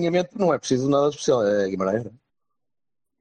Alinhamento 0.00 0.38
não 0.38 0.52
é 0.52 0.58
preciso 0.58 0.88
nada 0.88 1.08
especial, 1.08 1.46
é 1.46 1.68
Guimarães. 1.68 2.04
não 2.04 2.10
é? 2.10 2.14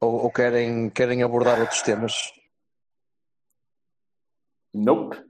Ou, 0.01 0.23
ou 0.23 0.31
querem, 0.31 0.89
querem 0.89 1.23
abordar 1.23 1.59
outros 1.59 1.81
temas? 1.81 2.33
Nope. 4.73 5.21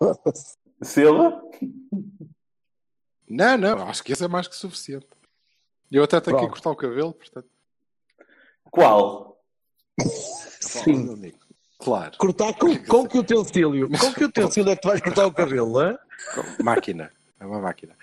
Silva? 0.82 1.40
Não, 3.28 3.56
não, 3.56 3.88
acho 3.88 4.02
que 4.02 4.12
esse 4.12 4.24
é 4.24 4.28
mais 4.28 4.48
que 4.48 4.56
suficiente. 4.56 5.06
Eu 5.90 6.02
até 6.02 6.20
tenho 6.20 6.36
que 6.36 6.42
Pronto. 6.42 6.52
cortar 6.54 6.70
o 6.70 6.76
cabelo, 6.76 7.12
portanto. 7.12 7.48
Qual? 8.70 9.38
Sim. 10.60 11.32
Claro. 11.78 12.16
Cortar 12.18 12.54
com, 12.54 12.84
com 12.84 13.08
que 13.08 13.18
utensílio? 13.18 13.88
Com 13.90 14.12
que 14.14 14.24
utensílio 14.24 14.70
é 14.72 14.76
que 14.76 14.82
tu 14.82 14.88
vais 14.88 15.00
cortar 15.00 15.26
o 15.26 15.32
cabelo? 15.32 15.78
hã? 15.78 15.98
Máquina. 16.62 17.12
É 17.38 17.46
uma 17.46 17.60
máquina. 17.60 17.96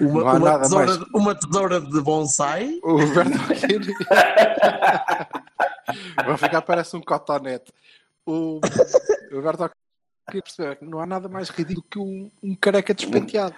Uma, 0.00 0.22
uma 0.22 0.38
nada 0.38 0.62
tesoura, 0.62 0.86
mais. 0.86 1.08
uma 1.14 1.34
tesoura 1.34 1.80
de 1.80 2.00
bonsai? 2.00 2.80
O 2.84 2.98
Roberto 2.98 3.52
Aquino. 3.52 3.86
Vai 6.24 6.36
ficar 6.36 6.62
parece 6.62 6.96
um 6.96 7.00
cotonete. 7.00 7.72
O, 8.24 8.60
o 9.30 9.36
Roberto 9.36 9.64
Aquino 9.64 10.42
percebeu 10.42 10.76
que 10.76 10.84
não 10.84 11.00
há 11.00 11.06
nada 11.06 11.28
mais 11.28 11.50
ridículo 11.50 11.86
que 11.90 11.98
um, 11.98 12.30
um 12.42 12.54
careca 12.54 12.94
despenteado. 12.94 13.54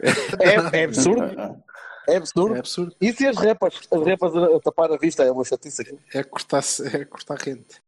É, 0.00 0.80
é 0.80 0.84
absurdo. 0.84 1.62
É 2.08 2.16
absurdo. 2.16 2.56
É 2.56 2.58
absurdo. 2.58 2.96
E 3.00 3.12
se 3.12 3.26
as 3.26 3.36
repas, 3.36 3.80
as 3.90 4.02
repas 4.04 4.34
a, 4.34 4.56
a 4.56 4.60
tapar 4.60 4.90
a 4.92 4.96
vista? 4.96 5.22
É 5.22 5.30
uma 5.30 5.44
chatice 5.44 5.82
aqui. 5.82 5.98
É 6.14 6.22
cortar, 6.22 6.62
é 6.92 7.04
cortar 7.04 7.36
rente. 7.38 7.82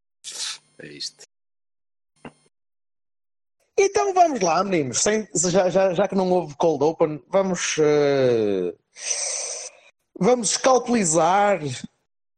É 0.79 0.87
isto. 0.89 1.25
Então 3.85 4.15
vamos 4.15 4.41
lá, 4.41 4.63
meninos. 4.63 5.01
Sem- 5.03 5.29
já, 5.35 5.69
já, 5.69 5.93
já 5.93 6.07
que 6.07 6.15
não 6.15 6.31
houve 6.31 6.55
cold 6.57 6.85
open, 6.85 7.21
vamos. 7.29 7.77
eh, 7.81 8.75
vamos 10.19 10.57
calculizar, 10.57 11.59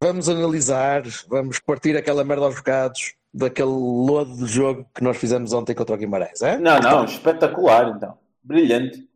vamos 0.01 0.29
analisar, 0.29 1.03
vamos 1.29 1.59
partir 1.59 1.97
aquela 1.97 2.25
merda 2.25 2.47
aos 2.47 2.55
bocados 2.57 3.15
daquele 3.33 3.69
lodo 3.69 4.37
de 4.37 4.47
jogo 4.47 4.87
que 4.95 5.03
nós 5.05 5.17
fizemos 5.17 5.53
ontem 5.53 5.75
contra 5.75 5.95
o 5.95 5.99
Guimarães, 5.99 6.41
é? 6.41 6.57
Não, 6.57 6.79
não, 6.79 7.05
espetacular 7.05 7.89
então. 7.97 8.17
Brilhante. 8.43 9.07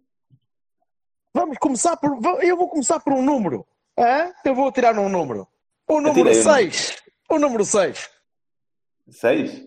Vamos 1.33 1.57
começar 1.59 1.97
por. 1.97 2.19
Eu 2.43 2.57
vou 2.57 2.69
começar 2.69 3.01
por 3.01 3.13
um 3.13 3.23
número. 3.23 3.67
É? 3.97 4.33
Eu 4.45 4.55
vou 4.55 4.71
tirar 4.73 4.99
um 4.99 5.09
número. 5.09 5.47
O 5.89 6.01
número 6.01 6.29
Atirei 6.31 6.41
um. 6.41 6.43
6. 6.43 6.97
O 7.31 7.39
número 7.39 7.65
6. 7.65 8.11
Seis? 9.11 9.67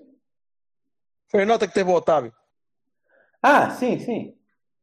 Foi 1.27 1.43
a 1.43 1.45
nota 1.45 1.67
que 1.67 1.73
teve 1.73 1.89
o 1.89 1.93
Otávio. 1.93 2.33
Ah, 3.41 3.69
sim, 3.71 3.99
sim. 3.99 4.33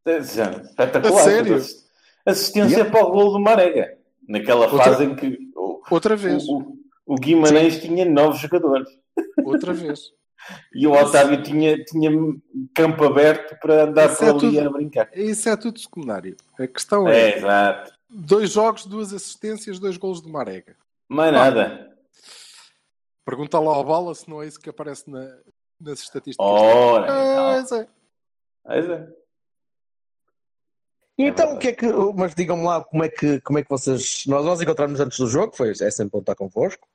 Espetacular. 0.06 1.20
A 1.20 1.24
sério? 1.24 1.56
Assi- 1.56 1.86
Assistência 2.26 2.84
para 2.84 3.04
o 3.06 3.10
gol 3.10 3.32
do 3.32 3.40
Marega. 3.40 3.96
Naquela 4.28 4.66
Outra- 4.66 4.84
fase 4.84 5.04
em 5.04 5.14
que 5.14 5.38
o, 5.56 5.80
Outra 5.90 6.14
vez. 6.16 6.44
o, 6.48 6.76
o 7.06 7.14
Guimarães 7.14 7.80
tinha 7.80 8.04
nove 8.04 8.38
jogadores. 8.38 8.88
Outra 9.44 9.72
vez. 9.72 10.00
E 10.72 10.86
o 10.86 10.92
Otávio 10.92 11.42
tinha, 11.42 11.82
tinha 11.84 12.10
campo 12.72 13.04
aberto 13.04 13.58
para 13.60 13.82
andar 13.84 14.06
Isso 14.06 14.18
por 14.18 14.24
é 14.24 14.30
ali 14.30 14.38
tudo- 14.38 14.60
a 14.60 14.70
brincar. 14.70 15.10
Isso 15.12 15.48
é 15.48 15.56
tudo 15.56 15.78
secundário. 15.80 16.36
A 16.58 16.66
questão 16.66 17.06
é, 17.08 17.32
É, 17.32 17.36
exato. 17.38 17.92
dois 18.08 18.52
jogos, 18.52 18.86
duas 18.86 19.12
assistências, 19.12 19.78
dois 19.80 19.96
golos 19.98 20.22
de 20.22 20.30
Marega. 20.30 20.74
Mais 21.08 21.32
nada. 21.32 21.90
Pergunta 23.26 23.58
lá 23.58 23.74
ao 23.74 23.84
Bala 23.84 24.14
se 24.14 24.30
não 24.30 24.42
é 24.42 24.46
isso 24.46 24.60
que 24.60 24.70
aparece 24.70 25.10
na- 25.10 25.36
nas 25.78 25.98
estatísticas. 26.00 26.46
Ora, 26.46 27.06
Ah, 27.10 27.60
então. 27.60 27.86
É. 28.66 28.80
Pois 28.82 28.90
é. 28.90 29.08
Então, 31.20 31.54
o 31.54 31.58
que 31.58 31.68
é 31.68 31.72
que. 31.72 31.86
Mas 32.16 32.34
digam-me 32.34 32.62
lá 32.64 32.82
como 32.84 33.02
é 33.02 33.08
que, 33.08 33.40
como 33.40 33.58
é 33.58 33.62
que 33.62 33.68
vocês. 33.70 34.24
Nós, 34.26 34.44
nós 34.44 34.60
encontramos 34.60 35.00
antes 35.00 35.18
do 35.18 35.26
jogo, 35.26 35.56
foi 35.56 35.70
é 35.70 35.90
sempre 35.90 36.12
contar 36.12 36.34
convosco, 36.36 36.86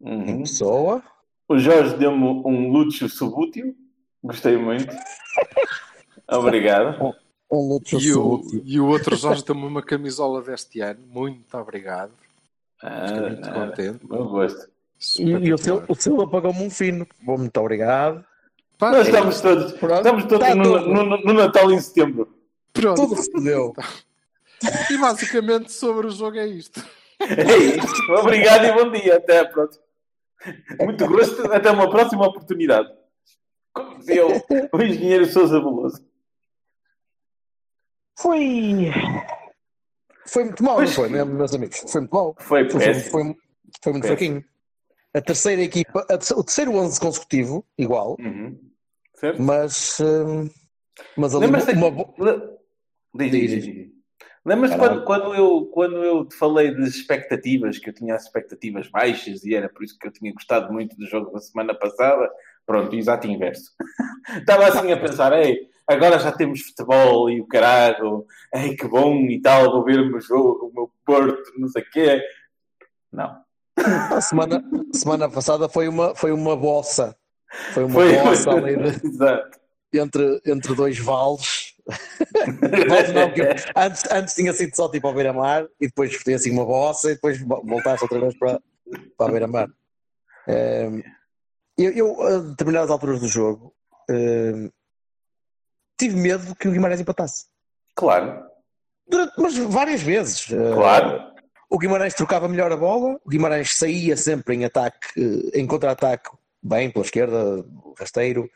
em 0.00 0.32
Uhum. 0.32 0.38
pessoa. 0.42 1.02
O 1.48 1.56
Jorge 1.58 1.96
deu-me 1.96 2.24
um 2.24 2.70
Lúcio 2.72 3.08
Subútil. 3.08 3.74
Gostei 4.22 4.56
muito. 4.56 4.92
Obrigado. 6.30 7.14
Um 7.50 7.68
Lúcio 7.68 7.98
E 8.00 8.10
o, 8.10 8.14
Subútil. 8.14 8.62
e 8.64 8.80
o 8.80 8.86
outro 8.88 9.16
Jorge 9.16 9.44
deu-me 9.44 9.64
uma 9.64 9.82
camisola 9.82 10.42
deste 10.42 10.80
ano. 10.80 11.00
Muito 11.06 11.56
obrigado. 11.56 12.12
Ah, 12.82 13.06
Fiquei 13.08 13.22
muito 13.22 13.40
nada. 13.40 13.66
contente. 13.70 14.06
Meu 14.06 14.28
gosto. 14.28 14.68
E, 15.18 15.22
e 15.22 15.52
o. 15.54 15.56
Sil- 15.62 15.84
o 15.88 15.94
Silva 15.94 16.28
pagou-me 16.28 16.62
um 16.64 16.68
fino. 16.70 17.06
Bom, 17.22 17.38
muito 17.38 17.56
obrigado. 17.60 18.24
Pá, 18.78 18.92
Nós 18.92 19.06
é- 19.06 19.10
estamos 19.10 19.40
todos, 19.40 19.72
Pronto. 19.72 19.96
estamos 19.96 20.24
todos 20.26 20.46
Tá 20.48 20.54
no, 20.54 20.62
tudo. 20.64 20.88
no- 20.94 21.18
no 21.18 21.32
Natal 21.34 21.70
em 21.72 21.80
setembro. 21.80 22.32
Pronto. 22.72 22.96
Tudo 23.08 23.16
se 23.22 23.30
deu. 23.42 23.72
E 24.90 24.98
basicamente 24.98 25.70
sobre 25.72 26.08
o 26.08 26.10
jogo 26.10 26.36
é 26.36 26.46
isto. 26.46 26.84
É 27.20 27.56
isso. 27.56 28.12
Obrigado 28.18 28.64
e 28.64 28.72
bom 28.72 28.90
dia. 28.90 29.16
Até 29.18 29.38
a 29.40 29.48
próxima. 29.48 29.84
Muito 30.80 31.06
gosto. 31.06 31.52
Até 31.52 31.70
uma 31.70 31.88
próxima 31.88 32.26
oportunidade. 32.26 32.88
Como 33.72 33.98
dizia 33.98 34.26
o, 34.26 34.30
o 34.72 34.82
engenheiro 34.82 35.26
Sousa 35.26 35.60
Veloso. 35.60 36.04
Foi. 38.18 38.90
Foi 40.26 40.44
muito 40.44 40.64
mal, 40.64 40.74
Pois- 40.76 40.88
não 40.90 40.96
foi, 40.96 41.08
mesmo, 41.08 41.34
meus 41.34 41.54
amigos? 41.54 41.84
Foi 41.88 42.00
muito 42.00 42.12
mal. 42.14 42.34
Foi 42.40 42.68
Foi, 42.68 42.80
péssimo. 42.80 43.10
foi, 43.10 43.22
foi 43.22 43.22
muito 43.22 44.02
Péssimo. 44.02 44.02
fraquinho. 44.06 44.44
A 45.14 45.20
terceira 45.22 45.62
equipa, 45.62 46.00
a 46.00 46.18
terce- 46.18 46.34
o 46.34 46.42
terceiro 46.44 46.74
11 46.74 46.98
consecutivo, 47.00 47.64
igual, 47.78 48.16
Uhum. 48.18 48.58
Certo? 49.18 49.42
mas. 49.42 49.98
hum, 50.00 50.48
mas 51.16 51.34
ali 51.34 51.46
Lembras-te 51.46 51.72
uma, 51.74 51.90
que- 51.90 52.58
Diz, 53.14 53.30
diz, 53.30 53.64
Diz. 53.64 53.88
Lembras-te 54.44 54.78
quando, 54.78 55.04
quando, 55.04 55.34
eu, 55.34 55.66
quando 55.66 55.96
eu 56.04 56.24
te 56.24 56.34
falei 56.36 56.74
das 56.74 56.94
expectativas, 56.94 57.78
que 57.78 57.90
eu 57.90 57.94
tinha 57.94 58.14
as 58.14 58.24
expectativas 58.24 58.88
baixas 58.88 59.44
e 59.44 59.54
era 59.54 59.68
por 59.68 59.84
isso 59.84 59.98
que 59.98 60.06
eu 60.06 60.12
tinha 60.12 60.32
gostado 60.32 60.72
muito 60.72 60.96
do 60.96 61.06
jogo 61.06 61.30
da 61.32 61.40
semana 61.40 61.74
passada? 61.74 62.30
Pronto, 62.64 62.94
exato 62.94 63.26
inverso. 63.26 63.72
Estava 64.38 64.66
assim 64.68 64.92
a 64.92 64.96
pensar, 65.00 65.32
ei, 65.32 65.68
agora 65.86 66.18
já 66.18 66.32
temos 66.32 66.60
futebol 66.62 67.28
e 67.28 67.40
o 67.40 67.46
caralho, 67.46 68.24
ei, 68.54 68.74
que 68.76 68.86
bom 68.86 69.16
e 69.26 69.40
tal, 69.40 69.70
vou 69.72 69.84
ver 69.84 70.00
o 70.00 70.06
meu 70.10 70.20
jogo, 70.20 70.66
o 70.68 70.72
meu 70.74 70.90
Porto, 71.04 71.52
não 71.58 71.68
sei 71.68 71.82
o 71.82 71.90
quê. 71.90 72.22
Não. 73.12 73.36
A 74.10 74.20
semana, 74.20 74.62
semana 74.92 75.30
passada 75.30 75.68
foi 75.68 75.88
uma, 75.88 76.14
foi 76.14 76.32
uma 76.32 76.56
bossa. 76.56 77.16
Foi 77.72 77.84
uma 77.84 77.94
Foi, 77.94 78.12
bossa 78.16 78.50
ali 78.52 78.74
entre, 79.94 80.40
entre 80.46 80.74
dois 80.74 80.98
vales. 80.98 81.74
Não, 83.14 83.32
antes, 83.82 84.04
antes 84.10 84.34
tinha 84.34 84.52
sido 84.52 84.74
só 84.76 84.90
tipo 84.90 85.06
ao 85.06 85.14
beira-mar 85.14 85.66
e 85.80 85.86
depois 85.86 86.14
foi 86.14 86.34
assim 86.34 86.50
uma 86.50 86.64
bossa 86.64 87.10
e 87.10 87.14
depois 87.14 87.40
vo- 87.40 87.62
voltaste 87.64 88.04
outra 88.04 88.20
vez 88.20 88.36
para, 88.38 88.60
para 89.16 89.26
a 89.26 89.30
beira-mar. 89.30 89.68
Ehm, 90.46 91.02
eu, 91.78 91.92
eu, 91.92 92.22
a 92.22 92.38
determinadas 92.40 92.90
alturas 92.90 93.20
do 93.20 93.28
jogo, 93.28 93.74
ehm, 94.10 94.68
tive 95.98 96.16
medo 96.16 96.54
que 96.54 96.68
o 96.68 96.72
Guimarães 96.72 97.00
empatasse. 97.00 97.46
Claro, 97.94 98.46
Durante, 99.08 99.32
mas 99.38 99.56
várias 99.56 100.02
vezes. 100.02 100.46
Eh, 100.52 100.74
claro. 100.74 101.32
O 101.70 101.78
Guimarães 101.78 102.14
trocava 102.14 102.48
melhor 102.48 102.70
a 102.72 102.76
bola, 102.76 103.18
o 103.24 103.28
Guimarães 103.28 103.74
saía 103.74 104.16
sempre 104.16 104.54
em 104.54 104.64
ataque, 104.64 105.08
em 105.54 105.66
contra-ataque, 105.66 106.30
bem 106.62 106.90
pela 106.90 107.04
esquerda, 107.04 107.64
rasteiro. 107.98 108.48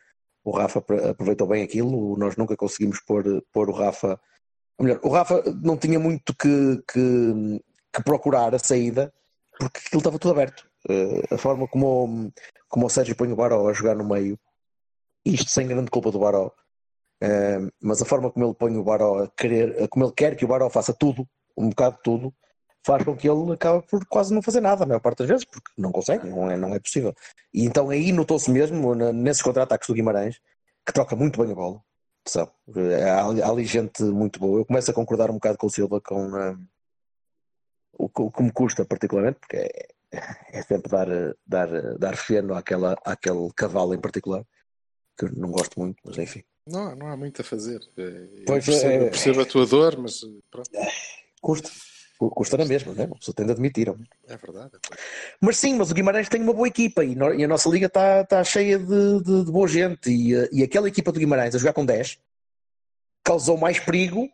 O 0.45 0.51
Rafa 0.51 0.81
apro- 0.81 1.09
aproveitou 1.11 1.47
bem 1.47 1.63
aquilo, 1.63 2.17
nós 2.17 2.37
nunca 2.37 2.57
conseguimos 2.57 3.01
pôr, 3.01 3.43
pôr 3.53 3.69
o 3.71 3.73
Rafa. 3.73 4.21
ou 4.79 4.85
melhor, 4.85 5.01
o 5.05 5.09
Rafa 5.09 5.43
não 5.63 5.77
tinha 5.77 5.99
muito 6.01 6.35
que, 6.35 6.83
que, 6.93 7.61
que 7.93 8.03
procurar 8.03 8.53
a 8.55 8.59
saída, 8.59 9.13
porque 9.59 9.79
aquilo 9.87 10.01
estava 10.01 10.19
tudo 10.19 10.33
aberto. 10.33 10.69
Eh, 10.89 11.23
A 11.35 11.39
forma 11.39 11.69
como, 11.69 11.87
o- 12.27 12.33
como 12.69 12.87
o 12.87 12.91
Sérgio 12.91 13.15
põe 13.15 13.31
o 13.33 13.37
Baró 13.37 13.69
a 13.69 13.73
jogar 13.73 13.95
no 13.95 14.05
meio, 14.09 14.37
isto 15.25 15.49
sem 15.51 15.69
grande 15.69 15.91
culpa 15.91 16.11
do 16.11 16.19
Baró, 16.19 16.51
eh, 17.21 17.61
mas 17.81 18.03
a 18.03 18.05
forma 18.05 18.29
como 18.31 18.45
ele 18.47 18.55
põe 18.55 18.77
o 18.77 18.83
Baró 18.83 19.23
a 19.23 19.29
querer, 19.29 19.87
como 19.89 20.05
ele 20.07 20.13
quer 20.17 20.35
que 20.37 20.45
o 20.45 20.49
Baró 20.49 20.69
faça 20.71 20.93
tudo, 20.93 21.29
um 21.57 21.69
bocado 21.69 21.97
de 21.99 22.03
tudo, 22.03 22.35
faz 22.85 23.05
com 23.05 23.17
que 23.17 23.29
ele 23.29 23.53
acabe 23.53 23.87
por 23.87 24.05
quase 24.07 24.35
não 24.35 24.43
fazer 24.43 24.61
nada 24.61 24.85
a 24.85 24.87
maior 24.87 25.01
parte 25.01 25.19
das 25.19 25.29
vezes, 25.29 25.45
porque 25.45 25.71
não 25.79 25.93
consegue, 25.93 26.29
não 26.29 26.51
é, 26.51 26.57
não 26.57 26.75
é 26.75 26.81
possível. 26.81 27.15
E 27.55 27.65
então 27.65 27.91
aí 27.91 28.11
notou-se 28.13 28.51
mesmo, 28.51 28.95
nesses 28.95 29.43
contra-ataques 29.43 29.87
do 29.89 29.95
Guimarães, 29.95 30.41
que 30.85 30.93
troca 30.93 31.15
muito 31.17 31.41
bem 31.41 31.53
a 31.53 31.55
bola. 31.55 31.81
Atenção, 32.25 32.53
há, 33.09 33.27
ali- 33.27 33.43
há 33.43 33.49
ali 33.49 33.65
gente 33.65 34.03
muito 34.03 34.39
boa. 34.41 34.61
Eu 34.61 34.65
começo 34.65 34.91
a 34.91 34.95
concordar 34.95 35.31
um 35.31 35.35
bocado 35.35 35.59
com 35.59 35.67
o 35.67 35.71
Silva 35.71 36.01
com 36.01 36.35
ah, 36.37 36.57
o, 37.93 38.09
que- 38.09 38.23
o 38.23 38.31
que 38.31 38.43
me 38.43 38.53
custa 38.53 38.85
particularmente, 38.85 39.39
porque 39.41 39.57
é, 39.57 39.89
é 40.53 40.63
sempre 40.63 40.91
dar, 40.91 41.09
eh, 41.11 41.35
dar, 41.47 41.73
eh, 41.75 41.99
dar 41.99 42.17
feno 42.17 42.55
àquela, 42.55 42.97
àquele 43.05 43.49
cavalo 43.55 43.95
em 43.95 44.01
particular, 44.01 44.45
que 45.19 45.25
eu 45.27 45.33
não 45.35 45.51
gosto 45.51 45.79
muito, 45.81 45.97
mas 46.05 46.19
enfim. 46.19 46.43
Não, 46.67 46.95
não 46.95 47.09
há 47.09 47.17
muito 47.17 47.41
a 47.41 47.45
fazer. 47.45 47.81
É, 47.97 48.03
Eu 48.03 48.45
Pois 48.47 48.65
percebo, 48.65 49.05
é. 49.05 49.09
percebo 49.11 49.41
a 49.41 49.47
tua 49.47 49.67
dor, 49.67 49.97
mas 49.99 50.21
pronto, 50.51 50.71
Custa. 51.41 51.71
Cu- 52.23 52.31
Custa 52.31 52.57
na 52.57 52.65
mesma, 52.65 52.93
né? 52.93 53.09
Pessoa 53.19 53.35
tem 53.35 53.47
de 53.47 53.53
admitir. 53.53 53.89
é? 53.89 53.95
é 54.33 54.37
verdade. 54.37 54.71
é 54.77 54.97
Mas 55.41 55.57
sim, 55.57 55.75
mas 55.75 55.91
o 55.91 55.95
Guimarães 55.95 56.29
tem 56.29 56.41
uma 56.41 56.53
boa 56.53 56.69
equipa 56.69 57.05
e, 57.05 57.17
no- 57.17 57.35
e 57.35 57.43
a 57.43 57.49
nossa 57.49 57.69
liga 57.69 57.87
está 57.87 58.25
tá 58.25 58.45
cheia 58.45 58.79
de, 58.79 59.21
de- 59.23 59.45
de 59.45 59.51
boa 59.51 59.67
gente. 59.67 60.09
E, 60.09 60.35
eh, 60.35 60.49
e 60.53 60.63
aquela 60.63 60.87
equipa 60.87 61.11
do 61.11 61.19
Guimarães 61.19 61.55
a 61.55 61.59
jogar 61.59 61.73
com 61.73 61.85
10 61.85 62.19
causou 63.25 63.57
mais 63.57 63.81
perigo 63.81 64.29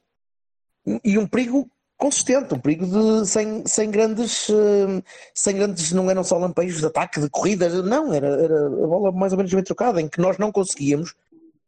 e 1.05 1.19
um 1.19 1.27
perigo 1.27 1.71
consistente, 1.97 2.55
um 2.55 2.59
perigo 2.61 2.87
de, 2.87 3.27
sem, 3.27 3.67
sem 3.67 3.91
grandes 3.91 4.49
eh, 4.51 5.03
sem 5.35 5.57
grandes, 5.57 5.91
não 5.93 6.11
eram 6.11 6.23
só 6.23 6.37
lampejos 6.37 6.81
de 6.81 6.87
ataque, 6.87 7.21
de 7.21 7.31
corrida, 7.31 7.69
não, 7.83 8.13
era, 8.13 8.27
era 8.29 8.67
a 8.67 8.71
bola 8.87 9.13
mais 9.13 9.33
ou 9.33 9.39
menos 9.39 9.53
bem 9.53 9.65
trocada, 9.65 10.01
em 10.01 10.09
que 10.09 10.21
nós 10.21 10.37
não 10.37 10.53
conseguíamos. 10.53 11.15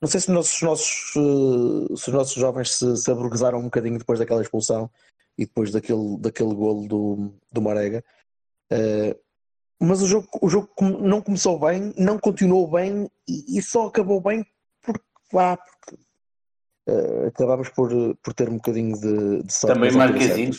Não 0.02 0.08
sei 0.08 0.19
se 0.20 0.28
os 0.28 0.34
nossos, 0.34 0.62
nossos, 0.62 1.12
eh, 1.17 1.96
se 1.96 2.08
os 2.08 2.14
nossos 2.14 2.34
jovens 2.34 2.72
se, 2.76 2.96
se 2.96 3.11
um 3.11 3.62
bocadinho 3.64 3.99
depois 3.99 4.19
daquela 4.19 4.43
expulsão 4.43 4.90
e 5.41 5.47
depois 5.47 5.71
daquele, 5.73 6.19
daquele 6.19 6.55
golo 6.55 6.87
do, 6.87 7.33
do 7.51 7.63
Marega. 7.63 8.05
Eh, 8.71 9.17
mas 9.81 10.03
o 10.03 10.07
jogo, 10.07 10.29
o 10.43 10.51
jogo 10.51 10.69
não 11.01 11.23
começou 11.23 11.59
bem, 11.59 11.95
não 11.97 12.19
continuou 12.19 12.71
bem 12.71 13.11
e, 13.27 13.57
e 13.59 13.63
só 13.63 13.87
acabou 13.87 14.21
bem 14.21 14.45
porque, 14.83 15.03
vá, 15.33 15.57
porque 15.57 15.97
eh, 16.87 17.27
acabámos 17.29 17.71
por, 17.71 17.91
por 18.17 18.35
ter 18.35 18.51
um 18.51 18.57
bocadinho 18.57 18.95
de, 19.01 19.43
de 19.43 19.53
sorte. 19.53 19.75
Também 19.75 19.93
Marquezinho. 19.93 20.53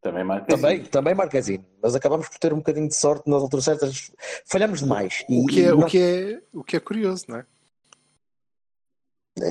Também 0.00 0.22
Marquezinho. 0.24 0.62
Também, 0.62 0.84
também 0.84 1.14
Marquezinho, 1.16 1.66
mas 1.82 1.96
acabámos 1.96 2.28
por 2.28 2.38
ter 2.38 2.52
um 2.52 2.58
bocadinho 2.58 2.86
de 2.86 2.94
sorte 2.94 3.28
nas 3.28 3.42
alturas 3.42 3.64
certas. 3.64 4.12
Falhamos 4.46 4.78
demais. 4.78 5.24
O 5.28 5.50
E- 5.50 5.52
que 5.52 5.64
é, 5.64 5.74
o 5.74 5.84
que 5.84 5.98
é, 5.98 6.42
o 6.52 6.62
que 6.62 6.76
é 6.76 6.80
curioso, 6.80 7.24
não 7.26 7.38
é? 7.38 7.46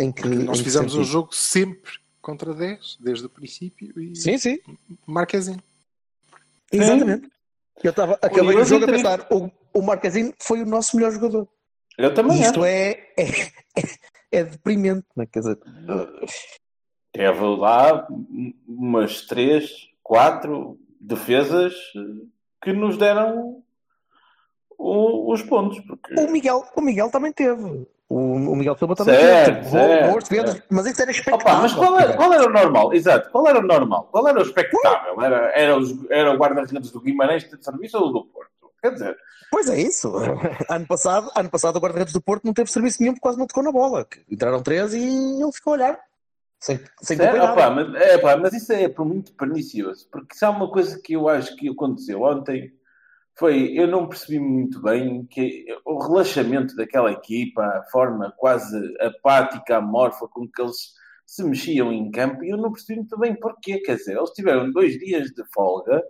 em 0.02 0.14
que, 0.14 0.22
Porque 0.22 0.38
nós 0.38 0.60
em 0.60 0.60
que 0.60 0.70
fizemos 0.70 0.96
um 0.96 1.04
jogo 1.04 1.36
sempre 1.36 1.92
contra 2.22 2.54
10, 2.54 2.98
desde 3.00 3.26
o 3.26 3.30
princípio, 3.30 4.00
e 4.00 4.16
Sim, 4.16 4.38
sim, 4.38 4.60
Marquezinho. 5.08 5.62
exatamente. 6.72 7.30
Eu 7.84 7.90
estava, 7.90 8.14
acabei 8.22 8.56
o 8.56 8.64
jogo 8.66 8.86
a 8.86 8.88
pensar, 8.88 9.28
o, 9.32 9.50
o 9.74 9.82
Marquezinho 9.82 10.34
foi 10.40 10.62
o 10.62 10.66
nosso 10.66 10.96
melhor 10.96 11.12
jogador. 11.12 11.48
Eu 11.98 12.14
também 12.14 12.40
isto 12.42 12.64
é, 12.64 12.92
é, 13.18 13.26
é 14.32 14.44
deprimente, 14.44 15.06
não 15.16 15.24
é? 15.24 15.26
Quer 15.28 15.40
dizer, 15.40 15.60
Teve 17.12 17.42
lá 17.58 18.08
umas 18.68 19.22
três, 19.26 19.90
quatro 20.02 20.80
defesas 21.00 21.74
que 22.64 22.72
nos 22.72 22.98
deram 22.98 23.62
o- 24.78 25.34
os 25.34 25.42
pontos. 25.44 25.80
Porque... 25.82 26.14
o 26.20 26.32
Miguel, 26.32 26.64
o 26.76 26.82
Miguel 26.82 27.10
também 27.12 27.34
teve. 27.34 27.86
O, 28.14 28.56
Miguel 28.58 28.76
Silva 28.78 28.94
também 28.94 29.16
Certo, 29.16 29.70
certo. 29.70 30.64
mas 30.70 30.86
isso 30.86 31.02
era 31.02 31.12
expectável. 31.12 31.48
Opa, 31.48 31.62
mas 31.62 31.74
qual 31.74 31.98
era, 31.98 32.14
qual 32.14 32.34
era 32.34 32.46
o 32.46 32.52
normal? 32.52 32.94
Exato, 32.94 33.32
qual 33.32 33.48
era 33.48 33.60
o 33.60 33.62
normal? 33.62 34.10
Qual 34.12 34.28
era 34.28 34.38
o 34.38 34.42
expectável? 34.42 35.22
Era, 35.22 35.52
era, 35.56 35.78
os, 35.78 35.96
era 36.10 36.30
o 36.30 36.38
guarda-redes 36.38 36.92
do 36.92 37.00
Guimarães 37.00 37.50
de 37.50 37.64
serviço 37.64 37.98
ou 37.98 38.12
do 38.12 38.26
Porto? 38.26 38.52
Quer 38.82 38.92
dizer, 38.92 39.18
Pois 39.50 39.70
é 39.70 39.80
isso. 39.80 40.12
Ano 40.70 40.86
passado, 40.88 41.32
ano 41.36 41.50
passado 41.50 41.78
o 41.78 41.80
guarda-redes 41.80 42.14
do 42.14 42.22
Porto 42.22 42.44
não 42.44 42.54
teve 42.54 42.70
serviço 42.70 43.02
nenhum 43.02 43.14
porque 43.14 43.22
quase 43.22 43.38
não 43.38 43.48
tocou 43.48 43.64
na 43.64 43.72
bola. 43.72 44.06
Entraram 44.30 44.62
três 44.62 44.94
e 44.94 45.42
ele 45.42 45.52
ficou 45.54 45.74
a 45.74 45.76
olhar. 45.78 46.00
Sem, 46.60 46.80
sem 47.02 47.18
Opa, 47.18 47.70
mas, 47.70 47.96
é, 47.96 48.18
pá, 48.18 48.36
mas 48.36 48.54
isso 48.54 48.72
é 48.74 48.88
por 48.88 49.06
muito 49.06 49.34
pernicioso, 49.34 50.08
porque 50.12 50.36
se 50.36 50.46
há 50.46 50.50
uma 50.52 50.70
coisa 50.70 51.00
que 51.02 51.14
eu 51.14 51.28
acho 51.28 51.56
que 51.56 51.68
aconteceu 51.68 52.22
ontem 52.22 52.72
foi, 53.42 53.74
eu 53.76 53.88
não 53.88 54.08
percebi 54.08 54.40
muito 54.40 54.80
bem 54.84 55.26
que 55.26 55.66
o 55.84 55.98
relaxamento 55.98 56.76
daquela 56.76 57.12
equipa, 57.12 57.64
a 57.64 57.84
forma 57.92 58.32
quase 58.38 58.78
apática, 59.00 59.78
amorfa 59.78 60.28
com 60.28 60.48
que 60.48 60.62
eles 60.62 60.94
se 61.26 61.44
mexiam 61.44 61.92
em 61.92 62.12
campo, 62.12 62.44
e 62.44 62.52
eu 62.52 62.58
não 62.58 62.72
percebi 62.72 63.00
muito 63.00 63.18
bem 63.18 63.34
porquê, 63.34 63.80
quer 63.80 63.96
dizer, 63.96 64.16
eles 64.16 64.30
tiveram 64.30 64.72
dois 64.72 64.96
dias 65.00 65.30
de 65.30 65.44
folga, 65.52 66.04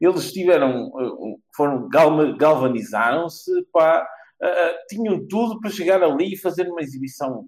eles 0.00 0.32
tiveram, 0.32 0.88
uh, 0.88 1.40
foram, 1.54 1.88
galvanizaram-se, 1.88 3.64
pá, 3.72 4.04
uh, 4.42 4.44
uh, 4.44 4.86
tinham 4.88 5.24
tudo 5.28 5.60
para 5.60 5.70
chegar 5.70 6.02
ali 6.02 6.34
e 6.34 6.40
fazer 6.40 6.68
uma 6.68 6.82
exibição 6.82 7.46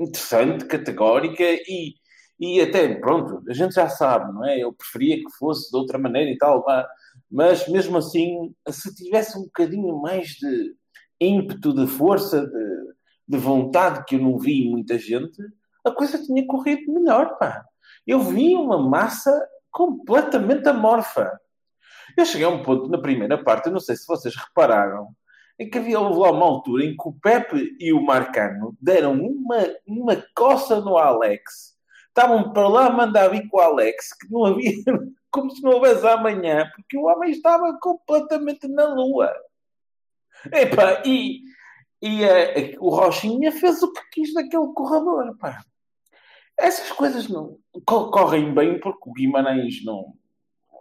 interessante, 0.00 0.64
categórica 0.64 1.44
e, 1.44 1.94
e 2.40 2.60
até, 2.60 2.92
pronto, 2.96 3.40
a 3.48 3.54
gente 3.54 3.76
já 3.76 3.88
sabe, 3.88 4.32
não 4.32 4.44
é? 4.44 4.58
Eu 4.58 4.72
preferia 4.72 5.18
que 5.18 5.30
fosse 5.38 5.70
de 5.70 5.76
outra 5.76 5.96
maneira 5.96 6.28
e 6.28 6.36
tal, 6.36 6.64
pá. 6.64 6.88
Mas 7.30 7.68
mesmo 7.68 7.98
assim, 7.98 8.54
se 8.70 8.94
tivesse 8.94 9.38
um 9.38 9.42
bocadinho 9.42 10.00
mais 10.00 10.28
de 10.28 10.74
ímpeto, 11.20 11.74
de 11.74 11.86
força, 11.86 12.46
de, 12.46 12.94
de 13.28 13.38
vontade 13.38 14.04
que 14.04 14.16
eu 14.16 14.20
não 14.20 14.38
vi 14.38 14.64
em 14.64 14.70
muita 14.70 14.98
gente, 14.98 15.42
a 15.84 15.90
coisa 15.90 16.22
tinha 16.22 16.46
corrido 16.46 16.92
melhor, 16.92 17.38
pá. 17.38 17.64
Eu 18.06 18.20
vi 18.20 18.54
uma 18.54 18.78
massa 18.78 19.30
completamente 19.70 20.68
amorfa. 20.68 21.38
Eu 22.16 22.24
cheguei 22.24 22.46
a 22.46 22.50
um 22.50 22.62
ponto 22.62 22.88
na 22.88 23.00
primeira 23.00 23.42
parte, 23.42 23.70
não 23.70 23.80
sei 23.80 23.96
se 23.96 24.06
vocês 24.06 24.34
repararam, 24.34 25.08
em 25.58 25.68
que 25.68 25.78
havia 25.78 25.98
lá 25.98 26.30
uma 26.30 26.46
altura 26.46 26.84
em 26.84 26.96
que 26.96 27.08
o 27.08 27.12
Pepe 27.12 27.76
e 27.78 27.92
o 27.92 28.02
Marcano 28.02 28.76
deram 28.80 29.14
uma, 29.20 29.58
uma 29.86 30.24
coça 30.34 30.80
no 30.80 30.96
Alex. 30.96 31.76
Estavam 32.18 32.52
para 32.52 32.68
lá 32.68 32.86
a 32.86 32.90
mandar 32.90 33.28
vir 33.28 33.48
com 33.48 33.58
o 33.58 33.60
Alex, 33.60 34.12
que 34.12 34.28
não 34.28 34.44
havia, 34.44 34.72
como 35.30 35.52
se 35.52 35.62
não 35.62 35.70
houvesse 35.70 36.04
amanhã, 36.04 36.68
porque 36.74 36.98
o 36.98 37.04
homem 37.04 37.30
estava 37.30 37.78
completamente 37.80 38.66
na 38.66 38.86
lua. 38.86 39.32
Epá, 40.52 41.00
e, 41.06 41.38
e 42.02 42.24
eh, 42.24 42.74
o 42.80 42.88
Rochinha 42.90 43.52
fez 43.52 43.80
o 43.84 43.92
que 43.92 44.00
quis 44.10 44.34
daquele 44.34 44.66
corredor, 44.74 45.38
pá. 45.38 45.62
Essas 46.58 46.90
coisas 46.90 47.28
não 47.28 47.56
co- 47.86 48.10
correm 48.10 48.52
bem 48.52 48.80
porque 48.80 49.08
o 49.08 49.12
Guimarães 49.12 49.84
não, 49.84 50.12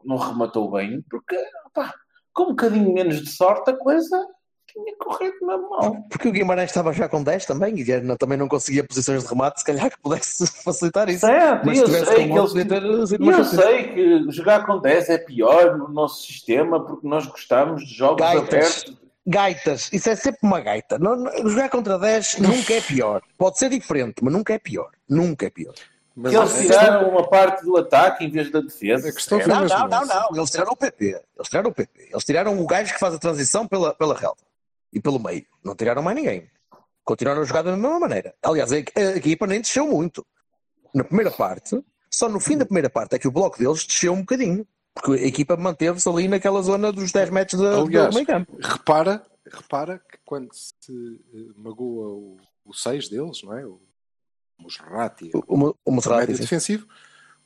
não 0.04 0.18
rematou 0.18 0.72
bem, 0.72 1.04
porque, 1.08 1.38
pá, 1.72 1.94
com 2.34 2.46
um 2.46 2.48
bocadinho 2.48 2.92
menos 2.92 3.22
de 3.22 3.30
sorte 3.30 3.70
a 3.70 3.78
coisa 3.78 4.28
tinha 4.72 4.96
corrido 4.98 5.36
na 5.42 5.58
mão. 5.58 6.04
Porque 6.10 6.28
o 6.28 6.32
Guimarães 6.32 6.70
estava 6.70 6.92
já 6.94 7.08
com 7.10 7.24
10 7.24 7.46
também 7.46 7.80
e 7.80 8.18
também 8.18 8.38
não 8.38 8.48
conseguia 8.48 8.84
posições 8.84 9.24
de 9.24 9.30
remate, 9.30 9.60
se 9.60 9.66
calhar 9.66 9.90
que 9.90 10.00
pudesse 10.00 10.46
facilitar 10.64 11.10
isso. 11.10 11.26
Certo, 11.26 11.66
Mas 11.66 11.80
eu 11.80 11.88
sei 11.88 12.28
com 12.28 12.34
que 12.34 12.40
eles... 12.40 12.54
ter 12.68 13.22
E 13.22 13.28
eu 13.30 13.46
sei 13.46 13.94
que 13.94 14.32
jogar 14.32 14.66
com 14.66 14.80
10 14.80 15.10
é 15.10 15.18
pior 15.18 15.78
no 15.78 15.88
nosso 15.90 16.26
sistema 16.26 16.84
porque 16.86 17.08
nós 17.08 17.26
gostamos 17.26 17.84
de 17.86 17.94
jogos 17.96 18.20
Gaitas. 18.22 18.48
abertos. 18.48 18.98
Gaitas, 19.30 19.90
isso 19.92 20.10
é 20.10 20.16
sempre 20.16 20.40
uma 20.44 20.62
gaita. 20.62 20.98
Não- 20.98 21.16
não- 21.18 21.50
jogar 21.50 21.70
contra 21.70 22.00
10 22.00 22.38
nunca 22.40 22.74
é 22.74 22.80
pior. 22.82 23.22
Pode 23.38 23.58
ser 23.60 23.70
diferente, 23.70 24.16
mas 24.24 24.32
nunca 24.34 24.54
é 24.54 24.58
pior. 24.60 24.90
Nunca 25.10 25.48
é 25.48 25.50
pior. 25.50 25.74
Mas 26.16 26.34
Eles 26.34 26.54
tiraram 26.62 27.10
uma 27.10 27.28
parte 27.30 27.64
do 27.64 27.78
ataque 27.78 28.26
em 28.26 28.30
vez 28.32 28.50
da 28.50 28.60
defesa. 28.62 29.12
Foi- 29.28 29.46
Não, 29.46 29.66
não, 29.66 29.88
não, 29.88 30.02
isso. 30.04 30.14
não. 30.16 30.38
Eles 30.38 30.50
tiraram 30.50 30.72
o 30.72 30.76
PP. 30.78 31.06
Eles 31.36 31.48
tiraram 31.50 31.70
o 31.70 31.74
PP. 31.74 32.08
Eles 32.12 32.24
tiraram 32.24 32.60
o 32.60 32.66
gajo 32.66 32.94
que 32.94 33.00
faz 33.00 33.14
a 33.14 33.20
transição 33.20 33.68
pela, 33.68 33.94
pela 33.94 34.16
relva 34.18 34.38
e 34.92 35.00
pelo 35.02 35.20
meio. 35.20 35.46
Não 35.64 35.76
tiraram 35.76 36.02
mais 36.02 36.16
ninguém. 36.16 36.50
Continuaram 37.04 37.42
a 37.42 37.46
jogar 37.46 37.62
da 37.62 37.72
mesma 37.78 38.00
maneira. 38.00 38.36
Aliás, 38.44 38.72
a, 38.72 38.76
a 38.76 39.16
equipa 39.18 39.48
nem 39.48 39.62
desceu 39.62 39.88
muito. 39.88 40.26
Na 40.94 41.04
primeira 41.04 41.32
parte, 41.32 41.82
só 42.12 42.28
no 42.30 42.40
fim 42.40 42.58
da 42.58 42.66
primeira 42.66 42.90
parte 42.90 43.16
é 43.16 43.20
que 43.20 43.28
o 43.28 43.32
bloco 43.32 43.58
deles 43.58 43.86
desceu 43.86 44.14
um 44.14 44.22
bocadinho. 44.22 44.66
Porque 44.94 45.12
a 45.24 45.28
equipa 45.28 45.56
manteve-se 45.56 46.10
ali 46.10 46.28
naquela 46.28 46.62
zona 46.62 46.92
dos 46.92 47.12
10 47.12 47.30
metros 47.30 47.62
da- 47.62 47.80
Aliás, 47.80 48.10
do 48.10 48.16
meio 48.16 48.26
campo. 48.26 48.58
repara, 48.60 49.24
repara 49.46 50.00
que 50.00 50.18
quando 50.26 50.50
se 50.54 51.22
eh, 51.34 51.52
magoa 51.56 52.08
o, 52.10 52.38
o 52.66 52.74
6 52.74 53.08
deles, 53.10 53.44
não 53.44 53.56
é? 53.58 53.64
O 53.66 53.80
Musrati, 54.60 55.30
O, 55.36 55.68
o, 55.68 55.76
o 55.86 55.92
sim. 56.02 56.42
defensivo, 56.42 56.88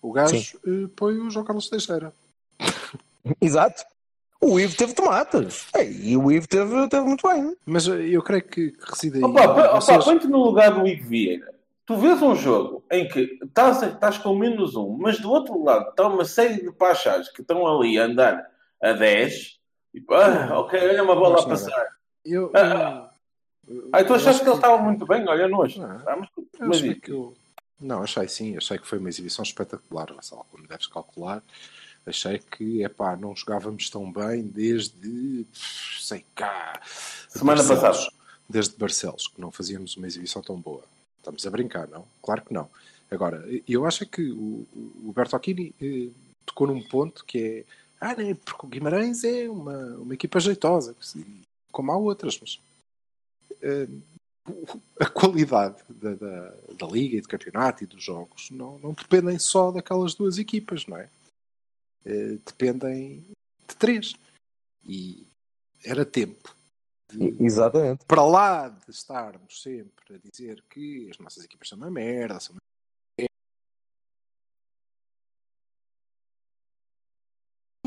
o 0.01 0.13
gajo 0.13 0.57
eh, 0.65 0.87
põe 0.95 1.17
o 1.19 1.29
João 1.29 1.45
Carlos 1.45 1.69
Teixeira. 1.69 2.13
Exato. 3.41 3.83
O 4.41 4.59
Ivo 4.59 4.75
teve 4.75 4.93
tomates. 4.93 5.67
E 5.79 6.17
o 6.17 6.31
Ivo 6.31 6.47
teve, 6.47 6.87
teve 6.89 7.03
muito 7.05 7.27
bem. 7.27 7.55
Mas 7.65 7.85
eu 7.87 8.21
creio 8.23 8.43
que, 8.43 8.71
que 8.71 8.89
reside 8.91 9.17
aí. 9.17 9.23
Opa, 9.23 9.43
opa, 9.43 9.75
Vocês- 9.81 10.03
põe-te 10.03 10.27
no 10.27 10.43
lugar 10.43 10.71
do 10.73 10.87
Igor 10.87 11.07
Vieira. 11.07 11.53
Tu 11.85 11.95
vês 11.97 12.21
um 12.21 12.35
jogo 12.35 12.83
em 12.91 13.07
que 13.07 13.37
estás, 13.43 13.83
estás 13.83 14.17
com 14.17 14.35
menos 14.35 14.75
um, 14.75 14.97
mas 14.99 15.19
do 15.19 15.29
outro 15.29 15.61
lado 15.63 15.89
está 15.89 16.07
uma 16.07 16.25
série 16.25 16.61
de 16.61 16.71
pachás 16.71 17.29
que 17.29 17.41
estão 17.41 17.67
ali 17.67 17.99
a 17.99 18.05
andar 18.05 18.47
a 18.81 18.93
10. 18.93 19.59
E, 19.93 20.03
ah, 20.09 20.59
ok, 20.59 20.79
olha 20.79 21.03
uma 21.03 21.15
bola 21.15 21.41
a 21.41 21.45
passar. 21.47 21.87
eu, 22.25 22.49
Ah, 22.55 23.09
eu- 23.67 23.89
Ah, 23.91 24.03
tu 24.03 24.09
eu 24.09 24.15
achaste 24.15 24.29
acho 24.29 24.39
que 24.43 24.47
ele 24.49 24.55
estava 24.55 24.77
muito 24.81 25.05
bem? 25.05 25.27
Olha, 25.27 25.47
não 25.47 25.61
achei. 25.63 25.81
Não. 25.81 26.01
Ah, 26.07 26.15
mas- 26.17 26.29
Eu 26.37 26.67
mas 26.67 26.81
que 26.81 27.11
eu... 27.11 27.33
Não, 27.79 28.03
achei 28.03 28.27
sim, 28.27 28.55
achei 28.55 28.77
que 28.77 28.87
foi 28.87 28.99
uma 28.99 29.09
exibição 29.09 29.43
espetacular, 29.43 30.13
Vassal, 30.13 30.45
como 30.51 30.67
deves 30.67 30.87
calcular. 30.87 31.43
Achei 32.05 32.39
que, 32.39 32.83
epá, 32.83 33.15
não 33.15 33.35
jogávamos 33.35 33.89
tão 33.89 34.11
bem 34.11 34.43
desde, 34.43 35.45
sei 35.99 36.25
cá, 36.33 36.81
Semana 37.29 37.61
Barcelos. 37.63 37.81
passada. 37.81 38.15
Desde 38.49 38.75
Barcelos, 38.75 39.27
que 39.27 39.39
não 39.39 39.51
fazíamos 39.51 39.95
uma 39.95 40.07
exibição 40.07 40.41
tão 40.41 40.59
boa. 40.59 40.83
Estamos 41.19 41.45
a 41.45 41.49
brincar, 41.49 41.87
não? 41.87 42.05
Claro 42.21 42.41
que 42.41 42.53
não. 42.53 42.69
Agora, 43.09 43.45
eu 43.67 43.85
acho 43.85 44.05
que 44.05 44.31
o, 44.31 44.65
o 45.03 45.13
Bertocchini 45.15 45.75
eh, 45.81 46.09
tocou 46.45 46.67
num 46.67 46.81
ponto 46.81 47.23
que 47.25 47.37
é 47.37 47.65
ah, 48.01 48.15
né, 48.15 48.33
porque 48.33 48.65
o 48.65 48.69
Guimarães 48.69 49.23
é 49.23 49.47
uma, 49.47 49.77
uma 49.97 50.13
equipa 50.15 50.39
jeitosa, 50.39 50.95
como 51.71 51.91
há 51.91 51.97
outras, 51.97 52.39
mas 52.41 52.59
eh, 53.61 53.87
a 54.99 55.05
qualidade 55.05 55.77
da, 55.87 56.15
da, 56.15 56.53
da 56.79 56.87
liga 56.87 57.17
e 57.17 57.21
do 57.21 57.27
campeonato 57.27 57.83
e 57.83 57.87
dos 57.87 58.03
jogos 58.03 58.49
não, 58.49 58.79
não 58.79 58.93
dependem 58.93 59.37
só 59.37 59.71
daquelas 59.71 60.15
duas 60.15 60.39
equipas, 60.39 60.87
não 60.87 60.97
é? 60.97 61.09
Eh, 62.05 62.37
dependem 62.45 63.25
de 63.67 63.75
três. 63.75 64.13
E 64.83 65.27
era 65.83 66.05
tempo 66.05 66.55
de, 67.09 67.35
Exatamente. 67.43 68.05
para 68.05 68.23
lá 68.23 68.69
de 68.69 68.89
estarmos 68.89 69.61
sempre 69.61 70.15
a 70.15 70.29
dizer 70.29 70.63
que 70.69 71.09
as 71.09 71.17
nossas 71.19 71.43
equipas 71.43 71.67
são 71.67 71.77
uma 71.77 71.91
merda, 71.91 72.39
são 72.39 72.55
uma 72.55 72.61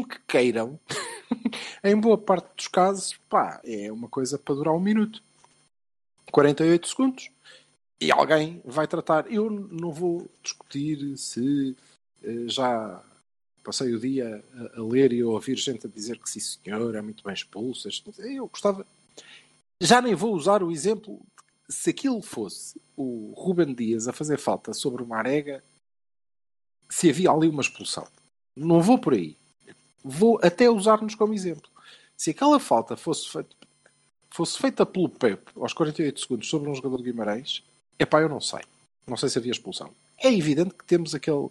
que 0.08 0.18
queiram, 0.26 0.78
em 1.82 1.98
boa 1.98 2.18
parte 2.18 2.54
dos 2.56 2.68
casos, 2.68 3.16
pá, 3.28 3.60
é 3.64 3.90
uma 3.90 4.08
coisa 4.08 4.38
para 4.38 4.54
durar 4.54 4.74
um 4.74 4.80
minuto. 4.80 5.22
48 6.30 6.88
segundos. 6.88 7.30
E 8.00 8.10
alguém 8.10 8.60
vai 8.64 8.88
tratar. 8.88 9.30
Eu 9.32 9.48
não 9.48 9.92
vou 9.92 10.28
discutir 10.42 11.16
se 11.16 11.76
eh, 12.22 12.48
já 12.48 13.02
passei 13.64 13.92
o 13.94 13.98
dia 13.98 14.44
a, 14.54 14.80
a 14.80 14.82
ler 14.84 15.12
e 15.12 15.22
a 15.22 15.26
ouvir 15.26 15.56
gente 15.56 15.86
a 15.86 15.90
dizer 15.90 16.18
que 16.18 16.30
sim 16.30 16.40
senhor, 16.40 16.94
é 16.94 17.02
muito 17.02 17.24
bem 17.24 17.34
expulsas. 17.34 18.02
Eu 18.18 18.46
gostava. 18.46 18.86
Já 19.80 20.00
nem 20.00 20.14
vou 20.14 20.34
usar 20.34 20.62
o 20.62 20.70
exemplo. 20.70 21.20
Se 21.68 21.90
aquilo 21.90 22.20
fosse 22.20 22.80
o 22.96 23.32
Ruben 23.36 23.74
Dias 23.74 24.06
a 24.06 24.12
fazer 24.12 24.38
falta 24.38 24.72
sobre 24.72 25.02
uma 25.02 25.16
arega, 25.16 25.64
se 26.88 27.08
havia 27.08 27.30
ali 27.30 27.48
uma 27.48 27.62
expulsão. 27.62 28.06
Não 28.54 28.80
vou 28.80 28.98
por 28.98 29.14
aí 29.14 29.36
vou 30.04 30.38
até 30.42 30.68
usar-nos 30.68 31.14
como 31.14 31.32
exemplo. 31.32 31.70
Se 32.14 32.30
aquela 32.30 32.60
falta 32.60 32.96
fosse 32.96 33.28
feita, 33.28 33.56
fosse 34.30 34.58
feita 34.58 34.84
pelo 34.84 35.08
Pep 35.08 35.40
aos 35.56 35.72
48 35.72 36.20
segundos 36.20 36.48
sobre 36.48 36.68
um 36.68 36.74
jogador 36.74 36.98
de 36.98 37.04
Guimarães, 37.04 37.64
é 37.98 38.04
pá, 38.04 38.20
eu 38.20 38.28
não 38.28 38.40
sei. 38.40 38.60
Não 39.06 39.16
sei 39.16 39.30
se 39.30 39.38
havia 39.38 39.52
expulsão. 39.52 39.90
É 40.18 40.32
evidente 40.32 40.74
que 40.74 40.84
temos 40.84 41.14
aquele 41.14 41.48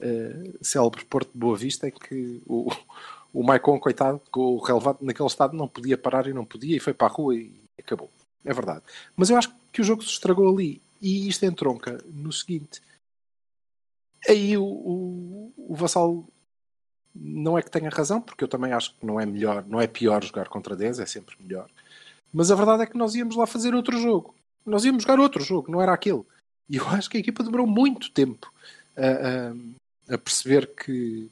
uh, 0.00 0.58
célebre 0.64 1.04
Porto 1.04 1.32
de 1.32 1.38
Boa 1.38 1.56
Vista 1.56 1.88
em 1.88 1.92
que 1.92 2.42
o, 2.46 2.70
o 3.32 3.42
Maicon, 3.42 3.78
coitado, 3.78 4.20
com 4.30 4.56
o 4.56 4.58
relevado 4.58 4.98
naquele 5.00 5.28
estado, 5.28 5.56
não 5.56 5.68
podia 5.68 5.98
parar 5.98 6.26
e 6.26 6.32
não 6.32 6.44
podia 6.44 6.76
e 6.76 6.80
foi 6.80 6.94
para 6.94 7.08
a 7.08 7.10
rua 7.10 7.34
e 7.34 7.52
acabou. 7.78 8.10
É 8.44 8.52
verdade. 8.52 8.82
Mas 9.16 9.30
eu 9.30 9.36
acho 9.36 9.54
que 9.72 9.80
o 9.80 9.84
jogo 9.84 10.02
se 10.02 10.10
estragou 10.10 10.48
ali. 10.48 10.80
E 11.00 11.28
isto 11.28 11.44
entronca 11.44 11.98
no 12.06 12.32
seguinte. 12.32 12.82
Aí 14.28 14.56
o, 14.56 14.64
o, 14.64 15.52
o 15.56 15.74
Vassal 15.74 16.26
não 17.14 17.58
é 17.58 17.62
que 17.62 17.70
tenha 17.70 17.88
razão, 17.90 18.20
porque 18.20 18.44
eu 18.44 18.48
também 18.48 18.72
acho 18.72 18.94
que 18.94 19.06
não 19.06 19.18
é 19.18 19.26
melhor, 19.26 19.64
não 19.66 19.80
é 19.80 19.86
pior 19.86 20.22
jogar 20.22 20.48
contra 20.48 20.76
10, 20.76 21.00
é 21.00 21.06
sempre 21.06 21.36
melhor. 21.40 21.68
Mas 22.32 22.50
a 22.50 22.54
verdade 22.54 22.82
é 22.82 22.86
que 22.86 22.98
nós 22.98 23.14
íamos 23.14 23.34
lá 23.36 23.46
fazer 23.46 23.74
outro 23.74 23.98
jogo. 23.98 24.34
Nós 24.64 24.84
íamos 24.84 25.02
jogar 25.02 25.18
outro 25.18 25.42
jogo, 25.42 25.70
não 25.70 25.80
era 25.80 25.92
aquele. 25.92 26.22
E 26.68 26.76
eu 26.76 26.86
acho 26.88 27.10
que 27.10 27.16
a 27.16 27.20
equipa 27.20 27.42
demorou 27.42 27.66
muito 27.66 28.10
tempo 28.12 28.52
a, 28.96 29.54
a, 30.10 30.18
perceber 30.18 30.66
que, 30.74 31.30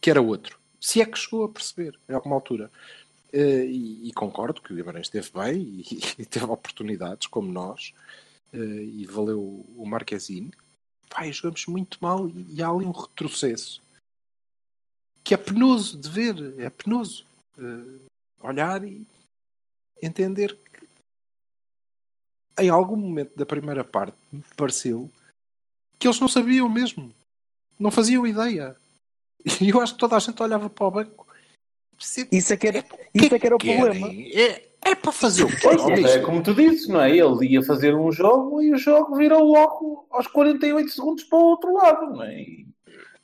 que 0.00 0.10
era 0.10 0.22
outro. 0.22 0.58
Se 0.80 1.00
é 1.00 1.06
que 1.06 1.18
chegou 1.18 1.44
a 1.44 1.48
perceber, 1.48 1.98
em 2.08 2.14
alguma 2.14 2.36
altura. 2.36 2.70
Uh, 3.32 3.64
e, 3.66 4.08
e, 4.08 4.12
concordo 4.12 4.62
que 4.62 4.72
o 4.72 4.76
Guimarães 4.76 5.08
esteve 5.08 5.30
bem 5.32 5.60
e, 5.60 5.82
e 6.22 6.24
teve 6.24 6.44
oportunidades, 6.44 7.26
como 7.26 7.50
nós, 7.50 7.92
uh, 8.52 8.56
e 8.56 9.04
valeu 9.06 9.66
o 9.76 9.84
Marquezine. 9.84 10.52
Pai, 11.10 11.32
jogamos 11.32 11.66
muito 11.66 11.98
mal 12.00 12.28
e, 12.28 12.54
e 12.54 12.62
há 12.62 12.68
ali 12.68 12.84
um 12.84 12.92
retrocesso 12.92 13.82
que 15.24 15.32
é 15.32 15.38
penoso 15.38 15.98
de 15.98 16.08
ver, 16.08 16.60
é 16.60 16.68
penoso 16.68 17.24
uh, 17.58 18.00
olhar 18.40 18.84
e 18.84 19.06
entender 20.02 20.54
que 20.54 20.86
em 22.62 22.68
algum 22.68 22.96
momento 22.96 23.34
da 23.34 23.46
primeira 23.46 23.82
parte 23.82 24.16
me 24.30 24.44
pareceu 24.54 25.10
que 25.98 26.06
eles 26.06 26.20
não 26.20 26.28
sabiam 26.28 26.68
mesmo, 26.68 27.12
não 27.78 27.90
faziam 27.90 28.26
ideia. 28.26 28.76
E 29.60 29.68
eu 29.68 29.80
acho 29.80 29.94
que 29.94 29.98
toda 29.98 30.16
a 30.16 30.18
gente 30.18 30.42
olhava 30.42 30.70
para 30.70 30.86
o 30.86 30.90
banco. 30.90 31.26
Isso 32.32 32.52
é 32.52 32.56
que 32.56 32.66
era, 32.66 32.84
isso 33.12 33.34
é 33.34 33.38
que 33.38 33.46
era 33.46 33.56
o 33.56 33.58
problema. 33.58 34.08
É, 34.10 34.68
é 34.82 34.94
para 34.94 35.12
fazer 35.12 35.44
o 35.44 35.48
quê? 35.48 35.56
Pois, 35.62 36.04
é, 36.04 36.18
como 36.20 36.42
tu 36.42 36.54
dizes, 36.54 36.88
não 36.88 37.00
é? 37.00 37.10
Ele 37.10 37.46
ia 37.46 37.62
fazer 37.62 37.94
um 37.94 38.10
jogo 38.10 38.62
e 38.62 38.72
o 38.72 38.78
jogo 38.78 39.16
virou 39.16 39.42
logo 39.44 40.06
aos 40.10 40.26
48 40.26 40.90
segundos 40.90 41.24
para 41.24 41.38
o 41.38 41.44
outro 41.44 41.72
lado, 41.74 42.14
não 42.14 42.22
é? 42.22 42.40
E 42.40 42.66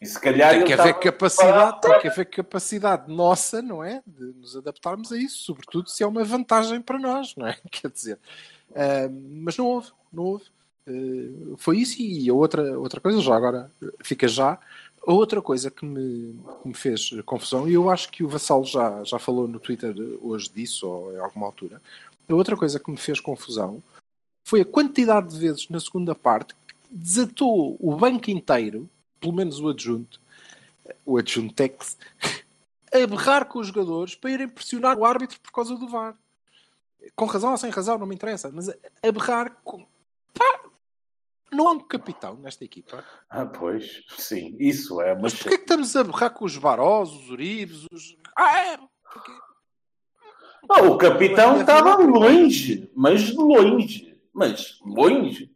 e 0.00 0.07
se 0.07 0.19
calhar 0.19 0.52
tem 0.52 0.64
que 0.64 0.73
haver 0.73 0.95
capacidade, 0.95 1.80
tem 1.83 2.00
que 2.00 2.09
haver 2.09 2.25
capacidade 2.25 3.12
nossa, 3.12 3.61
não 3.61 3.85
é? 3.85 4.02
De 4.07 4.33
nos 4.33 4.57
adaptarmos 4.57 5.12
a 5.12 5.19
isso, 5.19 5.42
sobretudo 5.42 5.90
se 5.90 6.02
é 6.02 6.07
uma 6.07 6.25
vantagem 6.25 6.80
para 6.80 6.99
nós, 6.99 7.37
não 7.37 7.47
é? 7.47 7.59
Quer 7.71 7.90
dizer, 7.90 8.19
uh, 8.71 9.42
mas 9.42 9.59
não 9.59 9.66
houve, 9.66 9.92
não 10.11 10.23
houve. 10.23 10.45
Uh, 10.90 11.56
foi 11.56 11.78
isso 11.78 12.00
e 12.00 12.30
outra, 12.30 12.78
outra 12.78 13.00
coisa, 13.00 13.20
já 13.20 13.37
agora 13.37 13.70
fica 14.02 14.26
já. 14.26 14.59
A 15.06 15.12
outra 15.12 15.40
coisa 15.40 15.70
que 15.70 15.85
me, 15.85 16.38
que 16.62 16.68
me 16.68 16.75
fez 16.75 17.11
confusão, 17.25 17.68
e 17.68 17.75
eu 17.75 17.88
acho 17.88 18.11
que 18.11 18.23
o 18.23 18.28
Vassal 18.28 18.64
já, 18.64 19.02
já 19.04 19.18
falou 19.18 19.49
no 19.49 19.59
Twitter 19.59 19.94
hoje 20.20 20.50
disso, 20.50 20.87
ou 20.87 21.12
em 21.14 21.18
alguma 21.18 21.47
altura, 21.47 21.80
a 22.28 22.35
outra 22.35 22.56
coisa 22.56 22.78
que 22.78 22.90
me 22.90 22.99
fez 22.99 23.18
confusão 23.18 23.82
foi 24.44 24.61
a 24.61 24.64
quantidade 24.64 25.30
de 25.30 25.38
vezes 25.38 25.68
na 25.68 25.80
segunda 25.80 26.14
parte 26.14 26.54
que 26.54 26.75
desatou 26.90 27.76
o 27.80 27.97
banco 27.97 28.30
inteiro 28.30 28.88
pelo 29.20 29.35
menos 29.35 29.61
o 29.61 29.68
adjunto, 29.68 30.18
o 31.04 31.18
adjunto 31.18 31.54
Tex, 31.54 31.97
a 32.92 33.06
berrar 33.06 33.44
com 33.44 33.61
os 33.61 33.68
jogadores 33.68 34.14
para 34.14 34.30
irem 34.30 34.49
pressionar 34.49 34.99
o 34.99 35.04
árbitro 35.04 35.38
por 35.40 35.52
causa 35.52 35.76
do 35.76 35.87
VAR. 35.87 36.16
Com 37.14 37.26
razão 37.26 37.52
ou 37.52 37.59
sem 37.59 37.70
razão, 37.70 37.99
não 37.99 38.06
me 38.06 38.14
interessa, 38.14 38.50
mas 38.50 38.68
a 38.68 39.12
berrar 39.12 39.56
com. 39.62 39.87
Não 41.52 41.69
há 41.69 41.73
um 41.73 41.80
capitão 41.80 42.37
nesta 42.37 42.64
equipa. 42.64 43.04
Ah, 43.28 43.45
pois, 43.47 44.02
sim, 44.16 44.57
isso 44.59 45.00
é. 45.00 45.14
Mas 45.19 45.35
porquê 45.35 45.57
que 45.57 45.62
estamos 45.62 45.95
a 45.97 46.04
berrar 46.04 46.30
com 46.30 46.45
os 46.45 46.57
Barós, 46.57 47.11
os 47.11 47.30
Uribes, 47.30 47.87
os. 47.92 48.16
Ah, 48.37 48.59
é! 48.59 48.78
Porque... 48.78 49.33
Ah, 50.71 50.83
o 50.83 50.97
capitão 50.97 51.61
estava 51.61 51.97
longe, 51.97 52.90
mas 52.95 53.35
longe, 53.35 54.16
mas 54.33 54.78
longe. 54.85 55.50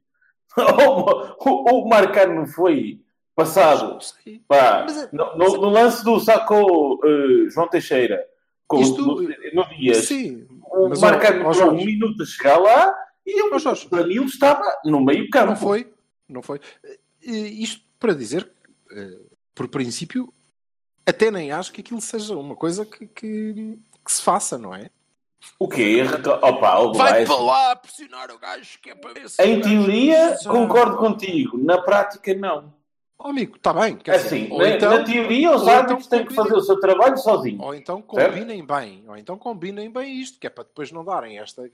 o, 0.57 1.85
o, 1.85 1.89
Marcano 1.89 2.35
não 2.35 2.47
foi 2.47 3.05
Passado. 3.35 3.99
Pá, 4.47 4.85
Mas, 4.87 5.11
no, 5.13 5.37
no, 5.37 5.57
no, 5.57 5.69
lance 5.69 6.05
do 6.05 6.21
saco 6.21 7.01
uh, 7.05 7.51
João 7.51 7.69
Teixeira, 7.69 8.25
com, 8.67 8.81
isto, 8.81 9.05
no, 9.05 9.23
no 9.53 9.69
Dias, 9.77 10.05
sim, 10.05 10.47
o 10.63 10.89
Marcano 11.01 11.39
demorou 11.39 11.73
um 11.73 11.85
minuto 11.85 12.23
a 12.23 12.27
chegar 12.27 12.59
lá 12.59 12.95
e 13.27 13.43
o 13.43 13.89
Danilo 13.91 14.27
estava 14.27 14.65
no 14.85 15.01
meio 15.01 15.29
campo. 15.31 15.51
Não 15.51 15.57
foi, 15.57 15.93
não 16.29 16.43
foi. 16.43 16.61
Isto 17.23 17.83
para 17.99 18.15
dizer, 18.15 18.51
uh, 18.91 19.37
por 19.55 19.69
princípio, 19.69 20.33
até 21.07 21.31
nem 21.31 21.53
acho 21.53 21.73
que 21.73 21.81
aquilo 21.81 22.01
seja 22.01 22.37
uma 22.37 22.55
coisa 22.55 22.85
que, 22.85 23.07
que, 23.07 23.79
que 24.05 24.13
se 24.13 24.23
faça, 24.23 24.59
não 24.59 24.75
é? 24.75 24.91
O 25.59 25.69
quê? 25.69 26.03
Opa, 26.43 26.93
vai 26.93 27.27
para 27.27 27.37
lá 27.37 27.77
pressionar 27.77 28.31
o 28.31 28.39
gajo 28.39 28.79
que 28.81 28.91
é 28.91 28.95
para 28.95 29.13
ver 29.13 29.29
se 29.29 29.43
Em 29.43 29.61
teoria, 29.61 30.37
concordo 30.47 30.97
contigo. 30.97 31.59
Na 31.59 31.81
prática, 31.83 32.35
não. 32.35 32.73
Oh, 33.17 33.29
amigo, 33.29 33.57
está 33.57 33.73
bem. 33.73 33.97
Quer 33.97 34.17
assim, 34.17 34.45
dizer, 34.45 34.59
na, 34.59 34.69
então, 34.69 34.91
na 34.91 35.05
teoria, 35.05 35.55
os 35.55 35.67
árbitros 35.69 36.07
então 36.07 36.19
têm 36.19 36.27
que 36.27 36.35
fazer 36.35 36.55
o 36.55 36.61
seu 36.61 36.81
trabalho 36.81 37.17
sozinhos. 37.17 37.65
Ou 37.65 37.75
então 37.75 38.03
combinem 38.03 38.59
certo? 38.59 38.75
bem, 38.75 39.05
ou 39.07 39.17
então 39.17 39.39
combinem 39.39 39.91
bem 39.91 40.21
isto, 40.21 40.39
que 40.39 40.47
é 40.47 40.51
para 40.51 40.65
depois 40.65 40.91
não 40.91 41.05
darem 41.05 41.39
esta 41.39 41.71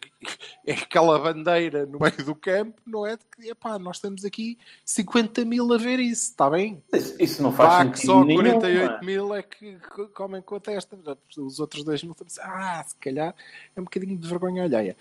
é 0.66 0.73
aquela 0.73 1.18
bandeira 1.18 1.87
no 1.87 1.99
meio 1.99 2.25
do 2.25 2.35
campo, 2.35 2.80
não 2.87 3.06
é? 3.06 3.16
De 3.16 3.25
que 3.25 3.50
epá, 3.50 3.78
nós 3.78 3.99
temos 3.99 4.25
aqui 4.25 4.59
50 4.85 5.44
mil 5.47 5.73
a 5.73 5.78
ver 5.78 5.99
isso, 5.99 6.30
está 6.30 6.50
bem? 6.50 6.82
Isso, 6.92 7.16
isso 7.18 7.42
não 7.42 7.52
faz 7.52 7.87
sentido. 7.87 8.06
só 8.06 8.25
48 8.25 8.66
nenhum, 8.66 9.00
mil 9.02 9.35
é 9.35 9.42
que 9.42 9.78
comem 10.12 10.42
com 10.42 10.56
a 10.56 10.61
testa, 10.61 10.97
os 11.38 11.59
outros 11.59 11.82
dois 11.85 12.02
mil 12.02 12.12
estão 12.12 12.26
ah, 12.44 12.85
se 12.87 12.94
calhar 12.97 13.35
é 13.75 13.80
um 13.80 13.85
bocadinho 13.85 14.16
de 14.16 14.28
vergonha 14.28 14.64
alheia. 14.64 14.97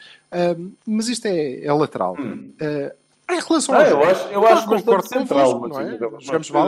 Mas 0.86 1.10
isto 1.10 1.26
é, 1.26 1.66
é 1.66 1.74
lateral. 1.74 2.16
Hum. 2.18 2.54
Uh, 2.62 3.09
em 3.32 3.40
relação 3.40 3.76
ah, 3.76 3.88
eu 3.88 4.04
acho, 4.04 4.28
eu 4.30 4.48
acho 4.48 4.68
concordo 4.68 5.08
central, 5.08 5.60
não 5.68 5.80
é? 5.80 5.92
Jogamos, 5.92 6.26
jogamos 6.26 6.50
mal. 6.52 6.68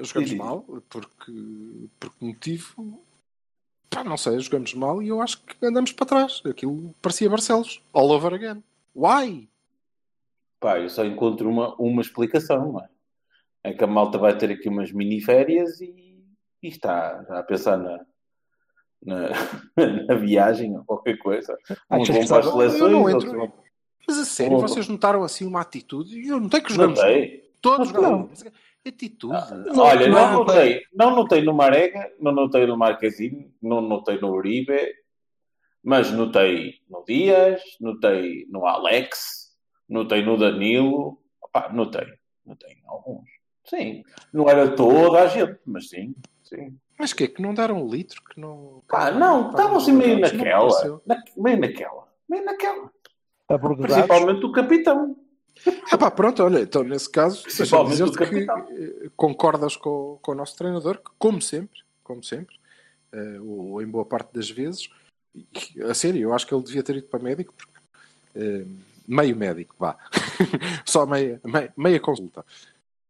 Jogamos 0.00 0.32
mal, 0.34 0.64
porque 0.88 1.32
por 1.98 2.10
que 2.14 2.24
motivo? 2.24 3.02
Pá, 3.90 4.04
não 4.04 4.16
sei, 4.16 4.38
jogamos 4.38 4.74
mal 4.74 5.02
e 5.02 5.08
eu 5.08 5.20
acho 5.20 5.42
que 5.42 5.66
andamos 5.66 5.92
para 5.92 6.06
trás. 6.06 6.42
Aquilo 6.44 6.94
parecia 7.02 7.28
Barcelos. 7.28 7.82
All 7.92 8.10
over 8.10 8.34
again. 8.34 8.62
Why? 8.94 9.48
Pá, 10.60 10.78
eu 10.78 10.88
só 10.88 11.04
encontro 11.04 11.48
uma, 11.48 11.74
uma 11.76 12.02
explicação, 12.02 12.72
não 12.72 12.80
é? 12.80 12.88
É 13.64 13.72
que 13.72 13.82
a 13.82 13.86
malta 13.86 14.18
vai 14.18 14.36
ter 14.36 14.50
aqui 14.52 14.68
umas 14.68 14.92
mini 14.92 15.20
férias 15.20 15.80
e 15.80 16.08
e 16.60 16.68
está 16.68 17.22
já 17.28 17.38
a 17.38 17.42
pensar 17.44 17.76
na, 17.76 18.00
na, 19.00 19.28
na 20.08 20.14
viagem 20.16 20.76
ou 20.76 20.84
qualquer 20.84 21.16
coisa. 21.18 21.56
Achas 21.88 22.08
vão 22.08 22.20
que 22.22 22.28
para 22.28 22.38
as 22.38 22.46
estava- 22.46 22.46
Eu 22.64 22.70
seleções, 22.70 22.92
não 22.92 23.10
entro. 23.10 23.52
Mas 24.08 24.18
a 24.18 24.24
sério, 24.24 24.52
Não, 24.54 24.60
vocês 24.66 24.88
notaram 24.88 25.22
assim 25.22 25.46
uma 25.46 25.60
atitude? 25.60 26.18
E 26.18 26.28
eu 26.28 26.40
notei 26.40 26.62
que 26.62 26.72
jogamos 26.72 26.98
Notei. 26.98 27.42
todos. 27.60 27.92
Mas 27.92 28.42
Atitude. 28.86 29.34
Olha, 29.76 30.08
não, 30.08 30.14
não, 30.32 30.32
notei, 30.38 30.82
não 30.94 31.14
notei 31.14 31.42
no 31.42 31.52
Marega, 31.52 32.10
não 32.18 32.32
notei 32.32 32.66
no 32.66 32.76
Marquezine, 32.76 33.52
não 33.60 33.82
notei 33.82 34.18
no 34.18 34.30
Uribe, 34.32 34.78
mas 35.82 36.10
notei 36.10 36.76
no 36.88 37.04
Dias, 37.04 37.60
notei 37.80 38.46
no 38.48 38.64
Alex, 38.66 39.52
notei 39.88 40.24
no 40.24 40.38
Danilo, 40.38 41.18
Opá, 41.42 41.70
notei, 41.72 42.06
notei 42.46 42.76
alguns. 42.86 43.28
Sim, 43.64 44.02
não 44.32 44.48
era 44.48 44.74
toda 44.74 45.22
a 45.22 45.26
gente, 45.26 45.58
mas 45.66 45.88
sim, 45.90 46.14
sim. 46.42 46.78
Mas 46.98 47.12
que 47.12 47.24
é 47.24 47.28
que 47.28 47.42
não 47.42 47.52
deram 47.52 47.82
um 47.84 47.88
litro? 47.88 48.22
Que 48.24 48.40
não. 48.40 48.82
Pá, 48.88 49.10
não, 49.10 49.50
estavam 49.50 49.76
assim 49.76 49.92
meio 49.92 50.18
naquela, 50.18 51.00
na- 51.06 51.22
meio 51.36 51.58
naquela, 51.60 52.08
meio 52.28 52.44
naquela. 52.44 52.90
Abordados. 53.48 53.94
Principalmente 53.94 54.44
o 54.44 54.52
capitão. 54.52 55.16
Ah 55.90 55.98
pá, 55.98 56.10
pronto, 56.10 56.42
olha, 56.42 56.60
então 56.60 56.82
nesse 56.84 57.10
caso, 57.10 57.42
o 58.06 58.12
que 58.12 58.18
capitão. 58.18 58.66
eh, 58.70 59.10
concordas 59.16 59.76
com, 59.76 60.18
com 60.22 60.32
o 60.32 60.34
nosso 60.34 60.56
treinador, 60.56 60.98
que 60.98 61.10
como 61.18 61.42
sempre, 61.42 61.80
como 62.04 62.22
sempre, 62.22 62.56
eh, 63.12 63.40
ou 63.40 63.82
em 63.82 63.86
boa 63.86 64.04
parte 64.04 64.32
das 64.32 64.48
vezes, 64.48 64.88
a 65.88 65.94
sério, 65.94 66.20
eu 66.20 66.34
acho 66.34 66.46
que 66.46 66.54
ele 66.54 66.62
devia 66.62 66.82
ter 66.82 66.96
ido 66.96 67.08
para 67.08 67.18
médico, 67.18 67.52
porque, 67.54 67.72
eh, 68.36 68.64
meio 69.06 69.34
médico, 69.34 69.74
vá, 69.78 69.96
só 70.84 71.06
meia, 71.06 71.40
meia, 71.44 71.72
meia 71.76 72.00
consulta, 72.00 72.44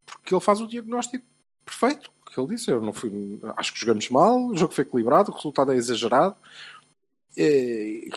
porque 0.07 0.35
ele 0.35 0.40
faz 0.40 0.61
o 0.61 0.66
diagnóstico 0.66 1.25
perfeito, 1.64 2.11
que 2.33 2.40
ele 2.40 2.49
disse, 2.54 2.71
eu 2.71 2.80
não 2.80 2.92
fui, 2.92 3.38
acho 3.57 3.75
que 3.75 3.80
jogamos 3.80 4.09
mal, 4.09 4.47
o 4.47 4.57
jogo 4.57 4.73
foi 4.73 4.85
equilibrado, 4.85 5.30
o 5.30 5.35
resultado 5.35 5.73
é 5.73 5.76
exagerado, 5.76 6.37
eh, 7.37 8.09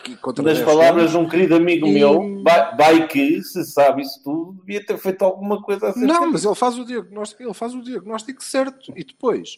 Das 0.43 0.57
10 0.57 0.65
palavras 0.65 1.11
de 1.11 1.17
um 1.17 1.27
querido 1.27 1.55
amigo 1.55 1.85
E- 1.87 1.93
meu, 1.93 2.41
vai, 2.43 3.07
que, 3.07 3.41
se 3.43 3.63
sabe 3.65 4.01
isso 4.01 4.21
tudo, 4.23 4.53
devia 4.65 4.83
ter 4.85 4.97
feito 4.97 5.23
alguma 5.23 5.61
coisa 5.61 5.89
assim. 5.89 6.05
Não, 6.05 6.31
mas 6.31 6.43
ele 6.45 6.55
faz 6.55 6.77
o 6.77 6.85
diagnóstico, 6.85 7.43
ele 7.43 7.53
faz 7.53 7.73
o 7.73 7.81
diagnóstico 7.81 8.43
certo 8.43 8.91
e 8.95 9.03
depois 9.03 9.57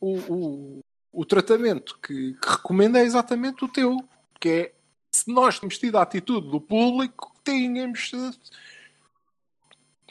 o, 0.00 0.16
o, 0.32 0.80
o 1.12 1.24
tratamento 1.24 1.98
que, 2.02 2.34
que 2.34 2.48
recomenda 2.48 2.98
é 3.00 3.04
exatamente 3.04 3.64
o 3.64 3.68
teu, 3.68 3.96
que 4.40 4.48
é 4.48 4.72
se 5.10 5.30
nós 5.30 5.56
tínhamos 5.58 5.78
tido 5.78 5.98
a 5.98 6.02
atitude 6.02 6.48
do 6.50 6.60
público, 6.60 7.32
tínhamos 7.44 8.08
tido- 8.08 8.34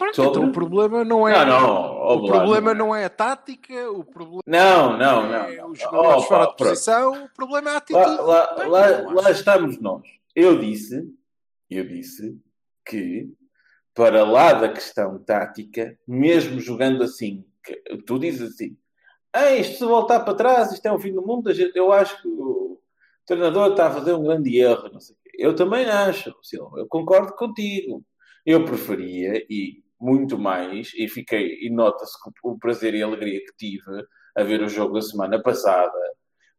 Pronto, 0.02 0.16
Sobre? 0.16 0.30
então 0.32 0.50
o 0.50 0.52
problema 0.52 1.04
não 1.06 1.28
é 1.28 1.46
Não, 1.46 1.62
não, 1.62 2.16
o 2.18 2.26
problema 2.26 2.74
não 2.74 2.88
não 2.88 2.96
é 2.96 3.06
a 3.06 3.10
tática, 3.10 3.92
o 3.92 4.04
problema 4.04 4.42
Não, 4.48 4.98
não, 4.98 5.28
não. 5.30 5.44
é 5.46 5.64
os 5.64 5.80
jogadores 5.80 6.24
Oh, 6.24 6.28
fora 6.28 6.46
de 6.48 6.56
pronto. 6.56 6.70
posição, 6.70 7.24
o 7.26 7.30
problema 7.30 7.70
é 7.70 7.74
a 7.76 7.78
atitude. 7.78 8.04
Lá, 8.04 8.24
lá, 8.24 8.56
Bem, 8.58 8.70
lá, 9.06 9.14
lá 9.22 9.32
estamos 9.32 9.80
nós. 9.80 10.02
Eu 10.36 10.58
disse, 10.58 11.08
eu 11.70 11.88
disse 11.88 12.36
que 12.84 13.32
para 13.94 14.24
lá 14.24 14.54
da 14.54 14.70
questão 14.70 15.20
tática, 15.20 15.96
mesmo 16.08 16.60
jogando 16.60 17.04
assim, 17.04 17.46
que 17.64 17.76
tu 18.08 18.18
dizes 18.18 18.54
assim, 18.54 18.76
"Ei, 19.36 19.60
isto 19.62 19.78
se 19.78 19.86
voltar 19.86 20.22
para 20.22 20.34
trás, 20.34 20.72
isto 20.72 20.86
é 20.88 20.92
o 20.92 20.98
fim 21.00 21.14
do 21.14 21.22
mundo, 21.22 21.48
a 21.48 21.54
gente- 21.54 21.76
eu 21.78 21.92
acho 21.92 22.20
que 22.24 22.28
o 22.28 22.80
treinador 23.28 23.70
está 23.72 23.86
a 23.88 23.92
fazer 23.92 24.14
um 24.14 24.24
grande 24.24 24.58
erro. 24.58 24.90
Eu 25.38 25.56
também 25.56 25.86
acho, 25.86 26.34
Silva, 26.42 26.80
eu 26.80 26.88
concordo 26.88 27.34
contigo. 27.36 28.04
Eu 28.44 28.66
preferia, 28.66 29.46
e 29.48 29.81
muito 30.02 30.38
mais, 30.38 30.92
e 30.96 31.08
fiquei, 31.08 31.60
e 31.62 31.70
nota-se 31.70 32.18
o 32.44 32.58
prazer 32.58 32.96
e 32.96 33.04
a 33.04 33.06
alegria 33.06 33.40
que 33.40 33.56
tive 33.58 34.06
a 34.36 34.44
ver 34.44 34.62
o 34.62 34.70
jogo 34.70 34.96
da 34.96 35.02
semana 35.02 35.42
passada, 35.42 35.98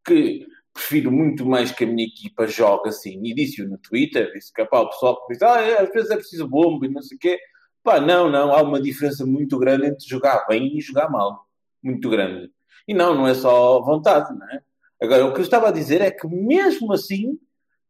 que 0.05 0.47
prefiro 0.73 1.11
muito 1.13 1.45
mais 1.45 1.71
que 1.71 1.85
a 1.85 1.87
minha 1.87 2.07
equipa 2.07 2.47
jogue 2.47 2.89
assim. 2.89 3.21
E 3.25 3.35
disse-o 3.35 3.69
no 3.69 3.79
Twitter, 3.79 4.33
disse 4.33 4.53
que 4.53 4.65
pá, 4.65 4.81
o 4.81 4.89
pessoal 4.89 5.19
diz, 5.29 5.43
ah, 5.43 5.61
é, 5.61 5.83
às 5.83 5.91
vezes 5.91 6.11
é 6.11 6.17
preciso 6.17 6.49
bomba 6.49 6.87
e 6.87 6.89
não 6.89 7.03
sei 7.03 7.17
o 7.17 7.21
quê. 7.21 7.39
Pá, 7.83 8.01
não, 8.01 8.31
não, 8.31 8.53
há 8.53 8.63
uma 8.63 8.81
diferença 8.81 9.27
muito 9.27 9.59
grande 9.59 9.87
entre 9.87 10.07
jogar 10.07 10.47
bem 10.47 10.77
e 10.77 10.81
jogar 10.81 11.11
mal. 11.11 11.47
Muito 11.83 12.09
grande. 12.09 12.51
E 12.87 12.95
não, 12.95 13.15
não 13.15 13.27
é 13.27 13.35
só 13.35 13.81
vontade, 13.83 14.37
não 14.37 14.49
é? 14.51 14.61
Agora, 15.03 15.27
o 15.27 15.33
que 15.33 15.41
eu 15.41 15.45
estava 15.45 15.69
a 15.69 15.73
dizer 15.73 16.01
é 16.01 16.11
que 16.11 16.27
mesmo 16.29 16.93
assim, 16.93 17.39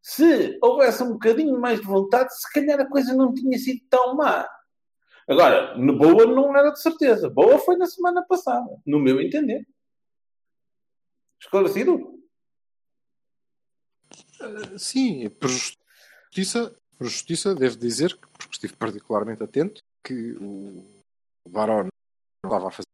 se 0.01 0.59
houvesse 0.63 1.03
um 1.03 1.13
bocadinho 1.13 1.61
mais 1.61 1.81
de 1.81 1.87
vontade, 1.87 2.35
se 2.35 2.51
calhar 2.53 2.81
a 2.81 2.89
coisa 2.89 3.15
não 3.15 3.35
tinha 3.35 3.59
sido 3.59 3.81
tão 3.91 4.17
má. 4.17 4.49
Agora, 5.29 5.75
boa 5.77 6.27
não 6.27 6.57
era 6.57 6.71
de 6.71 6.81
certeza. 6.81 7.29
Boa 7.29 7.59
foi 7.59 7.77
na 7.77 7.87
semana 7.87 8.23
passada, 8.23 8.81
no 8.87 8.99
meu 8.99 9.21
entender. 9.21 9.67
Esclarecido? 11.41 12.21
Sim, 14.79 15.29
por 15.31 15.49
justiça, 15.49 16.75
por 16.99 17.07
justiça, 17.07 17.55
devo 17.55 17.77
dizer, 17.77 18.17
porque 18.17 18.53
estive 18.53 18.77
particularmente 18.77 19.43
atento, 19.43 19.81
que 20.05 20.33
o 20.41 20.85
Barón 21.49 21.89
não 22.45 22.51
estava 22.51 22.69
a 22.69 22.71
fazer 22.71 22.87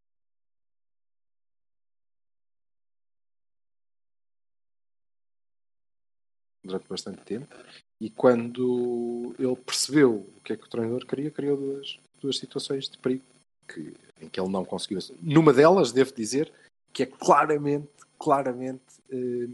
durante 6.63 6.87
bastante 6.89 7.23
tempo 7.25 7.55
e 8.01 8.11
quando 8.11 9.35
ele 9.39 9.57
percebeu 9.57 10.17
o 10.37 10.41
que 10.43 10.53
é 10.53 10.57
que 10.57 10.65
o 10.65 10.69
treinador 10.69 11.07
queria, 11.07 11.31
criou 11.31 11.57
duas, 11.57 11.99
duas 12.21 12.39
situações 12.39 12.89
de 12.89 12.99
perigo 12.99 13.25
que, 13.67 13.95
em 14.21 14.29
que 14.29 14.41
ele 14.41 14.51
não 14.51 14.65
conseguiu. 14.65 14.99
Numa 15.21 15.53
delas, 15.53 15.93
devo 15.93 16.13
dizer, 16.15 16.53
que 16.93 17.03
é 17.03 17.07
claramente, 17.07 17.89
claramente 18.19 18.83
eh, 19.11 19.49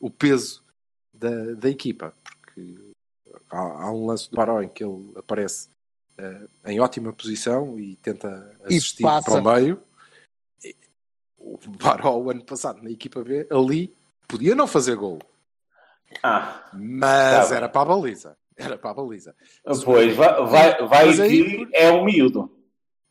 o 0.00 0.10
peso 0.10 0.62
da, 1.12 1.54
da 1.54 1.68
equipa, 1.68 2.14
porque 2.30 2.74
há, 3.50 3.58
há 3.84 3.92
um 3.92 4.06
lance 4.06 4.30
do 4.30 4.36
Baró 4.36 4.62
em 4.62 4.68
que 4.68 4.82
ele 4.82 5.12
aparece 5.16 5.68
eh, 6.18 6.48
em 6.66 6.80
ótima 6.80 7.12
posição 7.12 7.78
e 7.78 7.96
tenta 7.96 8.56
E 8.68 8.76
assistir 8.76 9.02
passa. 9.02 9.30
para 9.30 9.40
o 9.40 9.54
meio. 9.54 9.82
E 10.64 10.74
O 11.38 11.58
Baró, 11.82 12.16
o 12.18 12.30
ano 12.30 12.44
passado, 12.44 12.82
na 12.82 12.90
equipa 12.90 13.22
B, 13.22 13.46
ali 13.50 13.94
podia 14.26 14.54
não 14.54 14.66
fazer 14.66 14.96
gol, 14.96 15.18
Ah, 16.22 16.68
mas 16.72 17.48
Tá 17.50 17.54
era 17.56 17.68
para 17.68 17.82
a 17.82 17.84
baliza. 17.96 18.36
Era 18.60 18.78
para 18.78 18.90
a 18.90 18.94
baliza. 18.94 19.34
pois, 19.84 20.14
vai, 20.14 20.46
vai, 20.46 20.86
vai 20.86 21.06
Mas 21.06 21.20
aí, 21.20 21.68
é 21.72 21.90
um 21.90 22.04
miúdo. 22.04 22.50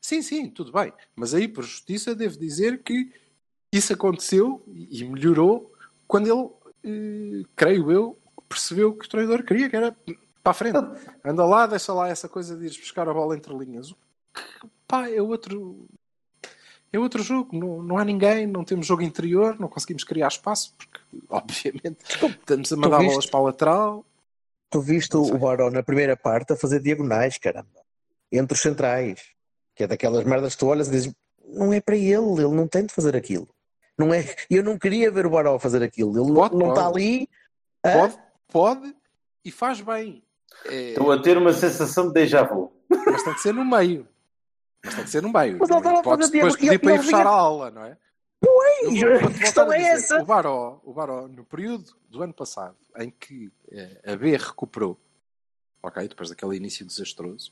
Sim, 0.02 0.22
sim, 0.22 0.50
tudo 0.50 0.72
bem. 0.72 0.94
Mas 1.16 1.34
aí, 1.34 1.48
por 1.48 1.64
justiça, 1.64 2.16
devo 2.16 2.38
dizer 2.38 2.82
que 2.84 3.12
isso 3.72 3.94
aconteceu 3.94 4.64
e 4.68 5.04
melhorou 5.04 5.72
quando 6.08 6.28
ele, 6.28 6.50
eh, 6.84 7.46
creio 7.56 7.92
eu, 7.92 8.18
percebeu 8.48 8.94
que 8.94 9.06
o 9.06 9.10
treinador 9.10 9.44
queria, 9.44 9.70
que 9.70 9.76
era 9.76 9.96
para 10.42 10.52
a 10.52 10.54
frente. 10.54 10.78
Anda 11.24 11.46
lá, 11.46 11.68
deixa 11.68 11.94
lá 11.94 12.08
essa 12.08 12.28
coisa 12.28 12.56
de 12.58 12.66
ires 12.66 12.78
buscar 12.78 13.08
a 13.08 13.14
bola 13.14 13.36
entre 13.36 13.54
linhas. 13.56 13.94
Pá, 14.88 15.10
é 15.10 15.22
outro. 15.22 15.88
É 16.92 16.98
outro 16.98 17.22
jogo, 17.22 17.56
não, 17.56 17.84
não 17.84 17.98
há 18.00 18.04
ninguém, 18.04 18.48
não 18.48 18.64
temos 18.64 18.88
jogo 18.88 19.04
interior, 19.04 19.60
não 19.60 19.68
conseguimos 19.68 20.04
criar 20.04 20.28
espaço, 20.28 20.74
porque, 20.76 21.00
obviamente, 21.30 22.00
estamos 22.04 22.74
a 22.74 22.76
mandar 22.76 22.98
bolas 22.98 23.28
para 23.28 23.40
a 23.40 23.44
lateral. 23.44 24.06
Tu 24.70 24.82
viste 24.82 25.18
o 25.18 25.38
Barão 25.38 25.70
na 25.72 25.82
primeira 25.82 26.16
parte 26.16 26.54
a 26.54 26.56
fazer 26.56 26.80
diagonais, 26.80 27.38
caramba. 27.38 27.82
Entre 28.32 28.56
os 28.56 28.62
centrais. 28.62 29.22
Que 29.76 29.84
é 29.84 29.88
daquelas 29.88 30.24
merdas 30.24 30.54
que 30.54 30.60
tu 30.60 30.68
olhas 30.68 30.88
e 30.88 30.92
dizes, 30.92 31.14
não 31.48 31.74
é 31.74 31.82
para 31.82 31.96
ele, 31.96 32.44
ele 32.44 32.56
não 32.56 32.68
tem 32.68 32.86
de 32.86 32.94
fazer 32.94 33.16
aquilo. 33.16 33.48
Não 33.98 34.14
é, 34.14 34.24
eu 34.50 34.64
não 34.64 34.78
queria 34.78 35.12
ver 35.12 35.26
o 35.26 35.30
Barão 35.30 35.56
a 35.56 35.60
fazer 35.60 35.84
aquilo. 35.84 36.12
Ele 36.22 36.34
Pode, 36.34 36.56
não 36.56 36.70
está 36.70 36.88
ali. 36.88 37.28
Pode, 37.82 38.18
pode 38.48 38.96
e 39.44 39.52
faz 39.52 39.82
bem. 39.82 40.24
É, 40.66 40.90
Estou 40.90 41.12
a 41.12 41.22
ter 41.22 41.38
uma 41.38 41.54
sensação 41.54 42.08
de 42.08 42.14
déjà 42.14 42.44
vu. 42.44 42.72
Mas 42.90 43.24
tem 43.24 43.34
que 43.34 43.42
ser 43.42 43.54
no 43.54 43.66
meio. 43.66 44.08
Mas 44.84 44.96
tem 44.96 45.04
que 45.04 45.10
ser 45.10 45.22
no 45.22 45.32
meio. 45.32 45.58
Mas 45.60 45.70
ele 45.70 45.78
estava 45.80 46.00
a 46.00 46.04
Podes 46.04 46.28
fazer 46.28 46.38
depois 46.38 46.56
pedir 46.56 46.80
para 46.80 46.96
ir 46.96 47.04
fechar 47.04 47.28
a 47.28 47.30
aula, 47.30 47.72
não 47.72 47.84
é? 47.84 47.98
Pois, 48.42 49.02
vou-te 49.02 49.22
voltar 49.22 49.40
questão 49.40 49.74
é 49.74 49.82
essa. 49.82 50.22
O 50.22 50.26
Baró, 50.26 50.80
o 50.84 50.94
Baró, 50.94 51.28
no 51.28 51.44
período 51.44 51.96
do 52.10 52.24
ano 52.24 52.34
passado, 52.34 52.78
em 52.98 53.10
que 53.10 53.52
eh, 53.72 54.02
a 54.06 54.16
B 54.16 54.38
recuperou, 54.38 54.98
ok, 55.84 56.08
depois 56.08 56.30
daquele 56.30 56.56
início 56.56 56.86
desastroso, 56.86 57.52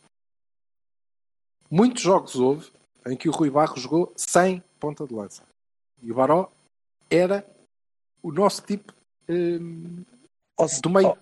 muitos 1.69 2.01
jogos 2.01 2.35
houve 2.35 2.71
em 3.05 3.15
que 3.15 3.29
o 3.29 3.31
Rui 3.31 3.49
Barros 3.49 3.81
jogou 3.81 4.13
sem 4.15 4.63
ponta 4.79 5.05
de 5.05 5.13
lança. 5.13 5.43
E 6.01 6.11
o 6.11 6.15
Baró 6.15 6.51
era 7.09 7.45
o 8.21 8.31
nosso 8.31 8.61
tipo 8.61 8.93
hum, 9.29 10.03
do 10.81 10.89
meio. 10.89 11.17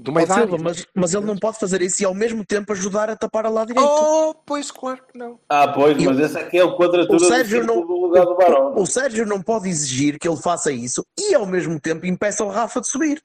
Do 0.00 0.12
meio 0.12 0.32
Silva, 0.32 0.56
mas, 0.62 0.86
mas 0.94 1.12
ele 1.12 1.26
não 1.26 1.36
pode 1.36 1.58
fazer 1.58 1.82
isso 1.82 2.00
e 2.02 2.06
ao 2.06 2.14
mesmo 2.14 2.44
tempo 2.44 2.72
ajudar 2.72 3.10
a 3.10 3.16
tapar 3.16 3.44
a 3.44 3.48
lado 3.48 3.66
direito. 3.68 3.88
Oh, 3.90 4.32
pois 4.46 4.70
claro 4.70 5.02
que 5.10 5.18
não. 5.18 5.40
Ah, 5.48 5.66
pois, 5.68 6.00
E 6.00 6.06
mas 6.06 6.16
o- 6.16 6.22
esse 6.22 6.38
aqui 6.38 6.56
é 6.58 6.62
o 6.64 6.76
quadratura 6.76 7.16
o 7.16 7.24
Sérgio 7.24 7.60
do, 7.62 7.66
não- 7.66 7.80
do 7.84 7.92
lugar 8.02 8.24
do 8.24 8.36
Barão. 8.36 8.74
O 8.76 8.86
Sérgio 8.86 9.26
não 9.26 9.42
pode 9.42 9.68
exigir 9.68 10.16
que 10.18 10.28
ele 10.28 10.36
faça 10.36 10.70
isso 10.70 11.04
e 11.18 11.34
ao 11.34 11.44
mesmo 11.44 11.80
tempo 11.80 12.06
impeça 12.06 12.44
o 12.44 12.48
Rafa 12.48 12.80
de 12.80 12.86
subir. 12.86 13.20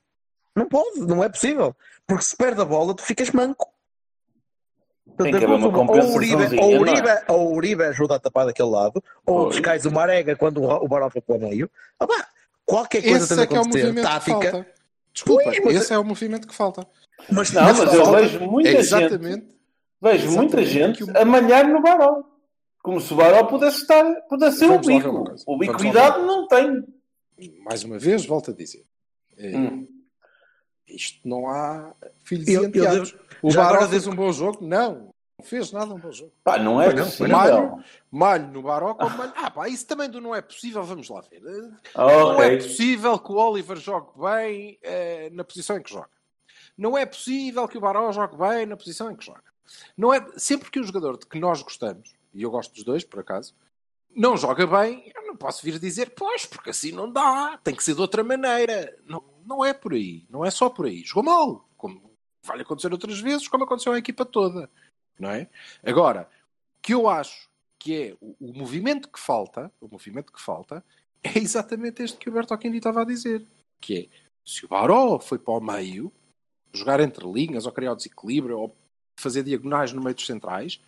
Não 0.55 0.67
pode, 0.67 0.99
não 1.01 1.23
é 1.23 1.29
possível. 1.29 1.75
Porque 2.07 2.23
se 2.25 2.35
perde 2.35 2.59
a 2.61 2.65
bola, 2.65 2.95
tu 2.95 3.03
ficas 3.03 3.29
manco. 3.29 3.67
Tem 5.17 5.31
que 5.31 5.37
haver 5.45 5.49
uma 5.49 5.67
ou 5.67 5.73
o 5.85 6.15
Uribe, 6.15 6.59
ou 6.59 6.75
o 6.75 6.79
Uribe, 6.79 7.07
é? 7.07 7.23
ou 7.27 7.51
o 7.51 7.55
Uribe 7.55 7.83
ajuda 7.83 8.15
a 8.15 8.19
tapar 8.19 8.45
daquele 8.47 8.69
lado, 8.69 9.03
ou 9.27 9.49
descais 9.49 9.85
o 9.85 9.91
Marega 9.91 10.35
quando 10.35 10.63
o, 10.63 10.67
o 10.83 10.87
Baró 10.87 11.07
foi 11.09 11.21
para 11.21 11.35
o 11.35 11.39
meio. 11.39 11.69
Ah, 11.99 12.07
pá, 12.07 12.27
qualquer 12.65 13.01
coisa 13.03 13.17
Esse 13.25 13.35
tem 13.35 13.37
é 13.37 13.41
de 13.41 13.47
que 13.47 13.53
é 13.55 13.57
o 13.57 13.61
acontecer. 13.61 13.93
que 13.93 14.01
tática. 14.01 14.67
Desculpa, 15.13 15.43
Pois, 15.43 15.59
mas- 15.63 15.75
esse 15.75 15.93
é 15.93 15.97
o 15.99 16.03
movimento 16.03 16.47
que 16.47 16.55
falta. 16.55 16.87
Mas, 17.31 17.51
Não, 17.51 17.61
mas 17.63 17.79
eu 17.79 18.03
falta- 18.05 18.21
vejo 18.21 18.39
muita 18.41 18.69
gente, 18.71 18.79
Exatamente. 18.79 19.47
vejo 20.01 20.31
muita 20.31 20.61
exatamente 20.61 20.65
gente 20.65 20.97
que 21.05 21.11
o- 21.11 21.17
a 21.17 21.23
malhar 21.25 21.67
no 21.67 21.81
Baró. 21.81 22.23
Como 22.81 22.99
se 22.99 23.13
o 23.13 23.15
Baró 23.15 23.43
pudesse 23.45 23.77
estar, 23.81 24.03
pudesse 24.27 24.57
ser 24.57 24.65
o 24.65 24.69
Vamos 24.69 24.87
bico. 24.87 25.35
O 25.47 25.57
bico 25.57 25.77
ver. 26.17 26.25
não 26.25 26.47
tem. 26.47 26.83
Mais 27.63 27.83
uma 27.83 27.97
vez, 27.99 28.25
volto 28.25 28.51
a 28.51 28.53
dizer. 28.53 28.83
Eh, 29.37 29.55
Hum. 29.55 29.87
Isto 30.87 31.27
não 31.27 31.47
há 31.47 31.93
filhos 32.23 32.47
Eu- 32.47 32.63
e 32.69 32.77
eu 32.77 33.03
O 33.41 33.49
agora 33.51 33.87
fez 33.87 34.05
um 34.05 34.13
bom 34.15 34.31
jogo? 34.31 34.59
Não. 34.65 35.12
Não 35.43 35.49
fez 35.49 35.71
nada 35.73 35.93
um 35.93 35.99
bom 35.99 36.11
jogo. 36.11 36.31
Pá, 36.41 36.57
não 36.57 36.81
é 36.81 36.93
não, 36.93 37.03
possível. 37.03 37.27
Malho, 37.27 37.83
malho 38.09 38.47
no 38.47 38.61
Baró 38.61 38.93
como 38.93 39.17
malho. 39.17 39.33
Ah, 39.35 39.51
pá, 39.51 39.67
isso 39.67 39.85
também 39.85 40.09
do 40.09 40.21
não 40.21 40.33
é 40.33 40.41
possível, 40.41 40.81
vamos 40.83 41.09
lá 41.09 41.19
ver. 41.19 41.41
Ah, 41.93 42.07
Não 42.07 42.41
é 42.41 42.55
possível 42.55 43.19
que 43.19 43.31
o 43.31 43.35
Oliver 43.35 43.77
jogue 43.77 44.11
bem 44.17 44.79
eh, 44.81 45.29
na 45.33 45.43
posição 45.43 45.77
em 45.77 45.81
que 45.81 45.91
joga. 45.91 46.09
Não 46.77 46.97
é 46.97 47.05
possível 47.05 47.67
que 47.67 47.77
o 47.77 47.81
Baró 47.81 48.09
jogue 48.13 48.37
bem 48.37 48.65
na 48.65 48.77
posição 48.77 49.11
em 49.11 49.15
que 49.17 49.25
joga. 49.25 49.43
Não 49.97 50.13
é, 50.13 50.25
sempre 50.37 50.71
que 50.71 50.79
um 50.79 50.83
jogador 50.83 51.17
de 51.17 51.25
que 51.25 51.39
nós 51.39 51.61
gostamos, 51.61 52.15
e 52.33 52.41
eu 52.41 52.49
gosto 52.49 52.73
dos 52.73 52.85
dois, 52.85 53.03
por 53.03 53.19
acaso, 53.19 53.53
não 54.15 54.37
joga 54.37 54.65
bem, 54.65 55.11
eu 55.13 55.27
não 55.27 55.35
posso 55.35 55.63
vir 55.63 55.77
dizer, 55.77 56.13
pois, 56.15 56.45
porque 56.45 56.69
assim 56.69 56.91
não 56.91 57.11
dá, 57.11 57.59
tem 57.63 57.75
que 57.75 57.83
ser 57.83 57.95
de 57.95 58.01
outra 58.01 58.23
maneira. 58.23 58.97
Não, 59.05 59.21
não 59.45 59.65
é 59.65 59.73
por 59.73 59.93
aí, 59.93 60.25
não 60.29 60.45
é 60.45 60.49
só 60.49 60.69
por 60.69 60.85
aí. 60.85 61.03
Jogou 61.03 61.23
mal, 61.23 61.67
como 61.75 62.13
vai 62.43 62.59
acontecer 62.61 62.91
outras 62.91 63.19
vezes, 63.19 63.47
como 63.47 63.63
aconteceu 63.63 63.93
à 63.93 63.97
equipa 63.97 64.25
toda. 64.25 64.69
Não 65.23 65.31
é? 65.31 65.47
Agora, 65.81 66.29
o 66.77 66.81
que 66.81 66.93
eu 66.93 67.07
acho 67.07 67.49
que 67.79 67.95
é 67.95 68.17
o, 68.19 68.35
o 68.39 68.57
movimento 68.57 69.09
que 69.09 69.19
falta, 69.19 69.71
o 69.79 69.87
movimento 69.87 70.31
que 70.33 70.41
falta, 70.41 70.83
é 71.23 71.39
exatamente 71.39 72.03
este 72.03 72.17
que 72.17 72.29
o 72.29 72.33
Berto 72.33 72.53
Aquindi 72.53 72.77
estava 72.77 73.01
a 73.01 73.05
dizer. 73.05 73.45
Que 73.79 73.97
é, 73.97 74.07
se 74.45 74.65
o 74.65 74.67
Baró 74.67 75.17
foi 75.19 75.39
para 75.39 75.53
o 75.53 75.61
meio, 75.61 76.11
jogar 76.73 76.99
entre 76.99 77.25
linhas, 77.25 77.65
ou 77.65 77.71
criar 77.71 77.93
o 77.93 77.95
desequilíbrio, 77.95 78.59
ou 78.59 78.75
fazer 79.17 79.43
diagonais 79.43 79.93
no 79.93 80.03
meio 80.03 80.13
dos 80.13 80.25
centrais, 80.25 80.81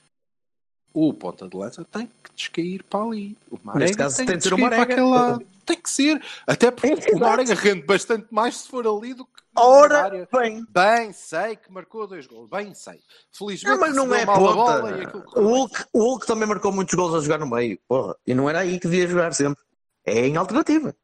o 0.93 1.13
ponta 1.13 1.47
de 1.47 1.55
lança 1.55 1.83
tem 1.85 2.07
que 2.07 2.33
descair 2.35 2.83
para 2.83 3.03
ali. 3.03 3.37
O 3.49 3.57
Marega 3.63 3.95
caso, 3.95 4.17
tem, 4.17 4.25
tem 4.25 4.37
que 4.37 4.43
ser 4.43 4.55
para 4.55 4.81
aquele 4.81 5.01
lado. 5.01 5.45
Tem 5.65 5.81
que 5.81 5.89
ser. 5.89 6.21
Até 6.45 6.71
porque 6.71 6.87
Exato. 6.87 7.15
o 7.15 7.19
Marega 7.19 7.53
rende 7.53 7.85
bastante 7.85 8.27
mais 8.31 8.57
se 8.57 8.67
for 8.67 8.85
ali 8.85 9.13
do 9.13 9.25
que 9.25 9.34
Ora, 9.55 10.27
bem. 10.31 10.65
Bem 10.69 11.13
sei 11.13 11.55
que 11.55 11.71
marcou 11.71 12.05
dois 12.07 12.27
gols. 12.27 12.49
Bem 12.49 12.73
sei. 12.73 12.99
Felizmente 13.31 13.73
Não, 13.73 13.79
mas 13.79 13.95
não 13.95 14.13
é 14.13 14.25
mal 14.25 14.35
a 14.35 14.39
ponta. 14.39 14.81
bola 14.81 14.97
e 14.97 15.05
aquilo 15.05 15.23
O. 15.35 15.41
Hulk, 15.41 15.85
o 15.93 15.99
Hulk 15.99 16.27
também 16.27 16.47
marcou 16.47 16.71
muitos 16.71 16.93
gols 16.93 17.13
a 17.15 17.19
jogar 17.21 17.39
no 17.39 17.49
meio. 17.49 17.79
Porra. 17.87 18.15
E 18.25 18.33
não 18.33 18.49
era 18.49 18.59
aí 18.59 18.79
que 18.79 18.87
devia 18.87 19.07
jogar 19.07 19.33
sempre. 19.33 19.63
É 20.05 20.27
em 20.27 20.35
alternativa. 20.35 20.95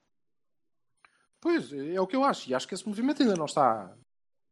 Pois, 1.40 1.72
é 1.74 2.00
o 2.00 2.06
que 2.06 2.16
eu 2.16 2.24
acho. 2.24 2.50
E 2.50 2.54
acho 2.54 2.68
que 2.68 2.74
esse 2.76 2.88
movimento 2.88 3.22
ainda 3.24 3.36
não 3.36 3.46
está 3.46 3.92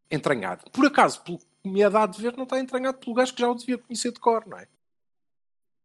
entranhado. 0.09 0.63
Por 0.71 0.85
acaso, 0.85 1.21
pelo 1.21 1.37
que 1.37 1.45
me 1.63 1.81
é 1.81 1.89
dado 1.89 2.15
de 2.15 2.21
ver, 2.21 2.35
não 2.35 2.43
está 2.45 2.59
entranhado 2.59 2.97
pelo 2.97 3.13
gajo 3.13 3.33
que 3.33 3.41
já 3.41 3.49
o 3.49 3.53
devia 3.55 3.77
conhecer 3.77 4.11
de 4.11 4.19
cor, 4.19 4.43
não 4.47 4.57
é? 4.57 4.67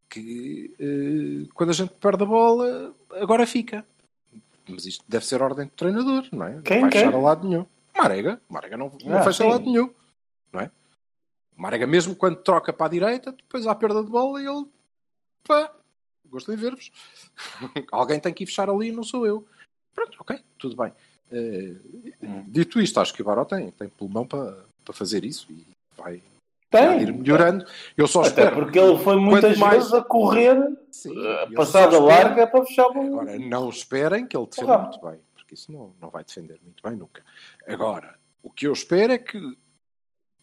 Que 0.09 0.74
eh, 0.79 1.50
quando 1.55 1.70
a 1.70 1.74
gente 1.74 1.92
perde 1.94 2.22
a 2.22 2.27
bola, 2.27 2.94
agora 3.12 3.46
fica. 3.46 3.85
Mas 4.68 4.87
isto 4.87 5.05
deve 5.07 5.27
ser 5.27 5.42
ordem 5.42 5.66
do 5.66 5.72
treinador, 5.72 6.27
não 6.33 6.46
é? 6.46 6.62
Quem, 6.62 6.77
não 6.77 6.83
vai 6.83 6.90
quem? 6.90 7.00
fechar 7.03 7.14
a 7.14 7.20
lado 7.20 7.46
nenhum. 7.46 7.66
Marega. 7.96 8.40
Marega 8.48 8.76
não, 8.76 8.92
não 9.04 9.18
Ah, 9.18 9.22
fecha 9.22 9.44
sim. 9.44 9.48
lado 9.50 9.64
nenhum. 9.64 9.90
Não 10.52 10.61
é? 10.61 10.70
Marega 11.57 11.87
mesmo 11.87 12.16
quando 12.16 12.37
troca 12.37 12.72
para 12.72 12.87
a 12.87 12.90
direita, 12.90 13.33
depois 13.33 13.66
há 13.66 13.74
perda 13.74 14.02
de 14.02 14.11
bola 14.11 14.40
e 14.42 14.46
ele... 14.46 14.66
Pá, 15.46 15.70
gosto 16.26 16.50
de 16.50 16.57
ver-vos. 16.61 16.90
Alguém 17.92 18.18
tem 18.18 18.33
que 18.33 18.42
ir 18.44 18.46
fechar 18.46 18.68
ali 18.68 18.88
e 18.88 18.92
não 18.92 19.02
sou 19.04 19.26
eu. 19.26 19.46
Pronto, 19.94 20.16
ok, 20.20 20.38
tudo 20.59 20.76
bem. 20.76 20.92
Eh, 21.33 21.74
Hum. 22.22 22.44
dito 22.48 22.80
isto, 22.80 22.98
acho 23.00 23.12
que 23.14 23.22
o 23.22 23.24
Baró 23.24 23.44
tem, 23.44 23.70
tem 23.70 23.88
pulmão 23.88 24.26
para, 24.26 24.64
para 24.85 24.94
fazer 24.94 25.24
isso 25.24 25.46
e 25.52 25.66
vai 25.96 26.22
vai 26.72 27.02
ir 27.02 27.07
Tem. 27.07 27.12
melhorando. 27.16 27.64
Eu 27.96 28.07
só 28.09 28.20
Até 28.20 28.28
espero. 28.28 28.57
porque 28.57 28.78
ele 28.78 28.98
foi 28.98 29.16
muitas 29.16 29.57
mais- 29.59 29.76
vezes 29.78 29.92
a 29.94 30.02
correr, 30.02 30.57
Sim, 30.90 31.16
a 31.16 31.44
eu 31.44 31.54
passada 31.54 31.98
larga 32.00 32.46
para 32.48 32.64
fechar 32.64 32.88
o 32.88 33.00
Agora, 33.00 33.38
não 33.38 33.68
esperem 33.68 34.26
que 34.26 34.37
ele 34.37 34.46
defenda 34.46 34.78
muito 34.78 35.00
bem, 35.00 35.20
isso 35.54 35.72
não, 35.72 35.94
não 36.00 36.10
vai 36.10 36.22
defender 36.24 36.60
muito 36.62 36.82
bem 36.82 36.96
nunca. 36.96 37.24
Agora, 37.66 38.18
o 38.42 38.50
que 38.50 38.66
eu 38.66 38.72
espero 38.72 39.12
é 39.12 39.18
que 39.18 39.38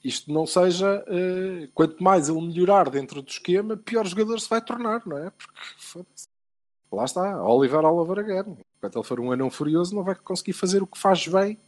isto 0.03 0.31
não 0.33 0.47
seja. 0.47 1.03
eh, 1.07 1.69
quanto 1.73 2.01
mais 2.03 2.27
ele 2.27 2.41
melhorar 2.41 2.89
dentro 2.89 3.21
do 3.21 3.29
esquema, 3.29 3.77
pior 3.77 4.05
jogador 4.07 4.39
se 4.39 4.49
vai 4.49 4.59
tornar, 4.61 5.05
não 5.05 5.17
é? 5.17 5.31
Porque 5.93 6.09
lá 6.91 7.05
está, 7.05 7.43
Oliver 7.43 7.85
Oliver 7.85 8.19
again. 8.19 8.57
Enquanto 8.77 8.95
ele 8.97 9.05
for 9.05 9.19
um 9.19 9.31
anão 9.31 9.51
furioso, 9.51 9.93
não 9.95 10.03
vai 10.03 10.15
conseguir 10.15 10.53
fazer 10.53 10.81
o 10.81 10.87
que 10.87 10.97
faz 10.97 11.27
bem 11.27 11.59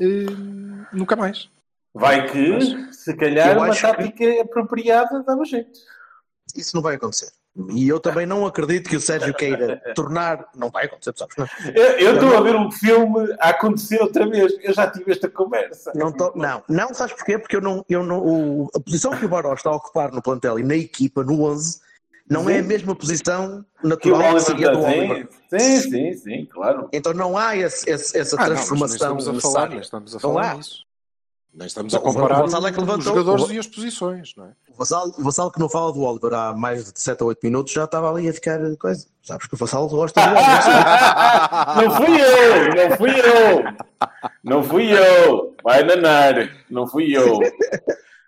eh, 0.00 0.26
nunca 0.92 1.14
mais. 1.14 1.48
Vai 1.94 2.26
que, 2.32 2.92
se 2.94 3.14
calhar, 3.16 3.56
uma 3.56 3.68
acho 3.68 3.80
que- 3.82 3.86
tática 3.86 4.42
apropriada 4.42 5.22
dava 5.22 5.44
jeito. 5.44 5.78
Isso 6.56 6.74
não 6.74 6.82
vai 6.82 6.96
acontecer. 6.96 7.30
E 7.74 7.86
eu 7.86 8.00
também 8.00 8.24
não 8.24 8.46
acredito 8.46 8.88
que 8.88 8.96
o 8.96 9.00
Sérgio 9.00 9.34
queira 9.34 9.76
tornar. 9.94 10.48
Não 10.56 10.70
vai 10.70 10.86
acontecer, 10.86 11.12
sabes? 11.16 11.36
Não, 11.36 11.46
Eu 11.74 12.14
estou 12.14 12.36
a 12.36 12.40
ver 12.40 12.56
um 12.56 12.70
filme 12.70 13.30
a 13.38 13.50
acontecer 13.50 14.00
outra 14.00 14.26
vez. 14.26 14.54
Eu 14.62 14.72
já 14.72 14.90
tive 14.90 15.12
esta 15.12 15.28
conversa. 15.28 15.92
não, 15.94 16.10
tô- 16.10 16.32
não, 16.34 16.62
não, 16.66 16.94
sabes 16.94 17.12
porquê? 17.14 17.38
Porque 17.38 17.56
eu 17.56 17.60
não, 17.60 17.84
eu 17.90 18.02
não, 18.02 18.20
o- 18.24 18.70
a 18.74 18.80
posição 18.80 19.10
que 19.12 19.26
o 19.26 19.28
Baró 19.28 19.52
está 19.52 19.68
a 19.68 19.76
ocupar 19.76 20.10
no 20.12 20.22
plantel 20.22 20.58
e 20.58 20.62
na 20.62 20.74
equipa, 20.76 21.22
no 21.22 21.42
11, 21.44 21.80
não 22.28 22.48
é 22.48 22.60
a 22.60 22.62
mesma 22.62 22.94
posição 22.96 23.62
Que 23.82 23.86
natural 23.88 24.34
que 24.34 24.40
seria 24.40 24.70
do 24.70 24.80
Oliver. 24.80 25.28
sim, 25.50 25.58
sim, 25.58 25.80
sim, 25.90 26.14
sim, 26.14 26.46
claro. 26.50 26.88
Então 26.90 27.12
não 27.12 27.36
há 27.36 27.54
esse- 27.54 27.88
esse- 27.90 28.16
essa 28.16 28.36
Ah, 28.36 28.38
não, 28.48 28.54
transformação 28.54 29.08
nem 29.10 29.18
estamos 29.18 29.28
a 29.28 29.40
falar, 29.42 29.68
necessária. 29.68 29.80
estamos 29.82 30.12
a 30.12 30.14
Não 30.14 30.20
falar 30.20 30.50
há. 30.52 30.54
nisso. 30.54 30.84
Nem 31.54 31.66
estamos 31.66 31.94
a 31.94 32.00
comparar 32.00 32.40
Vassal 32.40 32.66
é 32.66 32.72
que 32.72 32.78
os 32.80 32.86
levantou- 32.86 33.02
jogadores 33.14 33.44
o- 33.44 33.52
e 33.52 33.58
as 33.58 33.66
posições, 33.66 34.34
não 34.36 34.46
é? 34.46 34.52
O 34.70 34.74
Vassal, 34.74 35.08
o 35.18 35.22
Vassal 35.22 35.50
que 35.52 35.60
não 35.60 35.68
fala 35.68 35.92
do 35.92 36.00
Oliver 36.00 36.32
há 36.32 36.54
mais 36.54 36.90
de 36.90 36.98
7 36.98 37.20
ou 37.22 37.28
8 37.28 37.40
minutos 37.42 37.72
já 37.74 37.84
estava 37.84 38.10
ali 38.10 38.26
a 38.26 38.32
ficar 38.32 38.58
coisa. 38.78 39.06
Sabes 39.22 39.46
que 39.46 39.54
o 39.54 39.58
Vassal 39.58 39.86
gosta 39.86 40.18
do 40.18 40.26
Oliver. 40.28 40.42
Não 41.76 41.90
fui 41.96 42.20
eu, 42.20 42.74
não 42.74 42.96
fui 42.96 43.10
eu. 43.20 43.64
Não 44.42 44.62
fui 44.62 44.92
eu. 44.92 45.54
Vai 45.62 45.84
nanar. 45.84 46.34
Não 46.70 46.86
fui 46.86 47.14
eu. 47.16 47.38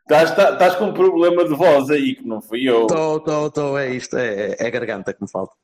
Estás, 0.02 0.34
tá- 0.37 0.52
estás 0.52 0.74
com 0.76 0.87
um 0.87 0.92
problema 0.94 1.44
de 1.48 1.54
voz 1.54 1.88
aí, 1.90 2.14
que 2.16 2.26
não 2.28 2.40
fui 2.42 2.62
eu. 2.68 2.82
Estou, 2.82 3.16
estou, 3.16 3.46
estou, 3.46 3.78
é 3.78 3.88
isto, 3.90 4.16
é, 4.18 4.54
é 4.58 4.66
a 4.66 4.70
garganta 4.70 5.14
que 5.14 5.22
me 5.22 5.30
falta. 5.30 5.54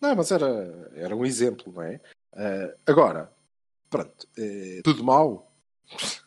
Não, 0.00 0.14
mas 0.14 0.30
era, 0.30 0.90
era 0.94 1.16
um 1.16 1.24
exemplo, 1.24 1.72
não 1.74 1.82
é? 1.82 2.00
Ah, 2.36 2.70
agora, 2.86 3.32
pronto, 3.90 4.28
eh, 4.38 4.80
tudo 4.84 5.02
mau, 5.02 5.47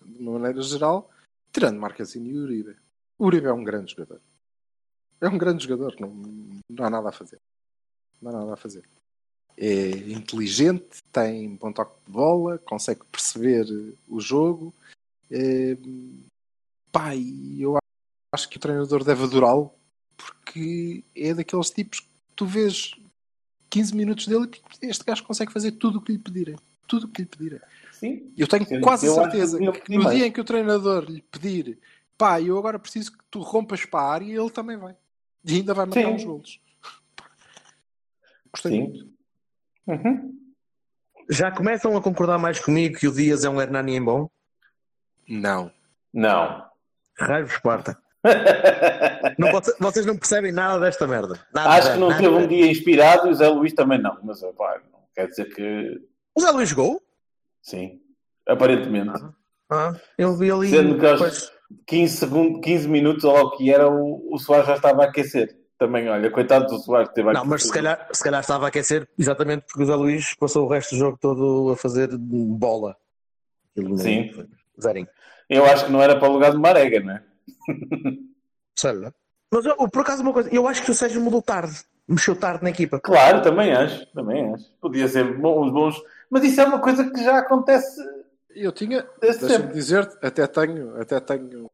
de 0.01 0.19
uma 0.19 0.39
maneira 0.39 0.61
geral, 0.61 1.09
tirando 1.51 1.79
Marquezine 1.79 2.29
e 2.29 2.37
Uribe. 2.37 2.75
Uribe 3.19 3.47
é 3.47 3.53
um 3.53 3.63
grande 3.63 3.91
jogador. 3.91 4.21
É 5.19 5.27
um 5.27 5.37
grande 5.37 5.63
jogador, 5.63 5.95
não, 5.99 6.09
não 6.69 6.85
há 6.85 6.89
nada 6.89 7.09
a 7.09 7.11
fazer. 7.11 7.39
Não 8.21 8.31
há 8.31 8.39
nada 8.39 8.53
a 8.53 8.57
fazer. 8.57 8.83
É 9.57 9.89
inteligente, 10.11 11.03
tem 11.11 11.55
bom 11.55 11.71
toque 11.71 11.95
de 12.05 12.11
bola, 12.11 12.57
consegue 12.57 13.01
perceber 13.11 13.65
o 14.07 14.19
jogo. 14.19 14.73
É, 15.29 15.77
eu 17.59 17.77
acho 18.33 18.49
que 18.49 18.57
o 18.57 18.59
treinador 18.59 19.03
deve 19.03 19.23
adorá-lo 19.23 19.71
porque 20.17 21.03
é 21.15 21.33
daqueles 21.33 21.69
tipos 21.69 21.99
que 21.99 22.07
tu 22.35 22.45
vês 22.45 22.95
15 23.69 23.95
minutos 23.95 24.27
dele 24.27 24.49
e 24.81 24.87
este 24.87 25.03
gajo 25.03 25.23
consegue 25.23 25.51
fazer 25.51 25.71
tudo 25.73 25.99
o 25.99 26.01
que 26.01 26.11
lhe 26.11 26.19
pedirem. 26.19 26.55
Tudo 26.87 27.05
o 27.05 27.09
que 27.09 27.21
lhe 27.21 27.27
pedirem. 27.27 27.59
Sim. 28.01 28.33
Eu 28.35 28.47
tenho 28.47 28.65
Sim, 28.65 28.81
quase 28.81 29.05
eu 29.05 29.13
certeza 29.13 29.59
que 29.59 29.81
que 29.81 29.95
no 29.95 30.09
dia 30.09 30.25
em 30.25 30.31
que 30.31 30.41
o 30.41 30.43
treinador 30.43 31.03
lhe 31.03 31.21
pedir 31.21 31.77
pá, 32.17 32.41
eu 32.41 32.57
agora 32.57 32.79
preciso 32.79 33.11
que 33.11 33.19
tu 33.29 33.41
rompas 33.41 33.85
para 33.85 33.99
a 33.99 34.11
área, 34.11 34.25
ele 34.25 34.49
também 34.49 34.75
vai. 34.75 34.95
E 35.45 35.57
ainda 35.57 35.71
vai 35.75 35.85
marcar 35.85 36.01
Sim. 36.01 36.15
uns 36.15 36.23
golos. 36.23 36.59
Gostei 38.51 38.71
Sim. 38.71 38.81
muito. 38.81 39.07
Uhum. 39.85 40.37
Já 41.29 41.51
começam 41.51 41.95
a 41.95 42.01
concordar 42.01 42.39
mais 42.39 42.59
comigo 42.59 42.97
que 42.97 43.07
o 43.07 43.13
Dias 43.13 43.43
é 43.43 43.49
um 43.49 43.61
Hernani 43.61 43.95
em 43.95 44.03
bom? 44.03 44.27
Não. 45.29 45.71
Não. 46.11 46.65
Raio 47.19 47.45
Esparta. 47.45 47.95
Não 49.37 49.47
vocês 49.79 50.05
não 50.05 50.15
percebem 50.15 50.51
nada 50.51 50.79
desta 50.79 51.07
merda. 51.07 51.39
Nada, 51.51 51.69
Acho 51.69 51.93
que 51.93 51.99
não 51.99 52.09
nada. 52.09 52.21
teve 52.21 52.35
um 52.35 52.47
dia 52.47 52.71
inspirado 52.71 53.27
e 53.27 53.31
o 53.31 53.33
Zé 53.33 53.47
Luís 53.47 53.73
também 53.73 53.99
não. 53.99 54.15
Mas 54.23 54.41
pá, 54.55 54.79
não 54.91 54.99
quer 55.15 55.27
dizer 55.27 55.45
que. 55.45 55.99
O 56.35 56.41
Zé 56.41 56.51
Luís 56.51 56.69
jogou? 56.69 57.01
Sim. 57.61 57.99
Aparentemente. 58.47 59.11
Ah, 59.69 59.95
eu 60.17 60.35
vi 60.35 60.51
ali. 60.51 60.69
Sendo 60.69 60.97
que 60.99 61.05
aos 61.05 61.19
Pois. 61.19 61.51
15, 61.87 62.17
segundos, 62.17 62.61
15 62.63 62.87
minutos, 62.87 63.23
ou 63.23 63.37
o 63.37 63.51
que 63.51 63.71
era, 63.73 63.87
o, 63.89 64.33
o 64.33 64.37
Soares 64.37 64.67
já 64.67 64.75
estava 64.75 65.03
a 65.03 65.07
aquecer. 65.07 65.57
Também, 65.77 66.07
olha, 66.09 66.29
coitado 66.29 66.67
do 66.67 66.77
Soares 66.79 67.09
teve 67.13 67.29
a 67.29 67.33
Não, 67.33 67.45
mas 67.45 67.63
se 67.63 67.71
calhar, 67.71 68.07
se 68.11 68.23
calhar 68.23 68.41
estava 68.41 68.65
a 68.65 68.67
aquecer 68.67 69.07
exatamente 69.17 69.65
porque 69.65 69.81
o 69.81 69.85
Zé 69.85 69.95
Luís 69.95 70.35
passou 70.35 70.65
o 70.65 70.69
resto 70.69 70.91
do 70.95 70.99
jogo 70.99 71.17
todo 71.19 71.71
a 71.71 71.77
fazer 71.77 72.09
bola. 72.17 72.95
Não- 73.75 73.97
Sim. 73.97 74.29
Zerinho. 74.79 75.07
Eu 75.49 75.65
acho 75.65 75.85
que 75.85 75.91
não 75.91 76.01
era 76.01 76.19
para 76.19 76.29
o 76.29 76.33
lugar 76.33 76.51
de 76.51 76.57
Marega, 76.57 76.99
não 76.99 77.13
é? 77.13 77.23
Sei 78.75 78.91
lá. 78.93 79.13
Mas 79.51 79.65
eu, 79.65 79.75
por 79.75 80.01
acaso, 80.01 80.21
uma 80.21 80.33
coisa, 80.33 80.53
eu 80.53 80.67
acho 80.67 80.83
que 80.83 80.91
o 80.91 80.93
Sérgio 80.95 81.21
mudou 81.21 81.41
tarde. 81.41 81.73
Mexeu 82.07 82.35
tarde 82.35 82.63
na 82.63 82.69
equipa. 82.69 82.99
Claro, 82.99 83.41
também 83.41 83.71
acho, 83.71 84.05
também 84.13 84.53
acho. 84.53 84.65
Podia 84.79 85.07
ser 85.07 85.37
bons, 85.37 85.71
bons. 85.71 86.01
Mas 86.31 86.43
isso 86.45 86.61
é 86.61 86.63
uma 86.65 86.79
coisa 86.79 87.07
que 87.11 87.21
já 87.23 87.37
acontece. 87.39 88.01
Eu 88.55 88.71
tinha, 88.71 89.05
deixa-me 89.19 89.71
dizer, 89.73 90.09
até 90.21 90.47
tenho, 90.47 90.99
até 90.99 91.19
tenho, 91.19 91.69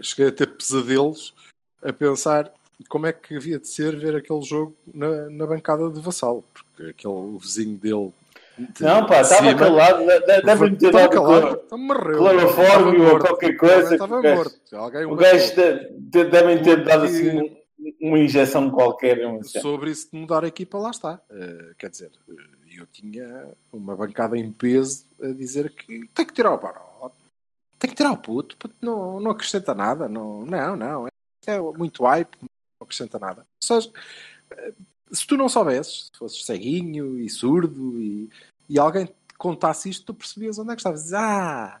cheguei 0.00 0.28
a 0.28 0.32
ter 0.32 0.46
pesadelos 0.46 1.34
a 1.82 1.92
pensar 1.92 2.50
como 2.88 3.06
é 3.06 3.12
que 3.12 3.36
havia 3.36 3.58
de 3.58 3.66
ser 3.68 3.96
ver 3.96 4.14
aquele 4.16 4.42
jogo 4.42 4.74
na, 4.92 5.28
na 5.30 5.46
bancada 5.46 5.90
de 5.90 6.00
Vassal, 6.00 6.44
porque 6.54 6.90
aquele 6.90 7.12
o 7.14 7.38
vizinho 7.38 7.76
dele. 7.76 8.12
de 8.58 8.82
Não, 8.82 9.04
pá, 9.06 9.20
estava 9.20 9.42
cima, 9.48 9.58
calado. 9.58 9.98
de- 10.06 10.20
de- 10.20 10.42
Devem 10.42 10.74
ter 10.76 10.92
dado 10.92 11.10
clorofórmio 11.68 13.12
ou 13.12 13.18
qualquer 13.18 13.56
coisa 13.56 13.94
Estava 13.94 14.22
morto. 14.22 14.58
Alguém 14.76 15.04
O 15.06 15.14
gajo 15.16 15.54
de- 15.54 15.90
de- 15.98 16.24
devem 16.24 16.62
ter 16.62 16.84
dado 16.84 17.04
assim 17.04 17.30
um- 17.40 17.56
uma 18.00 18.18
injeção 18.18 18.70
qualquer. 18.70 19.18
Sobre 19.44 19.90
isso 19.90 20.08
de 20.12 20.18
mudar 20.18 20.44
a 20.44 20.48
equipa, 20.48 20.78
lá 20.78 20.90
está. 20.90 21.20
Eh, 21.30 21.72
quer 21.78 21.90
dizer, 21.90 22.10
eh, 22.28 22.32
eu 22.78 22.86
tinha 22.86 23.52
uma 23.72 23.96
bancada 23.96 24.36
em 24.36 24.50
peso 24.52 25.06
a 25.22 25.28
dizer 25.28 25.72
que 25.72 26.06
tem 26.08 26.26
que 26.26 26.32
tirar 26.32 26.52
o 26.52 26.58
Baró, 26.58 27.10
tem 27.78 27.90
que 27.90 27.96
tirar 27.96 28.12
o 28.12 28.18
puto, 28.18 28.56
não, 28.80 29.20
não 29.20 29.30
acrescenta 29.30 29.74
nada. 29.74 30.08
Não, 30.08 30.44
não, 30.44 30.76
não. 30.76 31.06
É 31.46 31.60
muito 31.60 32.04
hype, 32.04 32.36
não 32.40 32.48
acrescenta 32.84 33.18
nada. 33.18 33.42
Ou 33.42 33.46
seja, 33.62 33.92
eh, 34.50 34.72
se 35.12 35.26
tu 35.26 35.36
não 35.36 35.48
soubesses, 35.48 36.06
se 36.12 36.18
fosses 36.18 36.44
ceguinho 36.44 37.20
e 37.20 37.28
surdo 37.28 38.00
e, 38.00 38.30
e 38.68 38.78
alguém 38.78 39.06
te 39.06 39.14
contasse 39.38 39.88
isto, 39.88 40.06
tu 40.06 40.14
percebias 40.14 40.58
onde 40.58 40.72
é 40.72 40.74
que 40.74 40.80
estavas. 40.80 41.00
Dizes, 41.00 41.14
ah, 41.14 41.80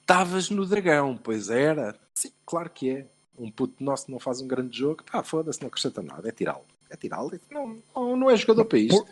estavas 0.00 0.50
no 0.50 0.66
dragão, 0.66 1.16
pois 1.16 1.50
era. 1.50 1.98
Sim, 2.14 2.32
claro 2.44 2.70
que 2.70 2.90
é. 2.90 3.06
Um 3.38 3.50
puto 3.50 3.84
nosso 3.84 4.10
não 4.10 4.18
faz 4.18 4.40
um 4.40 4.48
grande 4.48 4.78
jogo, 4.78 5.04
pá, 5.04 5.22
foda-se, 5.22 5.60
não 5.60 5.68
acrescenta 5.68 6.00
nada, 6.00 6.26
é 6.26 6.32
tirá-lo. 6.32 6.64
É 6.88 6.96
tirá-lo. 6.96 7.38
Não, 7.50 7.82
não, 7.94 8.16
não 8.16 8.30
é 8.30 8.36
jogador 8.36 8.64
para 8.64 8.78
isto. 8.78 9.06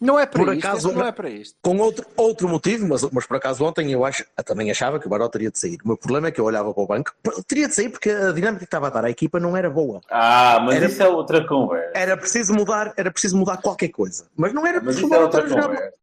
Não 0.00 0.18
é 0.18 0.24
para 0.26 0.44
por 0.44 0.54
isto, 0.54 0.66
acaso- 0.66 0.88
este 0.88 0.98
não 0.98 1.06
é 1.06 1.12
para 1.12 1.28
isto. 1.28 1.54
Com 1.62 1.76
outro, 1.78 2.06
outro 2.16 2.48
motivo, 2.48 2.86
mas, 2.88 3.02
mas 3.10 3.26
por 3.26 3.36
acaso 3.36 3.64
ontem 3.64 3.92
eu, 3.92 4.04
acho, 4.04 4.24
eu 4.36 4.44
também 4.44 4.70
achava 4.70 4.98
que 4.98 5.06
o 5.06 5.10
Baró 5.10 5.28
teria 5.28 5.50
de 5.50 5.58
sair. 5.58 5.78
O 5.84 5.88
meu 5.88 5.96
problema 5.96 6.28
é 6.28 6.30
que 6.30 6.40
eu 6.40 6.44
olhava 6.44 6.72
para 6.72 6.82
o 6.82 6.86
banco, 6.86 7.12
teria 7.46 7.68
de 7.68 7.74
sair 7.74 7.88
porque 7.90 8.10
a 8.10 8.32
dinâmica 8.32 8.60
que 8.60 8.64
estava 8.64 8.86
a 8.86 8.90
dar 8.90 9.04
à 9.04 9.10
equipa 9.10 9.38
não 9.38 9.56
era 9.56 9.68
boa. 9.68 10.00
Ah, 10.10 10.60
mas 10.64 10.76
Era- 10.76 10.86
isso 10.86 11.02
é 11.02 11.08
outra 11.08 11.46
conversa. 11.46 11.90
Era 11.94 12.16
preciso 12.16 12.54
mudar, 12.54 12.92
era 12.96 13.10
preciso 13.10 13.36
mudar 13.36 13.58
qualquer 13.58 13.88
coisa. 13.88 14.26
Mas 14.36 14.52
não 14.52 14.66
era 14.66 14.78
Mas 14.80 14.84
preciso 14.96 15.06
isso 15.06 15.14
é 15.14 15.18
mudar 15.18 15.38
outra 15.38 15.62
conversa. 15.62 15.94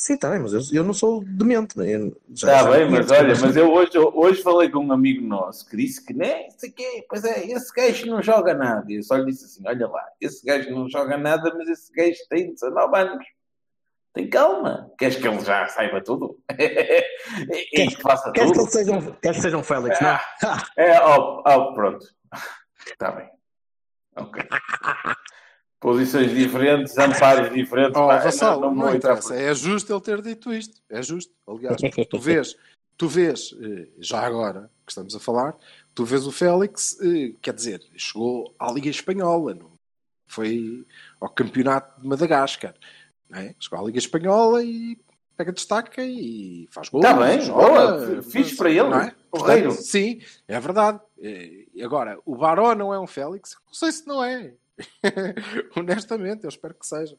Sim, 0.00 0.14
está 0.14 0.30
bem, 0.30 0.38
mas 0.38 0.54
eu, 0.54 0.60
eu 0.72 0.82
não 0.82 0.94
sou 0.94 1.22
demente. 1.22 1.76
né? 1.76 2.10
Está 2.32 2.64
bem, 2.70 2.88
mas 2.90 3.10
olha, 3.10 3.38
mas 3.38 3.54
eu 3.54 3.70
hoje, 3.70 3.98
hoje 3.98 4.42
falei 4.42 4.70
com 4.70 4.78
um 4.78 4.92
amigo 4.92 5.20
nosso 5.22 5.68
que 5.68 5.76
disse 5.76 6.02
que 6.02 6.14
nem 6.14 6.50
sei 6.52 6.70
quê, 6.70 7.04
pois 7.06 7.22
é, 7.22 7.44
esse 7.44 7.70
gajo 7.70 8.06
não 8.06 8.22
joga 8.22 8.54
nada. 8.54 8.86
E 8.90 8.94
eu 8.96 9.02
só 9.02 9.16
lhe 9.16 9.26
disse 9.26 9.44
assim: 9.44 9.62
olha 9.68 9.86
lá, 9.86 10.02
esse 10.18 10.42
gajo 10.46 10.70
não 10.70 10.88
joga 10.88 11.18
nada, 11.18 11.52
mas 11.54 11.68
esse 11.68 11.92
gajo 11.92 12.16
tem 12.30 12.54
19 12.54 12.96
anos. 12.96 13.26
Tem 14.14 14.30
calma. 14.30 14.90
Queres 14.96 15.16
que 15.16 15.28
ele 15.28 15.38
já 15.40 15.68
saiba 15.68 16.02
tudo? 16.02 16.38
Queres- 17.70 17.94
que 17.96 18.00
faça 18.02 18.32
Queres 18.32 18.52
que, 18.52 18.56
tudo? 18.56 18.62
eles 18.64 18.72
sejam, 18.72 19.12
queres 19.20 19.36
que 19.36 19.42
sejam 19.42 19.62
Félix, 19.62 20.00
não? 20.00 20.08
Ah, 20.08 20.64
é, 20.78 20.98
ó, 20.98 21.42
ó, 21.46 21.74
pronto. 21.74 22.06
Está 22.86 23.12
bem. 23.12 23.28
Ok. 24.16 24.42
Posições 25.80 26.30
diferentes, 26.34 26.96
amparos 26.98 27.52
diferentes. 27.54 27.96
Oh, 27.96 28.06
pá, 28.06 28.18
Vassal, 28.18 28.60
não, 28.60 28.74
vou 28.74 28.94
entrar 28.94 29.12
interessa. 29.14 29.28
por- 29.28 29.40
É 29.40 29.54
justo 29.54 29.92
ele 29.92 30.00
ter 30.02 30.20
dito 30.20 30.52
isto. 30.52 30.78
É 30.90 31.02
justo. 31.02 31.32
Aliás, 31.48 31.80
tu 32.10 32.18
vês, 32.18 32.56
tu 32.98 33.08
vês, 33.08 33.54
eh, 33.62 33.88
já 33.98 34.20
agora 34.20 34.70
que 34.84 34.92
estamos 34.92 35.14
a 35.16 35.18
falar, 35.20 35.56
tu 35.94 36.04
vês 36.04 36.26
o 36.26 36.32
Félix, 36.32 36.98
eh, 37.00 37.32
quer 37.40 37.54
dizer, 37.54 37.80
chegou 37.96 38.54
à 38.58 38.70
Liga 38.70 38.90
Espanhola, 38.90 39.54
não? 39.54 39.70
foi 40.26 40.86
ao 41.20 41.28
Campeonato 41.28 42.00
de 42.00 42.06
Madagascar. 42.06 42.74
não 43.28 43.38
é? 43.40 43.54
Chegou 43.58 43.80
à 43.80 43.82
Liga 43.84 43.98
Espanhola 43.98 44.62
e 44.62 44.96
pega 45.36 45.50
destaca 45.52 46.04
e 46.04 46.68
faz 46.70 46.88
gols. 46.90 47.02
Tá 47.04 47.14
bem, 47.14 47.40
joga, 47.40 48.22
fixe 48.22 48.54
para 48.54 48.68
ele, 48.70 48.82
não 48.90 49.00
é? 49.00 49.14
Portanto, 49.30 49.72
Sim, 49.72 50.20
é 50.46 50.60
verdade. 50.60 51.00
Eh, 51.22 51.64
agora, 51.82 52.18
o 52.26 52.36
Baró 52.36 52.74
não 52.74 52.92
é 52.92 53.00
um 53.00 53.06
Félix? 53.06 53.56
Não 53.66 53.72
sei 53.72 53.90
se 53.92 54.06
não 54.06 54.22
é. 54.22 54.52
Honestamente, 55.76 56.44
eu 56.44 56.48
espero 56.48 56.74
que 56.74 56.86
seja. 56.86 57.16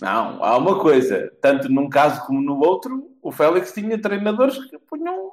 Não, 0.00 0.42
há 0.44 0.56
uma 0.56 0.78
coisa. 0.80 1.32
Tanto 1.40 1.68
num 1.70 1.88
caso 1.88 2.24
como 2.26 2.40
no 2.42 2.58
outro, 2.60 3.10
o 3.22 3.32
Félix 3.32 3.72
tinha 3.72 4.00
treinadores 4.00 4.58
que 4.68 4.78
punham 4.78 5.32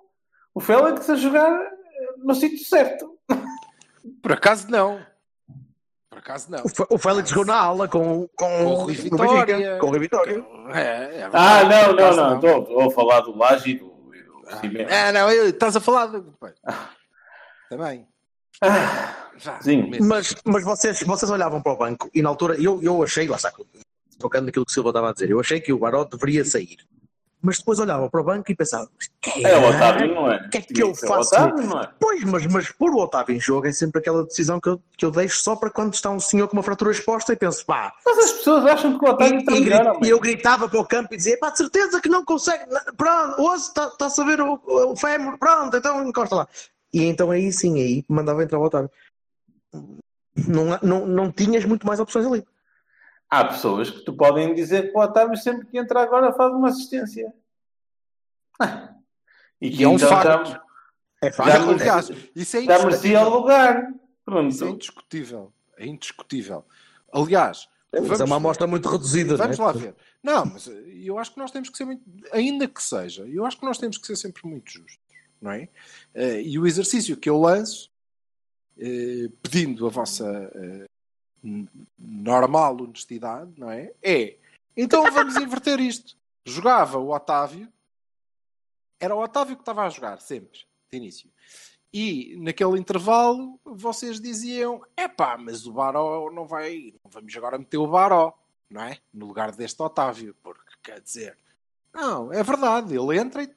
o 0.54 0.60
Félix 0.60 1.10
a 1.10 1.16
jogar 1.16 1.52
eh, 1.52 2.13
no 2.18 2.34
sítio 2.34 2.63
certo. 2.66 3.18
Por 4.22 4.32
acaso 4.32 4.70
não. 4.70 5.06
Por 6.10 6.20
acaso 6.20 6.50
não. 6.52 6.60
O 6.89 6.96
O 6.96 6.98
Félix 6.98 7.30
jogou 7.30 7.46
na 7.46 7.56
aula 7.58 7.88
com, 7.88 8.28
com, 8.36 8.46
Com 8.46 8.66
o 8.66 8.74
Rui 8.76 8.94
Vitória. 8.94 9.46
Benfica, 9.58 9.78
com 9.80 9.88
o 9.88 9.89
Rui 9.89 10.00
Vitória. 10.00 10.46
É, 10.74 11.20
é. 11.22 11.30
Ah, 11.34 11.63
não, 11.63 11.94
não, 11.94 12.16
não. 12.16 12.36
Estou 12.36 12.62
estou 12.62 12.82
a 12.88 12.92
falar 12.92 13.20
do 13.22 13.36
Laje 13.38 13.72
e 13.72 13.80
do, 13.80 14.12
e 14.16 14.24
do 14.24 14.58
Cimento. 14.62 14.94
Ah, 14.94 15.12
não, 15.12 15.30
eu- 15.32 15.50
estás 15.50 15.76
a 15.76 15.82
falar 15.82 16.08
de... 16.08 16.22
Pai, 16.39 16.54
Também. 17.70 18.08
Ah, 18.62 19.24
Sim. 19.62 19.89
Mas, 20.02 20.36
mas 20.46 20.63
vocês, 20.63 21.02
vocês 21.02 21.30
olhavam 21.30 21.62
para 21.62 21.74
o 21.74 21.78
banco 21.78 22.10
e 22.13 22.22
na 22.22 22.30
altura 22.30 22.56
eu, 22.62 22.82
eu 22.82 23.04
achei, 23.04 23.28
lá 23.28 23.36
está, 23.36 23.52
tocando 24.20 24.46
naquilo 24.46 24.66
que 24.66 24.72
o 24.72 24.74
Silva 24.74 24.89
estava 24.89 25.10
a 25.10 25.13
dizer, 25.13 25.30
eu 25.30 25.39
achei 25.39 25.60
que 25.60 25.74
o 25.74 25.80
Baró 25.80 26.04
deveria 26.06 26.46
sair. 26.46 26.78
Mas 27.46 27.58
depois 27.58 27.78
olhava 27.78 28.10
para 28.10 28.22
o 28.22 28.24
banco 28.24 28.50
e 28.50 28.56
pensava, 28.56 28.89
mas 28.98 29.10
que 29.20 29.46
É 29.46 29.58
o 29.58 29.68
Otávio, 29.68 30.16
não 30.16 30.32
é? 30.32 30.38
O 30.38 30.50
que 30.50 30.60
é 30.60 30.62
que 30.62 30.82
eu 30.82 30.96
ser 30.96 31.08
faço? 31.08 31.36
O 31.36 31.38
Otávio, 31.38 31.68
não 31.68 31.82
é? 31.82 31.89
Pois, 32.00 32.24
mas, 32.24 32.46
mas 32.46 32.72
pôr 32.72 32.92
o 32.92 33.00
Otávio 33.00 33.36
em 33.36 33.39
jogo 33.39 33.68
é 33.68 33.74
sempre 33.74 34.00
aquela 34.00 34.24
decisão 34.24 34.62
que 34.62 34.70
eu, 34.70 34.82
que 34.98 35.04
eu 35.04 35.12
deixo 35.12 35.44
só 35.44 35.54
para 35.54 35.70
quando 35.70 35.94
está 35.94 36.10
um 36.10 36.22
senhor 36.22 36.48
com 36.48 36.56
uma 36.56 36.63
fratura 36.63 36.92
exposta 36.92 37.34
e 37.34 37.36
penso, 37.36 37.66
pá. 37.66 37.92
Mas 38.06 38.18
as 38.18 38.32
pessoas 38.32 38.66
acham 38.66 38.98
que 38.98 39.04
o 39.04 39.10
E, 39.10 39.12
Otávio 39.12 39.39
está 39.39 39.52
e 39.52 39.60
melhor, 39.60 40.00
e 40.02 40.10
eu 40.10 40.22
gritava 40.22 40.70
para 40.70 40.80
o 40.80 40.86
campo 40.86 41.13
e 41.13 41.18
dizia, 41.18 41.38
pá, 41.38 41.50
de 41.50 41.58
certeza 41.58 42.00
que 42.00 42.08
não 42.08 42.24
consegue. 42.24 42.63
Pronto, 42.96 43.56
está, 43.56 43.88
está 43.88 44.06
a 44.06 44.10
saber 44.10 44.39
o, 44.39 44.62
o 44.66 44.96
fémur, 44.96 45.38
pronto, 45.38 45.76
então 45.76 46.02
encosta 46.08 46.36
lá. 46.36 46.48
E 46.94 47.04
então 47.04 47.32
aí 47.32 47.52
sim, 47.52 47.80
aí 47.82 48.06
mandava 48.08 48.44
entrar 48.44 48.60
o 48.60 48.64
Otávio. 48.64 48.90
Não, 50.36 50.78
não, 50.82 51.06
não 51.08 51.32
tinhas 51.32 51.66
muito 51.66 51.86
mais 51.86 52.00
opções 52.00 52.26
ali. 52.26 52.46
Há 53.30 53.46
pessoas 53.46 53.90
que 53.90 54.02
tu 54.02 54.14
podem 54.14 54.54
dizer 54.54 54.92
que 54.92 54.98
o 54.98 55.02
Otávio 55.02 55.36
sempre 55.38 55.66
que 55.66 55.78
entra 55.78 56.02
agora 56.02 56.32
faz 56.34 56.54
uma 56.54 56.70
assistência. 56.70 57.34
Ah. 58.60 58.94
E 59.60 59.70
que 59.72 59.82
E 59.82 59.84
é 59.84 59.88
um 59.88 59.96
então 59.96 60.10
facto. 60.10 60.50
já, 60.52 60.64
É 61.22 61.28
Já 61.28 61.32
fácil. 61.32 61.66
me- 61.68 61.74
Aliás, 61.82 62.10
isso 62.36 62.58
é 62.58 62.62
já 62.64 62.80
indiscutível. 62.84 63.30
lugar. 63.30 63.94
Pronto. 64.26 64.50
Isso 64.52 64.66
é 64.66 64.70
indiscutível. 64.70 65.54
É 65.78 65.86
indiscutível. 65.88 66.66
Aliás, 67.12 67.68
Mas 67.92 68.04
é 68.04 68.08
vamos- 68.08 68.22
uma 68.22 68.36
amostra 68.36 68.68
muito 68.68 68.90
reduzida. 68.90 69.36
Vamos 69.38 69.58
não 69.58 69.66
é? 69.66 69.68
lá 69.68 69.74
ver. 69.74 69.96
Não, 70.22 70.46
mas 70.46 70.68
eu 70.68 71.18
acho 71.18 71.32
que 71.34 71.40
nós 71.40 71.50
temos 71.52 71.70
que 71.70 71.78
ser 71.78 71.86
muito, 71.86 72.04
ainda 72.32 72.68
que 72.68 72.82
seja, 72.84 73.26
eu 73.28 73.46
acho 73.46 73.58
que 73.60 73.66
nós 73.66 73.78
temos 73.78 73.98
que 73.98 74.06
ser 74.08 74.16
sempre 74.16 74.46
muito 74.48 74.70
justos, 74.72 75.00
não 75.44 75.52
é? 75.52 75.68
Eh, 76.16 76.42
E 76.42 76.58
o 76.58 76.66
exercício 76.66 77.18
que 77.18 77.30
eu 77.30 77.40
lanço, 77.40 77.92
eh, 78.78 79.30
pedindo 79.42 79.86
a 79.86 79.90
vossa 79.90 80.26
eh, 80.56 80.86
normal 82.00 82.82
honestidade, 82.82 83.52
não 83.58 83.70
é? 83.70 83.94
É, 84.02 84.38
então 84.76 85.12
vamos 85.12 85.36
inverter 85.36 85.80
isto. 85.80 86.18
Jogava 86.46 86.98
o 86.98 87.14
Otávio, 87.14 87.72
era 89.00 89.14
o 89.14 89.22
Otávio 89.22 89.56
que 89.56 89.62
estava 89.62 89.84
a 89.84 89.90
jogar 89.90 90.22
sempre, 90.22 90.62
de 90.90 90.98
início. 90.98 91.30
E 91.94 92.36
naquele 92.40 92.80
intervalo 92.80 93.60
vocês 93.66 94.20
diziam: 94.20 94.82
epá, 94.98 95.38
mas 95.38 95.68
o 95.68 95.74
Baró 95.74 96.32
não 96.32 96.48
vai, 96.48 96.94
não 97.04 97.12
vamos 97.12 97.36
agora 97.36 97.60
meter 97.60 97.78
o 97.78 97.88
Baró, 97.88 98.34
não 98.70 98.82
é? 98.82 98.98
No 99.14 99.28
lugar 99.28 99.52
deste 99.52 99.82
Otávio, 99.82 100.36
porque 100.42 100.72
quer 100.82 101.02
dizer, 101.02 101.38
não, 101.94 102.34
é 102.34 102.42
verdade, 102.42 102.96
ele 102.96 103.20
entra 103.20 103.44
e 103.44 103.54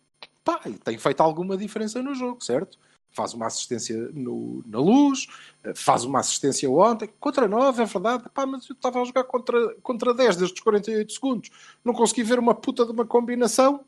pá, 0.46 0.60
e 0.66 0.74
tem 0.74 0.96
feito 0.96 1.20
alguma 1.20 1.56
diferença 1.56 2.00
no 2.00 2.14
jogo, 2.14 2.42
certo? 2.42 2.78
Faz 3.10 3.34
uma 3.34 3.46
assistência 3.46 3.96
no- 4.14 4.62
na 4.66 4.78
luz, 4.78 5.26
eh, 5.64 5.74
faz 5.74 6.04
uma 6.04 6.20
assistência 6.20 6.70
ontem, 6.70 7.08
contra 7.18 7.48
9, 7.48 7.82
é 7.82 7.84
verdade, 7.86 8.28
pá, 8.32 8.46
mas 8.46 8.68
eu 8.70 8.74
estava 8.74 9.00
a 9.00 9.04
jogar 9.04 9.24
contra, 9.24 9.74
contra 9.82 10.14
10 10.14 10.36
destes 10.36 10.62
48 10.62 11.12
segundos, 11.12 11.50
não 11.84 11.92
consegui 11.92 12.22
ver 12.22 12.38
uma 12.38 12.54
puta 12.54 12.84
de 12.86 12.92
uma 12.92 13.04
combinação. 13.04 13.84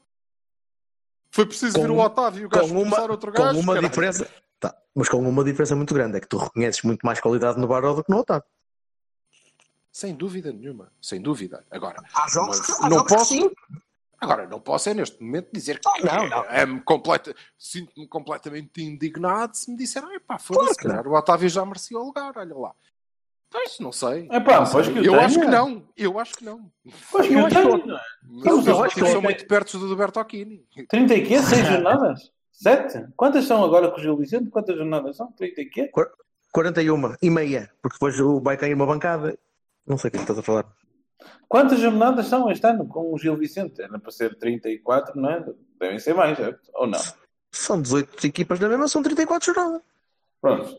Foi 1.31 1.47
preciso 1.47 1.75
Com- 1.77 1.83
ver 1.83 1.91
o 1.91 1.99
Otávio 1.99 2.43
e 2.43 2.47
o 2.47 2.49
gajo 2.49 2.75
com 2.75 2.83
uma, 2.83 3.01
outro 3.03 3.31
com 3.31 3.39
gajo. 3.39 3.59
uma 3.61 3.75
caralho. 3.75 3.89
diferença. 3.89 4.29
Tá, 4.59 4.75
mas 4.95 5.09
com 5.09 5.19
uma 5.19 5.45
diferença 5.45 5.77
muito 5.77 5.95
grande, 5.95 6.17
é 6.17 6.21
que 6.21 6.27
tu 6.29 6.39
reconheces 6.39 6.83
muito 6.83 7.05
mais 7.07 7.21
qualidade 7.21 7.61
no 7.61 7.69
Baró 7.69 7.95
do 7.95 8.03
que 8.03 8.11
no 8.11 8.19
Otávio. 8.19 8.49
Sem 9.93 10.15
dúvida 10.15 10.53
nenhuma, 10.53 10.91
sem 11.03 11.21
dúvida. 11.21 11.65
Agora, 11.71 12.03
Há 12.15 12.29
jogos 12.29 12.59
não, 12.59 12.65
que- 12.67 12.73
há 12.73 12.89
não 12.89 12.97
jogos 12.99 13.13
que 13.13 13.19
posso, 13.19 13.35
sim. 13.35 13.51
Agora 14.21 14.47
não 14.47 14.61
posso 14.61 14.89
é 14.91 14.95
neste 14.95 15.23
momento 15.23 15.49
dizer 15.53 15.79
que 15.81 16.05
Não, 16.05 16.29
não. 16.29 16.45
é-me 16.47 16.81
completa, 16.81 17.35
sinto-me 17.57 18.07
completamente 18.09 18.83
indignado 18.83 19.57
se 19.57 19.71
me 19.71 19.77
disseram, 19.77 20.09
pá, 20.21 20.39
Claro 20.39 20.43
foda-se, 20.43 20.77
calhar 20.79 21.07
o 21.07 21.15
Otávio 21.15 21.49
já 21.49 21.65
merecia 21.65 21.99
o 21.99 22.05
lugar, 22.05 22.33
olha 22.37 22.55
lá. 22.57 22.73
Pois, 23.51 23.79
não 23.81 23.91
sei. 23.93 24.29
É 24.31 24.39
pá, 24.41 24.61
Não 24.61 24.71
pois 24.71 24.85
sei. 24.87 24.95
que 24.95 25.01
eu 25.09 25.13
tenha. 25.13 25.25
acho 25.25 25.41
que 25.41 25.47
não, 25.47 25.89
eu 25.97 26.19
acho 26.21 26.35
que 26.37 26.45
não. 26.45 26.71
Pois 27.11 27.27
que 27.27 27.33
Eu 27.33 27.39
eu 27.41 27.47
acho 27.47 27.55
tenho, 27.57 27.81
que- 27.81 27.89
não 27.89 27.97
é? 27.97 28.01
Mas 28.23 28.67
Eu 28.67 28.85
acho 28.85 28.95
são 29.13 29.23
muito 29.23 29.47
perto 29.47 29.79
do 29.79 29.89
do 29.89 29.97
Bertocchini. 29.97 30.67
30 30.89 31.15
e 31.15 31.27
quê? 31.27 31.39
6 31.43 31.67
jornadas? 31.67 32.31
7? 32.53 33.07
Quantas 33.17 33.45
são 33.47 33.65
agora 33.65 33.91
com 33.91 33.97
o 33.97 34.01
Gil 34.03 34.17
Vicente? 34.19 34.51
Quantas 34.51 34.77
jornadas 34.77 35.17
são? 35.17 35.33
30 35.33 35.63
e 35.63 35.65
quê? 35.67 35.91
41 36.53 37.15
e 37.23 37.31
meia, 37.31 37.71
porque 37.81 37.95
depois 37.95 38.19
o- 38.21 38.41
vai 38.41 38.57
cair 38.59 38.75
uma 38.75 38.85
bancada. 38.87 39.39
Não 39.87 39.97
sei 39.97 40.09
o 40.09 40.11
que 40.11 40.17
é 40.17 40.21
que 40.21 40.25
estás 40.25 40.39
a 40.39 40.43
falar. 40.43 40.67
Quantas 41.49 41.79
jornadas 41.81 42.27
são 42.27 42.51
este 42.51 42.67
ano 42.67 42.87
com 42.87 43.13
o 43.13 43.19
Gil 43.19 43.37
Vicente? 43.37 43.81
Era 43.83 43.99
para 43.99 44.11
ser 44.13 44.37
34, 44.39 45.19
não 45.21 45.31
é? 45.31 45.45
Devem 45.81 45.99
ser 45.99 46.15
mais, 46.15 46.37
certo? 46.37 46.61
Ou 46.75 46.87
não? 46.87 47.01
São 47.53 47.81
18 47.81 48.27
equipas 48.27 48.61
na 48.61 48.69
mesma, 48.69 48.87
são 48.89 49.03
34 49.03 49.47
jornadas. 49.55 49.81
Pronto. 50.41 50.79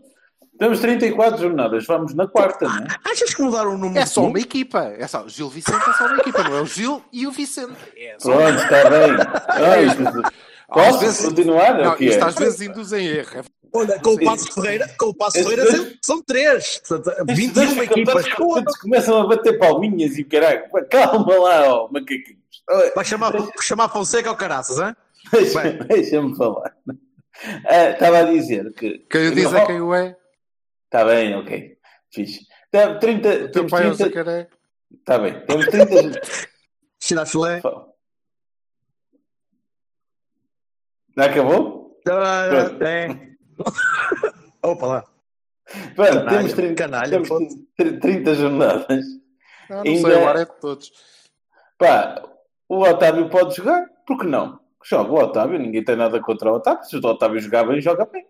Temos 0.59 0.79
34 0.81 1.39
jornadas, 1.41 1.85
vamos 1.85 2.13
na 2.13 2.27
quarta, 2.27 2.67
não 2.67 2.77
é? 2.83 2.87
Achas 3.09 3.33
que 3.33 3.41
mudaram 3.41 3.75
o 3.75 3.77
número 3.77 3.97
É 3.99 4.05
só 4.05 4.25
uma 4.27 4.39
equipa. 4.39 4.79
É 4.97 5.07
só, 5.07 5.23
o 5.23 5.29
Gil 5.29 5.49
Vicente 5.49 5.81
é 5.89 5.93
só 5.93 6.05
uma 6.05 6.17
equipa, 6.17 6.43
não 6.43 6.57
é 6.57 6.61
o 6.61 6.65
Gil 6.65 7.01
e 7.13 7.25
o 7.25 7.31
Vicente. 7.31 7.77
É 7.95 8.17
Pronto, 8.21 8.59
está 8.59 8.89
bem. 8.89 9.11
Ai, 9.49 9.85
Às 9.85 10.23
Posso 10.67 10.99
vezes- 10.99 11.25
continuar? 11.25 11.77
Não, 11.81 11.93
o 11.93 11.95
que 11.95 12.05
isto 12.05 12.23
é? 12.23 12.27
às 12.27 12.35
vezes 12.35 12.61
induz 12.61 12.91
em 12.93 13.05
erro. 13.07 13.43
Olha, 13.71 13.99
com 13.99 14.09
o 14.11 14.23
Passo 14.23 14.51
Ferreira, 14.53 14.87
com 14.97 15.05
o 15.07 15.13
Passo 15.13 15.37
Ferreira 15.37 15.63
dois- 15.63 15.97
são, 16.03 16.21
três. 16.23 16.77
Portanto, 16.87 17.09
Estes 17.29 17.35
21 17.37 17.53
dois 17.53 17.77
equipas. 17.77 18.77
começam 18.79 19.21
a 19.21 19.27
bater 19.27 19.57
palminhas 19.59 20.17
e 20.17 20.23
caralho. 20.23 20.63
Calma 20.89 21.37
lá, 21.37 21.73
ó, 21.75 21.87
macaquinhos. 21.91 22.39
Vai 22.95 23.05
chamar, 23.05 23.33
chamar 23.61 23.89
Fonseca 23.89 24.29
ao 24.29 24.35
caraças, 24.37 24.77
hein? 24.79 24.95
Deixa-. 25.31 25.71
Deixa-me 25.87 26.35
falar. 26.35 26.75
Ah, 27.65 27.89
Estava 27.91 28.19
a 28.19 28.23
dizer 28.23 28.73
que. 28.73 28.99
Quem 29.09 29.27
o 29.27 29.35
diz 29.35 29.53
é 29.53 29.65
quem 29.65 29.81
o 29.81 29.93
é. 29.93 30.15
Está 30.85 31.05
bem, 31.05 31.35
ok. 31.35 31.77
Fixe. 32.11 32.47
Tá, 32.71 32.95
30, 32.95 33.29
O 33.45 33.51
teu 33.51 33.67
pai 33.67 33.83
é 33.85 33.87
o 33.89 33.95
30. 33.95 34.03
Zacaré. 34.05 34.47
Está 34.99 35.19
bem. 35.19 35.39
Temos 35.45 35.67
30. 35.67 36.21
Chira 36.99 37.25
filé. 37.27 37.61
Já 41.17 41.25
acabou? 41.25 41.99
Ah, 42.07 42.47
é. 42.81 43.28
Opa 44.63 44.85
lá. 44.87 45.03
Temos 46.29 46.53
30, 46.53 46.75
canalha, 46.75 47.09
temos 47.09 47.27
foda-se. 47.27 47.67
30 47.99 48.35
jornadas. 48.35 49.05
Não, 49.69 49.77
não 49.77 49.83
Ainda- 49.83 50.09
sei, 50.13 50.23
o 50.23 50.27
ar 50.27 50.35
é 50.37 50.45
de 50.45 50.59
todos. 50.59 50.91
Pá, 51.77 52.23
o 52.67 52.79
Otávio 52.81 53.29
pode 53.29 53.55
jogar, 53.55 53.87
por 54.05 54.17
que 54.19 54.25
não? 54.25 54.59
Joga 54.83 55.11
o 55.11 55.15
Otávio, 55.23 55.59
ninguém 55.59 55.83
tem 55.83 55.95
nada 55.95 56.19
contra 56.21 56.51
o 56.51 56.55
Otávio. 56.55 56.83
Se 56.85 56.97
o 56.97 57.05
Otávio 57.05 57.39
jogar 57.39 57.65
bem, 57.65 57.79
joga 57.81 58.05
bem. 58.05 58.25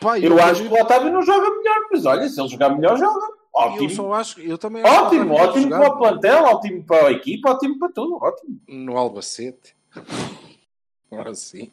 Pá, 0.00 0.18
Eu 0.18 0.38
acho 0.42 0.62
que 0.62 0.68
o 0.74 0.80
Otávio 0.82 1.10
não 1.12 1.22
joga 1.22 1.48
melhor, 1.56 1.76
mas 1.90 2.04
olha, 2.04 2.28
se 2.28 2.40
ele 2.40 2.48
jogar 2.48 2.70
melhor, 2.70 2.98
joga. 2.98 3.20
Eu 3.56 3.60
Ótimo. 3.60 3.90
só 3.90 4.12
acho, 4.14 4.40
eu 4.40 4.58
também 4.58 4.82
Ótimo, 4.84 5.32
ótimo 5.34 5.68
para 5.70 5.88
o 5.88 5.96
plantel, 5.98 6.42
ótimo 6.42 6.84
para 6.84 7.06
a 7.06 7.12
equipa, 7.12 7.50
ótimo 7.52 7.78
para 7.78 7.92
tudo, 7.92 8.18
ótimo. 8.20 8.60
No 8.68 8.98
Albacete. 8.98 9.76
Ora 11.10 11.32
sim. 11.34 11.70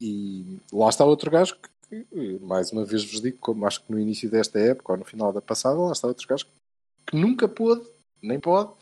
E 0.00 0.58
lá 0.72 0.88
está 0.88 1.04
outro 1.04 1.30
gajo 1.30 1.54
que, 1.56 1.68
que, 1.88 2.38
mais 2.42 2.72
uma 2.72 2.84
vez 2.84 3.04
vos 3.04 3.20
digo, 3.20 3.38
como 3.38 3.66
acho 3.66 3.82
que 3.82 3.92
no 3.92 3.98
início 3.98 4.30
desta 4.30 4.58
época 4.58 4.92
ou 4.92 4.98
no 4.98 5.04
final 5.04 5.32
da 5.32 5.40
passada, 5.40 5.78
lá 5.78 5.92
está 5.92 6.08
outro 6.08 6.26
gajo 6.26 6.46
que 7.06 7.16
nunca 7.16 7.46
pôde, 7.48 7.86
nem 8.22 8.38
pode, 8.40 8.72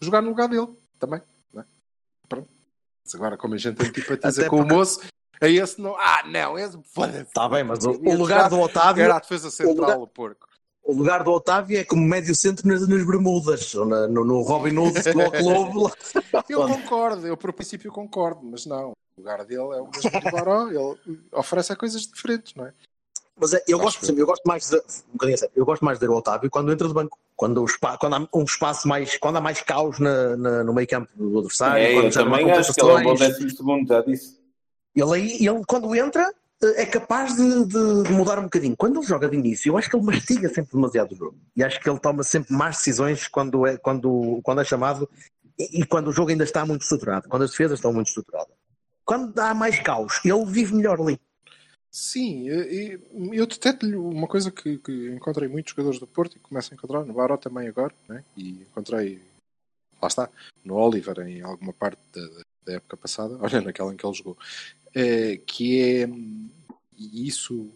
jogar 0.00 0.20
no 0.22 0.28
lugar 0.28 0.48
dele 0.48 0.68
também. 0.98 1.20
Não 1.52 1.62
é? 1.62 1.64
Pronto. 2.28 2.48
Mas 3.04 3.14
agora, 3.14 3.36
como 3.36 3.54
a 3.54 3.58
gente 3.58 3.80
antipatiza 3.82 4.48
com 4.48 4.58
porque- 4.58 4.72
o 4.74 4.76
moço, 4.76 5.00
a 5.40 5.48
esse 5.48 5.80
não. 5.80 5.96
Ah, 5.98 6.22
não, 6.26 6.58
esse 6.58 6.78
foda-se. 6.94 7.22
Está 7.22 7.48
bem, 7.48 7.64
mas 7.64 7.84
o, 7.84 7.90
o 7.92 8.14
lugar 8.14 8.48
do 8.48 8.60
Otávio. 8.60 9.02
Era 9.02 9.16
a 9.16 9.20
defesa 9.20 9.50
central, 9.50 9.74
lugar- 9.76 9.98
o 9.98 10.06
porco. 10.06 10.46
O 10.84 10.92
lugar 10.94 11.22
do 11.22 11.30
Otávio 11.30 11.78
é 11.78 11.84
como 11.84 12.02
médio 12.02 12.34
centro 12.34 12.66
nas, 12.68 12.86
nas 12.88 13.06
Bermudas, 13.06 13.72
ou 13.74 13.86
na- 13.86 14.06
no, 14.08 14.24
no 14.24 14.42
Robin 14.42 14.76
Hood 14.76 15.00
Futebol 15.00 15.30
Clube. 15.70 15.94
Eu 16.48 16.66
concordo, 16.66 17.26
eu 17.26 17.36
por 17.36 17.52
princípio 17.52 17.90
concordo, 17.92 18.40
mas 18.42 18.66
não. 18.66 18.92
O 19.16 19.20
lugar 19.20 19.44
dele 19.44 19.60
é 19.60 19.80
o 19.80 19.88
mesmo 19.90 20.10
do 20.20 20.30
Baró, 20.30 20.68
ele 20.68 21.18
oferece 21.32 21.76
coisas 21.76 22.02
diferentes, 22.06 22.54
não 22.54 22.66
é? 22.66 22.72
Mas 23.36 23.54
é, 23.54 23.62
eu 23.66 23.78
Acho 23.78 24.00
gosto, 24.00 24.18
eu 24.18 24.26
gosto 24.26 24.42
mais 24.46 24.68
de, 24.68 24.76
um 24.76 25.12
bocadinho 25.12 25.34
a 25.34 25.38
sério, 25.38 25.52
eu 25.56 25.64
gosto 25.64 25.84
mais 25.84 25.98
de 25.98 26.06
ver 26.06 26.12
o 26.12 26.16
Otávio 26.16 26.50
quando 26.50 26.72
entra 26.72 26.86
de 26.86 26.94
banco, 26.94 27.18
quando, 27.34 27.62
o 27.62 27.64
espa, 27.64 27.96
quando 27.98 28.14
há 28.16 28.28
um 28.34 28.44
espaço 28.44 28.86
mais, 28.86 29.16
quando 29.16 29.36
há 29.36 29.40
mais 29.40 29.60
caos 29.62 29.98
na, 29.98 30.36
na- 30.36 30.64
no 30.64 30.72
meio 30.74 30.86
campo 30.86 31.08
do 31.16 31.38
adversário, 31.38 31.82
É, 31.84 31.92
quando 31.94 32.06
eu 32.06 32.12
também 32.12 32.50
acho 32.52 32.72
que 32.74 32.80
ele 32.80 32.90
é 32.90 32.94
um 32.94 33.02
bom 33.02 33.14
décimo 33.14 33.50
segundo, 33.50 33.88
já 33.88 34.02
disse. 34.02 34.38
Ele 34.94 35.14
aí, 35.14 35.46
ele 35.46 35.62
quando 35.66 35.94
entra 35.96 36.32
eh, 36.62 36.82
é 36.82 36.86
capaz 36.86 37.34
de, 37.34 37.64
de- 37.64 38.02
de 38.04 38.12
mudar 38.12 38.38
um 38.38 38.44
bocadinho. 38.44 38.76
Quando 38.76 38.98
ele 39.00 39.06
joga 39.06 39.28
de 39.28 39.36
início, 39.36 39.70
eu 39.70 39.78
acho 39.78 39.88
que 39.90 39.96
ele 39.96 40.04
mastiga 40.04 40.48
sempre 40.50 40.72
demasiado 40.74 41.12
o 41.12 41.16
jogo. 41.16 41.36
E 41.56 41.64
acho 41.64 41.80
que 41.80 41.88
ele 41.88 41.98
toma 41.98 42.22
sempre 42.22 42.54
más 42.54 42.76
decisões 42.76 43.26
quando 43.28 43.66
é, 43.66 43.76
quando, 43.78 44.40
quando 44.42 44.60
é 44.60 44.64
chamado 44.64 45.08
e, 45.58 45.80
e 45.80 45.86
quando 45.86 46.08
o 46.08 46.12
jogo 46.12 46.30
ainda 46.30 46.44
está 46.44 46.64
muito 46.66 46.82
estruturado, 46.82 47.28
quando 47.28 47.42
as 47.42 47.50
defesas 47.50 47.78
estão 47.78 47.92
muito 47.92 48.08
estruturadas. 48.08 48.54
Quando 49.04 49.38
há 49.38 49.54
mais 49.54 49.80
caos, 49.80 50.20
ele 50.24 50.44
vive 50.46 50.74
melhor 50.74 51.00
ali. 51.00 51.18
Sim, 51.90 52.48
eu 52.48 53.46
deteto-lhe 53.46 53.96
uma 53.96 54.26
coisa 54.26 54.50
que, 54.50 54.78
que 54.78 55.10
encontrei 55.10 55.46
muitos 55.46 55.72
jogadores 55.72 56.00
do 56.00 56.06
Porto 56.06 56.36
e 56.36 56.40
começo 56.40 56.72
a 56.72 56.74
encontrar 56.74 57.04
no 57.04 57.12
Baró 57.12 57.36
também 57.36 57.68
agora, 57.68 57.94
né? 58.08 58.24
e 58.34 58.62
encontrei, 58.62 59.20
lá 60.00 60.08
está, 60.08 60.30
no 60.64 60.76
Oliver 60.76 61.18
em 61.20 61.42
alguma 61.42 61.74
parte 61.74 62.00
da, 62.14 62.26
da 62.64 62.72
época 62.76 62.96
passada, 62.96 63.36
olha, 63.44 63.60
naquela 63.60 63.92
em 63.92 63.96
que 63.98 64.06
ele 64.06 64.14
jogou, 64.14 64.38
é, 64.94 65.36
que 65.36 65.82
é, 65.82 66.08
e 66.96 67.28
isso, 67.28 67.70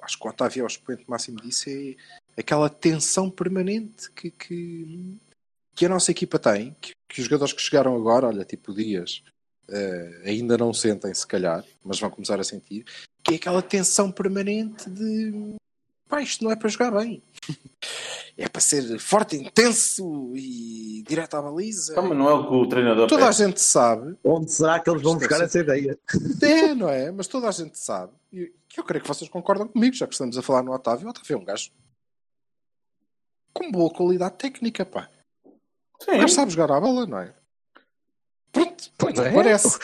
acho 0.00 0.16
que 0.16 0.26
o 0.28 0.30
Otávio 0.30 0.60
é 0.60 0.64
o 0.64 0.68
expoente 0.68 1.04
máximo 1.08 1.40
disso, 1.40 1.70
é 1.70 1.96
aquela 2.38 2.70
tensão 2.70 3.28
permanente 3.28 4.12
que, 4.12 4.30
que, 4.30 5.18
que 5.74 5.86
a 5.86 5.88
nossa 5.88 6.12
equipa 6.12 6.38
tem, 6.38 6.76
que, 6.80 6.92
que 7.08 7.20
os 7.20 7.26
jogadores 7.26 7.52
que 7.52 7.60
chegaram 7.60 7.96
agora, 7.96 8.28
olha, 8.28 8.44
tipo 8.44 8.72
Dias, 8.72 9.24
eh, 9.70 10.22
ainda 10.26 10.56
não 10.58 10.72
sentem, 10.72 11.12
se 11.14 11.26
calhar, 11.26 11.64
mas 11.84 11.98
vão 12.00 12.10
começar 12.10 12.38
a 12.40 12.44
sentir, 12.44 12.84
que 13.22 13.34
é 13.34 13.36
aquela 13.36 13.62
tensão 13.62 14.10
permanente 14.10 14.88
de 14.90 15.54
pá, 16.08 16.20
isto 16.20 16.42
não 16.42 16.50
é 16.50 16.56
para 16.56 16.68
jogar 16.68 16.90
bem. 16.90 17.22
É 18.36 18.48
para 18.48 18.60
ser 18.60 18.98
forte, 18.98 19.36
intenso 19.36 20.32
e 20.34 21.02
direto 21.06 21.34
à 21.34 21.42
baliza. 21.42 21.92
Então, 21.92 22.08
mas 22.08 22.16
não 22.16 22.28
é 22.28 22.32
o 22.32 22.46
que 22.48 22.54
o 22.54 22.66
treinador 22.66 23.06
Toda 23.06 23.24
a 23.24 23.28
pede. 23.28 23.38
gente 23.38 23.60
sabe, 23.60 24.16
Onde 24.24 24.50
será 24.50 24.80
que 24.80 24.88
eles 24.88 25.02
vão 25.02 25.14
buscar 25.16 25.34
deve 25.40 25.44
essa 25.44 25.58
ideia? 25.58 25.98
é, 26.42 26.74
não 26.74 26.88
é? 26.88 27.10
Mas 27.10 27.26
toda 27.26 27.48
a 27.48 27.52
gente 27.52 27.78
sabe. 27.78 28.12
E 28.32 28.50
eu 28.76 28.84
creio 28.84 29.02
que 29.02 29.08
vocês 29.08 29.28
concordam 29.28 29.68
comigo, 29.68 29.94
já 29.94 30.06
que 30.06 30.14
estamos 30.14 30.38
a 30.38 30.42
falar 30.42 30.62
no 30.62 30.72
Otávio. 30.72 31.06
O 31.06 31.10
Otávio 31.10 31.34
é 31.34 31.36
um 31.38 31.44
gajo 31.44 31.70
com 33.52 33.70
boa 33.70 33.90
qualidade 33.90 34.36
técnica, 34.36 34.86
pá. 34.86 35.10
O 35.44 36.06
gajo 36.06 36.28
Sim. 36.28 36.34
sabe 36.34 36.50
jogar 36.52 36.74
à 36.74 36.80
bola, 36.80 37.06
não 37.06 37.18
é? 37.18 37.34
Pois 38.96 39.18
é. 39.18 39.32
parece. 39.32 39.78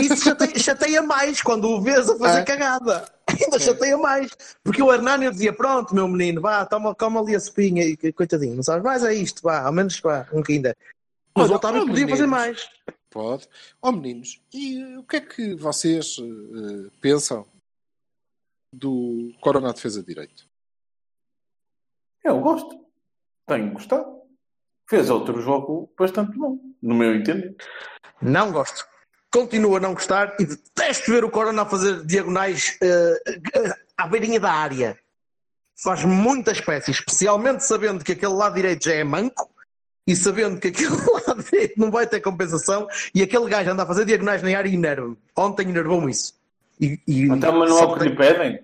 Isso 0.00 0.24
chateia, 0.24 0.58
chateia 0.58 1.02
mais 1.02 1.42
quando 1.42 1.68
o 1.68 1.80
vês 1.80 2.08
a 2.08 2.16
fazer 2.16 2.40
É. 2.40 2.44
cagada. 2.44 3.08
Ainda 3.26 3.58
chateia 3.58 3.96
mais. 3.96 4.30
Porque 4.62 4.82
o 4.82 4.92
Hernani 4.92 5.26
eu 5.26 5.30
dizia: 5.32 5.52
Pronto, 5.52 5.94
meu 5.94 6.08
menino, 6.08 6.40
vá, 6.40 6.64
toma, 6.66 6.94
toma 6.94 7.20
ali 7.20 7.34
a 7.34 7.40
sopinha 7.40 7.84
e 7.84 8.12
coitadinho, 8.12 8.56
não 8.56 8.62
sabes? 8.62 8.82
Mais 8.82 9.04
é 9.04 9.14
isto, 9.14 9.42
vá, 9.42 9.62
ao 9.62 9.72
menos 9.72 9.98
vá, 10.00 10.26
um 10.32 10.42
que 10.42 10.52
ainda. 10.52 10.76
Mas 11.36 11.50
o 11.50 11.54
Otávio 11.54 11.82
oh, 11.82 11.86
podia 11.86 12.08
fazer 12.08 12.26
mais. 12.26 12.68
Pode. 13.08 13.48
Ó 13.82 13.90
meninos, 13.92 14.40
e 14.52 14.80
eh, 14.80 14.98
o 14.98 15.02
que 15.04 15.16
é 15.16 15.20
que 15.20 15.54
vocês 15.54 16.16
eh, 16.18 16.90
pensam 17.00 17.46
do 18.72 19.32
Corona 19.40 19.72
Defesa 19.72 20.00
de 20.00 20.06
Direito? 20.06 20.48
Eu 22.22 22.40
gosto. 22.40 22.84
Tenho 23.46 23.72
gostado. 23.72 24.19
Fez 24.90 25.08
outro 25.08 25.40
jogo 25.40 25.88
bastante 25.96 26.36
bom, 26.36 26.58
no 26.82 26.96
meu 26.96 27.14
entender. 27.14 27.54
Não 28.20 28.50
gosto. 28.50 28.84
Continuo 29.32 29.76
a 29.76 29.80
não 29.80 29.94
gostar 29.94 30.34
e 30.40 30.44
detesto 30.44 31.12
ver 31.12 31.22
o 31.24 31.30
Corona 31.30 31.62
a 31.62 31.64
fazer 31.64 32.04
diagonais 32.04 32.76
eh, 32.82 33.22
à 33.96 34.08
beirinha 34.08 34.40
da 34.40 34.52
área. 34.52 34.98
Faz 35.80 36.04
muita 36.04 36.50
espécie, 36.50 36.90
especialmente 36.90 37.60
sabendo 37.64 38.04
que 38.04 38.10
aquele 38.10 38.32
lado 38.34 38.56
direito 38.56 38.84
já 38.84 38.94
é 38.94 39.04
manco 39.04 39.48
e 40.04 40.16
sabendo 40.16 40.58
que 40.58 40.66
aquele 40.68 40.88
lado 41.24 41.40
direito 41.44 41.78
não 41.78 41.92
vai 41.92 42.04
ter 42.08 42.20
compensação 42.20 42.88
e 43.14 43.22
aquele 43.22 43.48
gajo 43.48 43.70
anda 43.70 43.84
a 43.84 43.86
fazer 43.86 44.04
diagonais 44.04 44.42
na 44.42 44.58
área 44.58 44.68
e 44.68 44.74
enerva-me. 44.74 45.16
Ontem 45.36 45.68
enervou-me 45.68 46.10
isso. 46.10 46.34
E, 46.80 46.98
e 47.06 47.22
Então, 47.22 47.56
mas 47.56 47.70
não 47.70 47.78
é 47.78 47.84
o 47.84 47.96
que 47.96 48.08
lhe 48.08 48.16
pedem? 48.16 48.60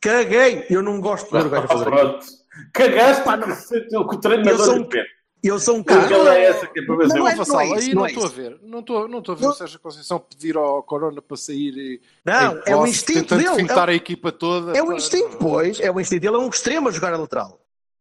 Caguei! 0.00 0.66
Eu 0.68 0.82
não 0.82 1.00
gosto 1.00 1.26
de 1.26 1.38
ver 1.38 1.46
o 1.46 1.50
gajo 1.50 1.64
a 1.66 1.68
fazer. 1.68 1.84
Pronto. 1.88 2.26
Cagaste 2.72 3.22
Pá, 3.22 3.36
não. 3.36 3.46
que 3.56 3.96
o 3.96 4.08
que 4.08 4.14
o 4.14 4.16
Eu 4.16 4.20
treinador 4.20 4.58
sou 4.66 4.74
lhe 4.74 4.80
um- 4.80 4.88
pede. 4.88 5.13
Eu 5.44 5.58
sou 5.60 5.76
um 5.76 5.82
cara. 5.82 6.06
ele 6.12 6.28
é 6.28 6.44
essa 6.46 6.66
que 6.66 6.80
é 6.80 6.82
para 6.86 6.96
ver 6.96 7.08
se 7.10 7.14
Não 7.16 7.18
eu- 7.18 7.28
é- 7.28 7.34
Vassal, 7.36 7.62
isso, 7.62 7.74
aí 7.74 7.88
não 7.88 7.94
não 8.00 8.06
é 8.06 8.08
estou 8.10 8.24
a 8.24 8.28
ver. 8.28 8.58
Não 8.62 8.78
estou, 8.80 9.08
não 9.08 9.18
estou 9.18 9.32
a 9.34 9.36
ver 9.36 9.44
Não. 9.44 9.50
o 9.50 9.54
Sérgio 9.54 9.78
Conceição 9.80 10.18
pedir 10.18 10.56
ao 10.56 10.82
Corona 10.82 11.20
para 11.20 11.36
sair 11.36 11.76
e 11.76 12.00
Não, 12.24 12.60
é 12.66 12.74
o 12.74 12.86
instinto 12.86 13.36
dele. 13.36 13.48
É 13.68 13.80
a 13.80 13.92
equipa 13.94 14.32
toda. 14.32 14.76
É 14.76 14.82
o 14.82 14.92
instinto, 14.92 15.36
pois. 15.38 15.78
É 15.80 15.90
o 15.90 16.00
instinto. 16.00 16.24
Ele 16.26 16.34
é 16.36 16.38
um 16.38 16.48
extremo 16.48 16.88
a 16.88 16.90
jogar 16.92 17.12
a 17.12 17.18
lateral. 17.18 17.60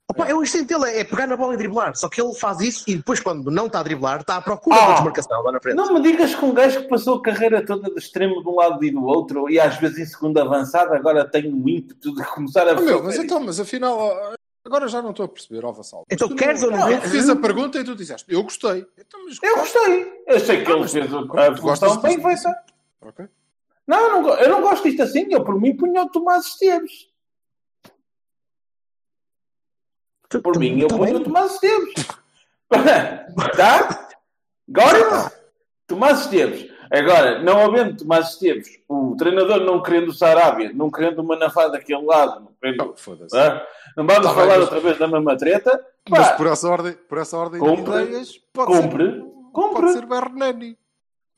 Opa, 0.09 0.27
é 0.27 0.35
o 0.35 0.43
instinto 0.43 0.67
dele, 0.77 0.97
é 0.99 1.03
pegar 1.03 1.25
na 1.27 1.35
bola 1.37 1.53
e 1.53 1.57
driblar. 1.57 1.95
Só 1.95 2.07
que 2.09 2.21
ele 2.21 2.33
faz 2.35 2.59
isso 2.59 2.83
e 2.87 2.95
depois, 2.95 3.19
quando 3.21 3.49
não 3.49 3.67
está 3.67 3.79
a 3.79 3.83
driblar, 3.83 4.19
está 4.19 4.35
à 4.37 4.41
procura 4.41 4.75
Ah. 4.75 4.87
da 4.87 4.93
desmarcação 4.95 5.41
lá 5.41 5.51
na 5.53 5.61
frente. 5.61 5.75
Não 5.75 5.93
me 5.93 6.01
digas 6.01 6.35
que 6.35 6.43
um 6.45 6.53
gajo 6.53 6.81
que 6.81 6.87
passou 6.89 7.15
a 7.17 7.21
carreira 7.21 7.65
toda 7.65 7.89
de 7.89 7.97
extremo 7.99 8.43
de 8.43 8.47
um 8.49 8.55
lado 8.55 8.83
e 8.83 8.91
do 8.91 9.03
outro 9.03 9.49
e 9.49 9.59
às 9.59 9.77
vezes 9.77 9.97
em 9.99 10.05
segunda 10.05 10.41
avançada 10.43 10.95
agora 10.95 11.25
tem 11.25 11.51
o 11.51 11.67
ímpeto 11.69 12.13
de 12.13 12.23
começar 12.25 12.67
a 12.67 12.71
Ah, 12.73 12.81
meu, 12.81 13.01
mas 13.01 13.13
isso. 13.15 13.23
então, 13.23 13.39
mas 13.39 13.59
afinal, 13.59 14.11
agora 14.65 14.87
já 14.87 15.01
não 15.01 15.11
estou 15.11 15.25
a 15.25 15.29
perceber, 15.29 15.65
ó 15.65 15.71
Vassal. 15.71 16.05
Então 16.09 16.27
tu 16.29 16.35
queres 16.35 16.63
ou 16.63 16.71
não 16.71 16.89
Eu 16.89 17.01
fiz 17.01 17.29
a 17.29 17.35
pergunta 17.35 17.79
e 17.79 17.83
tu 17.83 17.95
disseste, 17.95 18.25
eu 18.31 18.43
gostei. 18.43 18.85
Então, 18.97 19.23
mas 19.25 19.37
Eu 19.41 19.55
gostei. 19.57 20.23
Eu 20.27 20.39
sei 20.39 20.63
que 20.63 20.71
Ah, 20.71 20.75
ele 20.75 20.87
fez 20.87 21.13
a- 21.13 21.55
função 21.57 22.01
bem 22.01 22.21
feita. 22.21 22.63
Ok. 23.01 23.25
Não, 23.85 23.99
eu 23.99 24.21
não, 24.21 24.29
eu 24.35 24.49
não 24.49 24.61
gosto 24.61 24.83
disto 24.83 25.03
assim. 25.03 25.27
Eu, 25.29 25.43
por 25.43 25.59
mim, 25.59 25.75
punha 25.75 26.03
o 26.03 26.09
Tomás 26.09 26.45
Esteves. 26.45 27.09
Por 30.41 30.57
mim, 30.57 30.79
eu 30.79 30.87
ponho 30.87 31.03
bem. 31.03 31.15
o 31.15 31.23
Tomás 31.23 31.53
Esteves. 31.53 31.93
tá? 33.55 34.09
Agora, 34.69 35.31
Tomás 35.85 36.21
Esteves. 36.21 36.71
Agora, 36.89 37.41
não 37.43 37.59
havendo 37.65 37.97
Tomás 37.97 38.29
Esteves, 38.33 38.79
o 38.87 39.15
treinador 39.17 39.61
não 39.61 39.81
querendo 39.81 40.09
o 40.09 40.13
Sarabia, 40.13 40.71
não 40.73 40.89
querendo 40.91 41.19
o 41.19 41.23
Manafá 41.23 41.67
daquele 41.67 42.03
lado, 42.03 42.39
não, 42.41 42.51
querendo, 42.61 42.91
Oh, 42.91 42.95
Foda-se. 42.95 43.35
Não 43.97 44.05
vamos 44.07 44.23
Tá 44.27 44.33
falar 44.33 44.53
bem, 44.53 44.59
outra 44.61 44.79
vez 44.79 44.97
da 44.99 45.07
mesma 45.07 45.37
treta. 45.37 45.85
Mas 46.09 46.29
Pá, 46.29 46.35
por 46.35 46.47
essa 46.47 46.67
ordem, 46.69 46.93
por 46.93 47.17
essa 47.17 47.37
ordem 47.37 47.59
Compre. 47.59 47.83
de 47.83 48.03
ideias, 48.03 48.37
pode 48.53 48.71
Compre. 48.73 49.11
ser, 49.11 49.23
Compre. 49.51 49.81
pode 49.81 49.93
ser 49.93 50.05
o 50.05 50.13
Hernani. 50.15 50.77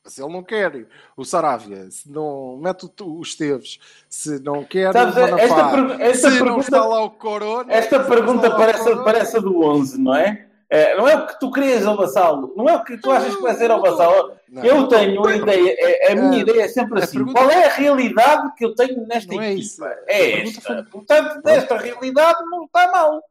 Se 0.07 0.21
ele 0.23 0.31
não 0.33 0.43
quer 0.43 0.87
o 1.17 1.25
Saravia, 1.25 1.89
se 1.89 2.11
não 2.11 2.57
mete 2.61 2.85
o, 2.85 3.05
o 3.17 3.21
Esteves, 3.23 3.79
se 4.07 4.39
não 4.39 4.63
quer 4.63 4.93
Sabes, 4.93 5.15
o 5.15 5.19
Manafá, 5.19 5.77
esta 5.79 6.03
esta 6.03 6.29
se 6.29 6.37
não 6.37 6.45
pergunta- 6.45 6.61
está 6.61 6.85
lá 6.85 7.03
o 7.03 7.09
Corona... 7.09 7.73
Esta 7.73 8.03
pergunta 8.03 8.49
não 8.49 8.55
parece, 8.57 8.95
parece 9.03 9.37
a 9.37 9.39
do 9.39 9.63
11, 9.63 9.99
não 9.99 10.13
é? 10.15 10.47
É, 10.75 10.97
Não 10.97 11.07
é 11.07 11.15
o 11.15 11.27
que 11.27 11.39
tu 11.39 11.51
querias 11.51 11.85
ao 11.85 11.95
vassalo, 11.95 12.53
não 12.55 12.67
é 12.67 12.75
o 12.75 12.83
que 12.83 12.97
tu 12.97 13.09
achas 13.11 13.35
que 13.35 13.41
vai 13.41 13.55
ser 13.55 13.71
ao 13.71 13.81
vassalo. 13.81 14.33
Não, 14.49 14.63
Eu 14.63 14.75
não, 14.81 14.87
tenho 14.87 15.19
uma 15.21 15.35
ideia, 15.35 15.75
é- 15.79 16.11
a 16.11 16.15
minha 16.15 16.37
É, 16.37 16.41
ideia 16.41 16.63
é 16.63 16.67
sempre 16.67 16.99
a 16.99 17.03
assim. 17.03 17.17
pergunta- 17.17 17.39
Qual 17.39 17.49
é 17.51 17.65
a 17.65 17.69
realidade 17.69 18.53
que 18.55 18.65
eu 18.65 18.75
tenho 18.75 19.05
nesta 19.07 19.33
Não 19.33 19.41
é 19.41 19.53
equipa? 19.53 19.85
A 19.85 19.89
É 20.07 20.31
pergunta 20.31 20.57
esta. 20.59 20.61
foi- 20.73 20.83
Portanto, 20.83 21.41
desta 21.43 21.77
realidade 21.77 22.39
não 22.49 22.65
está 22.65 22.91
mal. 22.91 23.21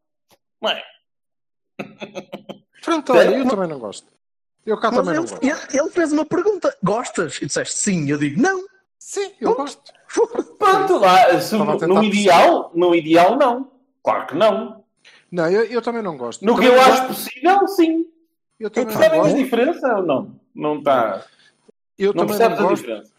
Não 0.63 0.71
é? 0.71 0.83
Pronto, 2.83 3.13
olha, 3.13 3.37
eu 3.37 3.49
também 3.49 3.69
não 3.69 3.79
gosto. 3.79 4.07
Eu 4.67 4.79
cá 4.79 4.91
Mas 4.91 5.01
também 5.01 5.15
não 5.15 5.23
ele, 5.25 5.31
gosto. 5.31 5.45
ele- 5.45 5.81
ele 5.83 5.91
fez 5.91 6.13
uma 6.13 6.25
pergunta: 6.25 6.77
gostas? 6.83 7.39
E 7.43 7.47
disseste 7.47 7.75
sim. 7.75 8.09
Eu 8.11 8.19
digo: 8.19 8.41
não. 8.41 8.65
Sim, 8.99 9.33
eu 9.41 9.55
gosto. 9.55 9.93
Pronto, 10.59 10.97
lá, 10.99 11.39
se 11.41 11.55
a 11.55 11.59
no, 11.59 11.77
no 11.79 12.03
ideal, 12.03 12.71
no 12.75 12.95
ideal, 12.95 13.37
não. 13.37 13.71
Claro 14.03 14.27
que 14.27 14.35
não. 14.35 14.84
Não, 15.35 15.51
eu, 15.51 15.65
eu 15.65 15.83
também 15.83 16.01
não 16.01 16.17
gosto. 16.17 16.45
No 16.45 16.55
que 16.55 16.63
Também 16.63 16.77
eu 16.79 16.81
não 16.87 16.93
acho 16.93 17.07
possível, 17.09 17.67
sim. 17.67 18.07
Eu 18.61 18.71
também 18.71 18.97
Percebem 18.97 19.21
a 19.21 19.33
diferença 19.35 19.97
ou 19.97 20.03
não? 20.05 20.41
Não 20.55 20.79
está. 20.79 21.25
Eu 21.99 22.15
Não 22.15 22.25
também 22.25 22.39
não 22.39 22.47
a 22.57 22.63
gosto. 22.63 22.77
diferença. 22.77 23.13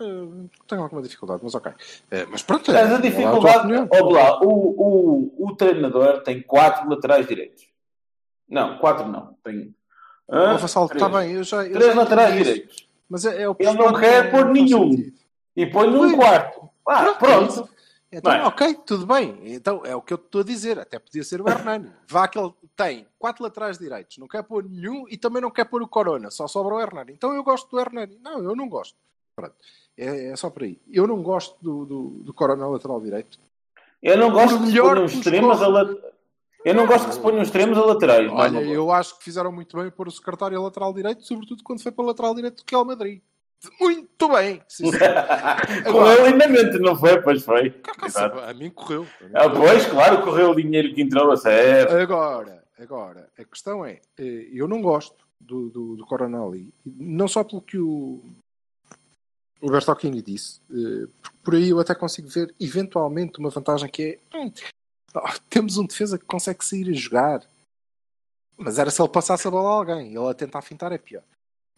Eh, 0.00 0.48
Tenho 0.66 0.82
alguma 0.82 1.00
dificuldade, 1.00 1.42
mas 1.44 1.54
ok. 1.54 1.72
Eh, 2.10 2.26
Mas 2.28 2.42
pronto, 2.42 2.72
Mas 2.72 2.84
a 2.86 2.88
tua 2.88 3.02
dificuldade. 3.02 3.72
Ouve 3.72 4.12
lá, 4.14 4.40
o, 4.42 4.48
o, 4.48 5.46
o 5.48 5.54
treinador 5.54 6.22
tem 6.24 6.42
quatro 6.42 6.88
laterais 6.90 7.24
direitos. 7.24 7.68
Não, 8.48 8.78
quatro 8.78 9.06
não. 9.06 9.36
Tem. 9.44 9.72
Ó, 10.26 10.56
Vassal, 10.56 10.88
Três. 10.88 11.02
está 11.04 11.18
bem, 11.20 11.32
eu 11.34 11.44
já. 11.44 11.64
eu 11.64 11.72
Três 11.72 11.94
já 11.94 12.00
laterais 12.00 12.34
direitos. 12.34 12.86
Mas 13.08 13.24
é, 13.24 13.42
é 13.42 13.48
o 13.48 13.54
Ele 13.56 13.74
não 13.74 13.92
quer 13.94 14.24
que 14.24 14.30
pôr 14.36 14.46
nenhum. 14.46 15.12
E 15.54 15.66
põe 15.66 15.88
num 15.88 15.98
Pois. 16.00 16.14
quarto. 16.16 16.68
Ah, 16.88 17.14
pronto. 17.16 17.68
Então, 18.12 18.32
é? 18.32 18.44
ok, 18.44 18.74
tudo 18.84 19.06
bem. 19.06 19.38
Então 19.44 19.82
é 19.84 19.94
o 19.94 20.02
que 20.02 20.12
eu 20.12 20.16
estou 20.16 20.40
a 20.40 20.44
dizer. 20.44 20.78
Até 20.78 20.98
podia 20.98 21.22
ser 21.22 21.40
o 21.40 21.48
Hernani. 21.48 21.92
Vá 22.08 22.26
que 22.26 22.38
ele 22.38 22.52
tem 22.76 23.06
quatro 23.18 23.44
laterais 23.44 23.78
direitos, 23.78 24.18
não 24.18 24.26
quer 24.26 24.42
pôr 24.42 24.64
nenhum 24.64 25.06
e 25.08 25.16
também 25.16 25.40
não 25.40 25.50
quer 25.50 25.64
pôr 25.64 25.82
o 25.82 25.88
Corona, 25.88 26.30
só 26.30 26.48
sobra 26.48 26.74
o 26.74 26.80
Hernani. 26.80 27.12
Então 27.12 27.32
eu 27.32 27.44
gosto 27.44 27.70
do 27.70 27.78
Hernani. 27.78 28.18
Não, 28.20 28.42
eu 28.42 28.56
não 28.56 28.68
gosto. 28.68 28.96
Pronto. 29.36 29.54
É, 29.96 30.30
é 30.30 30.36
só 30.36 30.50
por 30.50 30.64
aí. 30.64 30.80
Eu 30.90 31.06
não 31.06 31.22
gosto 31.22 31.56
do, 31.62 31.86
do, 31.86 32.08
do 32.24 32.34
Corona 32.34 32.66
lateral 32.66 33.00
direito. 33.00 33.38
Eu 34.02 34.16
não 34.16 34.32
gosto 34.32 34.58
se 34.58 34.66
melhor 34.66 34.96
que 34.96 35.02
os 35.04 35.12
extremos 35.12 35.62
a. 35.62 35.66
Eu 36.64 36.74
não 36.74 36.86
gosto 36.86 37.08
que 37.08 37.14
se 37.14 37.20
ponham 37.20 37.42
extremos 37.42 37.78
a 37.78 37.84
laterais. 37.84 38.26
é 38.26 38.34
Olha, 38.34 38.60
boa. 38.60 38.64
eu 38.64 38.90
acho 38.90 39.16
que 39.18 39.24
fizeram 39.24 39.52
muito 39.52 39.76
bem 39.76 39.90
pôr 39.90 40.08
o 40.08 40.10
secretário 40.10 40.58
a 40.58 40.62
lateral 40.62 40.92
direito, 40.92 41.22
sobretudo 41.22 41.62
quando 41.62 41.82
foi 41.82 41.92
para 41.92 42.02
o 42.02 42.06
lateral 42.06 42.34
direito 42.34 42.64
do 42.64 42.68
Real 42.68 42.84
Madrid. 42.84 43.22
Muito 43.78 44.28
bem! 44.28 44.62
Sim, 44.68 44.90
sim. 44.90 44.98
Correu 45.92 46.26
lindamente, 46.26 46.78
não 46.78 46.96
foi? 46.96 47.20
Pois 47.20 47.42
foi. 47.44 47.74
A 48.46 48.54
mim 48.54 48.70
correu. 48.70 49.06
A 49.20 49.24
mim 49.24 49.30
Ah, 49.34 49.50
pois, 49.50 49.86
claro, 49.86 50.22
correu 50.22 50.50
o 50.50 50.56
dinheiro 50.56 50.94
que 50.94 51.02
entrou 51.02 51.30
a 51.30 51.36
sério. 51.36 51.94
Agora, 51.94 52.64
agora, 52.78 53.28
a 53.38 53.44
questão 53.44 53.84
é, 53.84 54.00
eh, 54.18 54.48
eu 54.52 54.66
não 54.66 54.80
gosto 54.80 55.16
do, 55.38 55.68
do, 55.70 55.96
do 55.96 56.06
Corona 56.06 56.44
ali, 56.44 56.72
não 56.84 57.26
só 57.26 57.42
pelo 57.42 57.62
que 57.62 57.78
o, 57.78 58.22
o 59.60 59.70
Bertocchini 59.70 60.22
disse, 60.22 60.60
eh, 60.70 61.08
porque 61.20 61.38
por 61.42 61.54
aí 61.54 61.70
eu 61.70 61.80
até 61.80 61.94
consigo 61.94 62.28
ver 62.28 62.54
eventualmente 62.60 63.38
uma 63.38 63.50
vantagem 63.50 63.88
que 63.88 64.20
é 64.32 64.38
hum, 64.38 64.52
oh, 65.14 65.28
temos 65.48 65.78
um 65.78 65.86
defesa 65.86 66.18
que 66.18 66.24
consegue 66.24 66.64
sair 66.64 66.88
a 66.88 66.92
jogar, 66.92 67.42
mas 68.56 68.78
era 68.78 68.90
se 68.90 69.00
ele 69.00 69.08
passasse 69.08 69.48
a 69.48 69.50
bola 69.50 69.70
a 69.70 69.72
alguém, 69.72 70.14
ele 70.14 70.28
a 70.28 70.34
tentar 70.34 70.62
fintar 70.62 70.92
é 70.92 70.98
pior. 70.98 71.22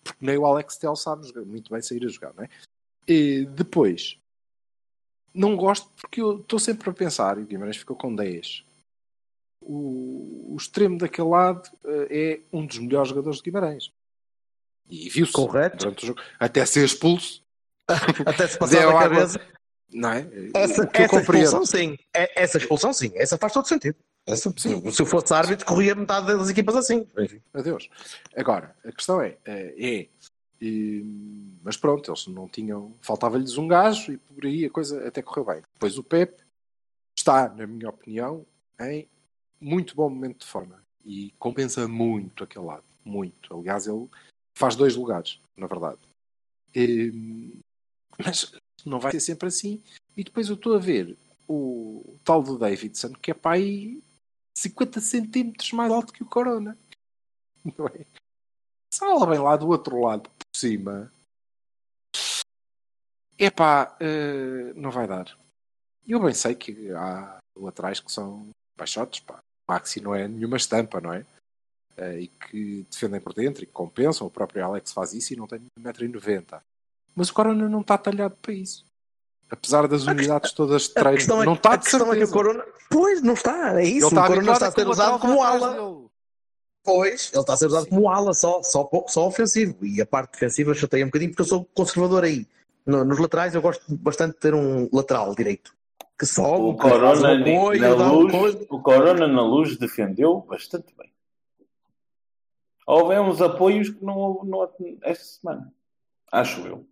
Porque 0.04 0.24
nem 0.24 0.36
o 0.38 0.44
Alex 0.46 0.76
Tel 0.76 0.96
sabe 0.96 1.26
jogar- 1.26 1.44
muito 1.44 1.70
bem 1.72 1.80
sair 1.82 2.04
a 2.04 2.08
jogar, 2.08 2.32
não 2.34 2.44
é? 2.44 2.48
E 3.06 3.46
depois, 3.46 4.18
não 5.34 5.56
gosto 5.56 5.88
porque 6.00 6.20
eu 6.20 6.40
estou 6.40 6.58
sempre 6.58 6.88
a 6.90 6.92
pensar, 6.92 7.38
e 7.38 7.42
o 7.42 7.46
Guimarães 7.46 7.76
ficou 7.76 7.96
com 7.96 8.14
10 8.14 8.64
o, 9.60 10.54
o 10.54 10.56
extremo 10.58 10.98
daquele 10.98 11.28
lado 11.28 11.70
eh, 11.84 12.08
é 12.10 12.56
um 12.56 12.66
dos 12.66 12.78
melhores 12.78 13.08
jogadores 13.10 13.38
de 13.38 13.44
Guimarães. 13.44 13.92
E 14.90 15.08
viu-se 15.08 15.32
Correto. 15.32 15.76
durante 15.76 16.02
o 16.02 16.06
jogo. 16.08 16.20
Até 16.38 16.66
ser 16.66 16.84
expulso, 16.84 17.42
Até 18.26 18.48
se 18.48 18.58
passar 18.58 18.82
Água- 18.88 19.02
cabeça. 19.08 19.40
não 19.92 20.10
é? 20.12 20.26
Essa, 20.54 20.90
essa 20.92 21.20
expulsão, 21.20 21.64
sim. 21.64 21.96
É- 22.12 22.42
Essa 22.42 22.58
expulsão, 22.58 22.92
sim. 22.92 23.12
Essa 23.14 23.38
faz 23.38 23.52
todo 23.52 23.68
sentido. 23.68 23.96
Sim. 24.56 24.90
Se 24.90 25.02
eu 25.02 25.06
fosse 25.06 25.34
árbitro, 25.34 25.66
corria 25.66 25.94
metade 25.94 26.26
das 26.26 26.48
equipas 26.48 26.76
assim. 26.76 27.06
Adeus. 27.52 27.88
Agora, 28.36 28.74
a 28.84 28.92
questão 28.92 29.20
é, 29.20 29.36
eh, 29.44 29.74
é 29.78 30.08
e- 30.60 31.04
mas 31.62 31.76
pronto, 31.76 32.08
eles 32.08 32.26
não 32.28 32.48
tinham, 32.48 32.94
faltava-lhes 33.00 33.58
um 33.58 33.66
gajo 33.66 34.12
e 34.12 34.18
por 34.18 34.46
aí 34.46 34.64
a 34.64 34.70
coisa 34.70 35.06
até 35.08 35.20
correu 35.20 35.44
bem. 35.44 35.62
Depois 35.74 35.98
o 35.98 36.04
Pep 36.04 36.40
está, 37.18 37.48
na 37.48 37.66
minha 37.66 37.90
opinião, 37.90 38.46
em 38.80 39.08
muito 39.60 39.94
bom 39.96 40.08
momento 40.08 40.40
de 40.40 40.46
forma 40.46 40.80
e 41.04 41.32
compensa 41.38 41.88
muito 41.88 42.44
aquele 42.44 42.64
lado, 42.64 42.84
muito. 43.04 43.56
Aliás, 43.56 43.88
ele 43.88 44.08
faz 44.54 44.76
dois 44.76 44.94
lugares, 44.94 45.40
na 45.56 45.66
verdade. 45.66 45.98
E- 46.74 47.58
mas 48.24 48.52
não 48.86 49.00
vai 49.00 49.10
ser 49.10 49.20
sempre 49.20 49.48
assim. 49.48 49.82
E 50.16 50.22
depois 50.22 50.48
eu 50.48 50.54
estou 50.54 50.76
a 50.76 50.78
ver 50.78 51.16
o 51.48 52.16
tal 52.22 52.40
do 52.42 52.56
Davidson, 52.56 53.12
que 53.20 53.32
é 53.32 53.36
aí 53.44 54.00
50 54.56 55.00
centímetros 55.00 55.72
mais 55.72 55.90
alto 55.90 56.12
que 56.12 56.22
o 56.22 56.28
Corona. 56.28 56.76
Não 57.76 57.86
é? 57.86 58.04
Se 58.92 59.04
ela 59.04 59.26
vem 59.26 59.38
lá 59.38 59.56
do 59.56 59.68
outro 59.68 60.00
lado, 60.00 60.28
por 60.28 60.56
cima, 60.56 61.10
epá, 63.38 63.96
eh, 64.00 64.72
não 64.74 64.90
vai 64.90 65.06
dar. 65.06 65.36
Eu 66.06 66.20
bem 66.20 66.34
sei 66.34 66.54
que 66.54 66.90
há 66.92 67.38
laterais 67.56 68.00
que 68.00 68.10
são 68.10 68.48
baixotes, 68.76 69.20
pá. 69.20 69.40
Maxi 69.68 70.00
não 70.00 70.14
é 70.14 70.26
nenhuma 70.26 70.56
estampa, 70.56 71.00
não 71.00 71.12
é? 71.14 71.24
Eh, 71.96 72.20
e 72.22 72.28
que 72.28 72.86
defendem 72.90 73.20
por 73.20 73.32
dentro 73.32 73.62
e 73.62 73.66
que 73.66 73.72
compensam. 73.72 74.26
O 74.26 74.30
próprio 74.30 74.64
Alex 74.64 74.92
faz 74.92 75.12
isso 75.12 75.32
e 75.32 75.36
não 75.36 75.46
tem 75.46 75.60
1,90m. 75.78 76.60
Mas 77.14 77.28
o 77.28 77.34
Corona 77.34 77.68
não 77.68 77.80
está 77.80 77.96
talhado 77.96 78.36
para 78.36 78.52
isso. 78.52 78.84
Apesar 79.52 79.86
das 79.86 80.06
unidades 80.06 80.52
todas 80.52 80.84
de 80.84 80.94
treino, 80.94 81.42
é, 81.42 81.44
não 81.44 81.52
está 81.52 81.76
de 81.76 81.82
questão 81.84 82.10
é 82.10 82.16
que 82.16 82.24
o 82.24 82.26
certeza. 82.26 82.32
Corona. 82.32 82.64
Pois, 82.90 83.22
não 83.22 83.34
está. 83.34 83.78
É 83.78 83.84
Ele 83.86 83.98
isso. 83.98 84.06
O 84.06 84.10
Corona 84.10 84.52
está 84.52 84.68
a 84.68 84.72
ser 84.72 84.88
usado 84.88 85.18
como 85.18 85.42
ala. 85.42 85.72
dele. 85.74 86.06
Pois, 86.82 87.30
ele 87.32 87.40
está 87.42 87.52
a 87.52 87.56
ser 87.58 87.66
usado 87.66 87.86
como 87.86 88.08
ala 88.08 88.32
só, 88.32 88.62
só, 88.62 88.88
só 89.06 89.26
ofensivo. 89.26 89.76
E 89.84 90.00
a 90.00 90.06
parte 90.06 90.32
defensiva 90.32 90.72
chateia 90.74 91.04
um 91.04 91.08
bocadinho 91.08 91.30
porque 91.30 91.42
eu 91.42 91.46
sou 91.46 91.68
conservador 91.74 92.24
aí. 92.24 92.46
No- 92.86 93.04
nos 93.04 93.18
laterais 93.18 93.54
eu 93.54 93.60
gosto 93.60 93.84
bastante 93.94 94.32
de 94.34 94.40
ter 94.40 94.54
um 94.54 94.88
lateral 94.90 95.34
direito. 95.34 95.74
Que 96.18 96.24
sobe, 96.24 96.62
O 96.64 96.74
que 96.74 96.80
Corona, 96.82 97.28
um 97.34 97.40
apoio, 97.40 97.80
na 97.80 98.12
luz, 98.12 98.56
o 98.70 98.80
Corona 98.80 99.28
na 99.28 99.42
luz 99.42 99.76
defendeu 99.76 100.40
bastante 100.40 100.94
bem. 100.96 101.12
Houve 102.86 103.18
uns 103.18 103.40
apoios 103.42 103.90
que 103.90 104.02
não 104.04 104.16
houve 104.16 104.98
esta 105.02 105.24
semana. 105.24 105.72
Acho 106.32 106.60
eu. 106.66 106.86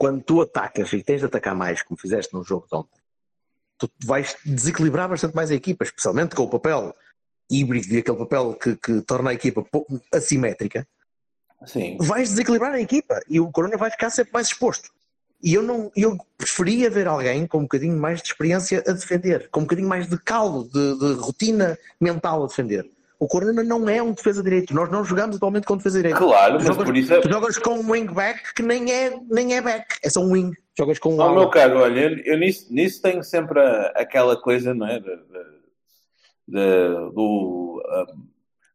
Quando 0.00 0.22
tu 0.22 0.40
atacas 0.40 0.90
e 0.94 1.02
tens 1.02 1.20
de 1.20 1.26
atacar 1.26 1.54
mais, 1.54 1.82
como 1.82 2.00
fizeste 2.00 2.32
no 2.32 2.42
jogo 2.42 2.66
de 2.66 2.74
ontem, 2.74 2.98
tu 3.76 3.86
vais 4.02 4.34
desequilibrar 4.46 5.10
bastante 5.10 5.36
mais 5.36 5.50
a 5.50 5.54
equipa, 5.54 5.84
especialmente 5.84 6.34
com 6.34 6.44
o 6.44 6.48
papel 6.48 6.96
híbrido 7.50 7.92
e 7.92 7.98
aquele 7.98 8.16
papel 8.16 8.54
que, 8.54 8.76
que 8.76 9.02
torna 9.02 9.28
a 9.28 9.34
equipa 9.34 9.62
assimétrica. 10.10 10.88
Sim. 11.66 11.98
vais 12.00 12.30
desequilibrar 12.30 12.72
a 12.72 12.80
equipa 12.80 13.20
e 13.28 13.38
o 13.38 13.52
Corona 13.52 13.76
vai 13.76 13.90
ficar 13.90 14.08
sempre 14.08 14.32
mais 14.32 14.46
exposto. 14.46 14.88
E 15.42 15.52
eu 15.52 15.62
não, 15.62 15.92
eu 15.94 16.16
preferia 16.38 16.88
ver 16.88 17.06
alguém 17.06 17.46
com 17.46 17.58
um 17.58 17.62
bocadinho 17.62 17.98
mais 17.98 18.22
de 18.22 18.28
experiência 18.28 18.82
a 18.86 18.92
defender, 18.92 19.50
com 19.50 19.60
um 19.60 19.64
bocadinho 19.64 19.88
mais 19.88 20.08
de 20.08 20.16
caldo, 20.16 20.64
de, 20.64 20.98
de 20.98 21.20
rotina 21.20 21.78
mental 22.00 22.44
a 22.44 22.46
defender. 22.46 22.90
O 23.20 23.28
Corona 23.28 23.62
não 23.62 23.86
é 23.88 24.02
um 24.02 24.12
defesa 24.12 24.42
direito. 24.42 24.74
Nós 24.74 24.90
não 24.90 25.04
jogamos 25.04 25.36
atualmente 25.36 25.66
com 25.66 25.76
defesa 25.76 25.98
direito. 25.98 26.16
Claro, 26.16 26.54
Tu 26.54 26.64
mas 26.64 26.66
jogas, 26.68 26.84
por 26.84 26.96
isso 26.96 27.12
é. 27.14 27.20
tu 27.20 27.28
jogas 27.28 27.58
com 27.58 27.74
um 27.78 27.90
wingback 27.90 28.54
que 28.54 28.62
nem 28.62 28.90
é, 28.90 29.20
nem 29.30 29.54
é 29.56 29.60
back, 29.60 29.86
é 30.02 30.08
só 30.08 30.20
um 30.20 30.32
wing. 30.32 30.52
Jogas 30.78 30.98
com 30.98 31.14
um 31.14 31.20
ala. 31.20 31.38
meu 31.38 31.50
caro, 31.50 31.80
olha, 31.80 32.00
eu, 32.00 32.16
eu 32.24 32.38
nisso, 32.38 32.72
nisso 32.72 33.02
tenho 33.02 33.22
sempre 33.22 33.60
a- 33.60 33.92
aquela 33.94 34.40
coisa, 34.40 34.72
não 34.72 34.86
é? 34.86 34.98
De, 34.98 35.04
de- 35.16 35.60
de- 36.48 37.12
do, 37.14 37.82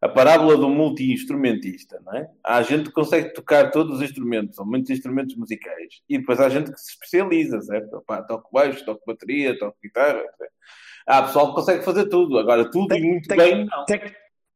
a 0.02 0.08
parábola 0.10 0.56
do 0.56 0.70
multi-instrumentista, 0.70 2.00
não 2.06 2.14
é? 2.14 2.30
Há 2.44 2.62
gente 2.62 2.86
que 2.90 2.92
consegue 2.92 3.34
tocar 3.34 3.72
todos 3.72 3.98
os 3.98 4.02
instrumentos, 4.04 4.60
ou 4.60 4.66
muitos 4.66 4.92
instrumentos 4.92 5.36
musicais. 5.36 6.02
E 6.08 6.20
depois 6.20 6.40
há 6.40 6.50
gente 6.50 6.72
que 6.72 6.80
se 6.80 6.92
especializa, 6.92 7.60
certo? 7.62 8.04
Pá, 8.06 8.22
toco 8.22 8.48
baixo, 8.54 8.86
toco 8.86 9.02
bateria, 9.08 9.58
toco 9.58 9.76
guitarra. 9.82 10.20
etc. 10.20 10.52
Há 11.08 11.24
pessoal 11.24 11.50
que 11.50 11.56
consegue 11.56 11.84
fazer 11.84 12.06
tudo. 12.10 12.38
Agora, 12.38 12.70
tudo 12.70 12.96
e 12.96 13.02
muito 13.02 13.28
Tem- 13.28 13.38
bem, 13.38 13.66
não. 13.66 13.86
Tec- 13.86 14.16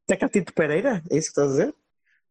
Tecatito 0.10 0.53
Pereira? 0.53 1.03
É 1.10 1.18
isso 1.18 1.28
que 1.34 1.39
estás 1.39 1.47
a 1.49 1.51
dizer? 1.51 1.76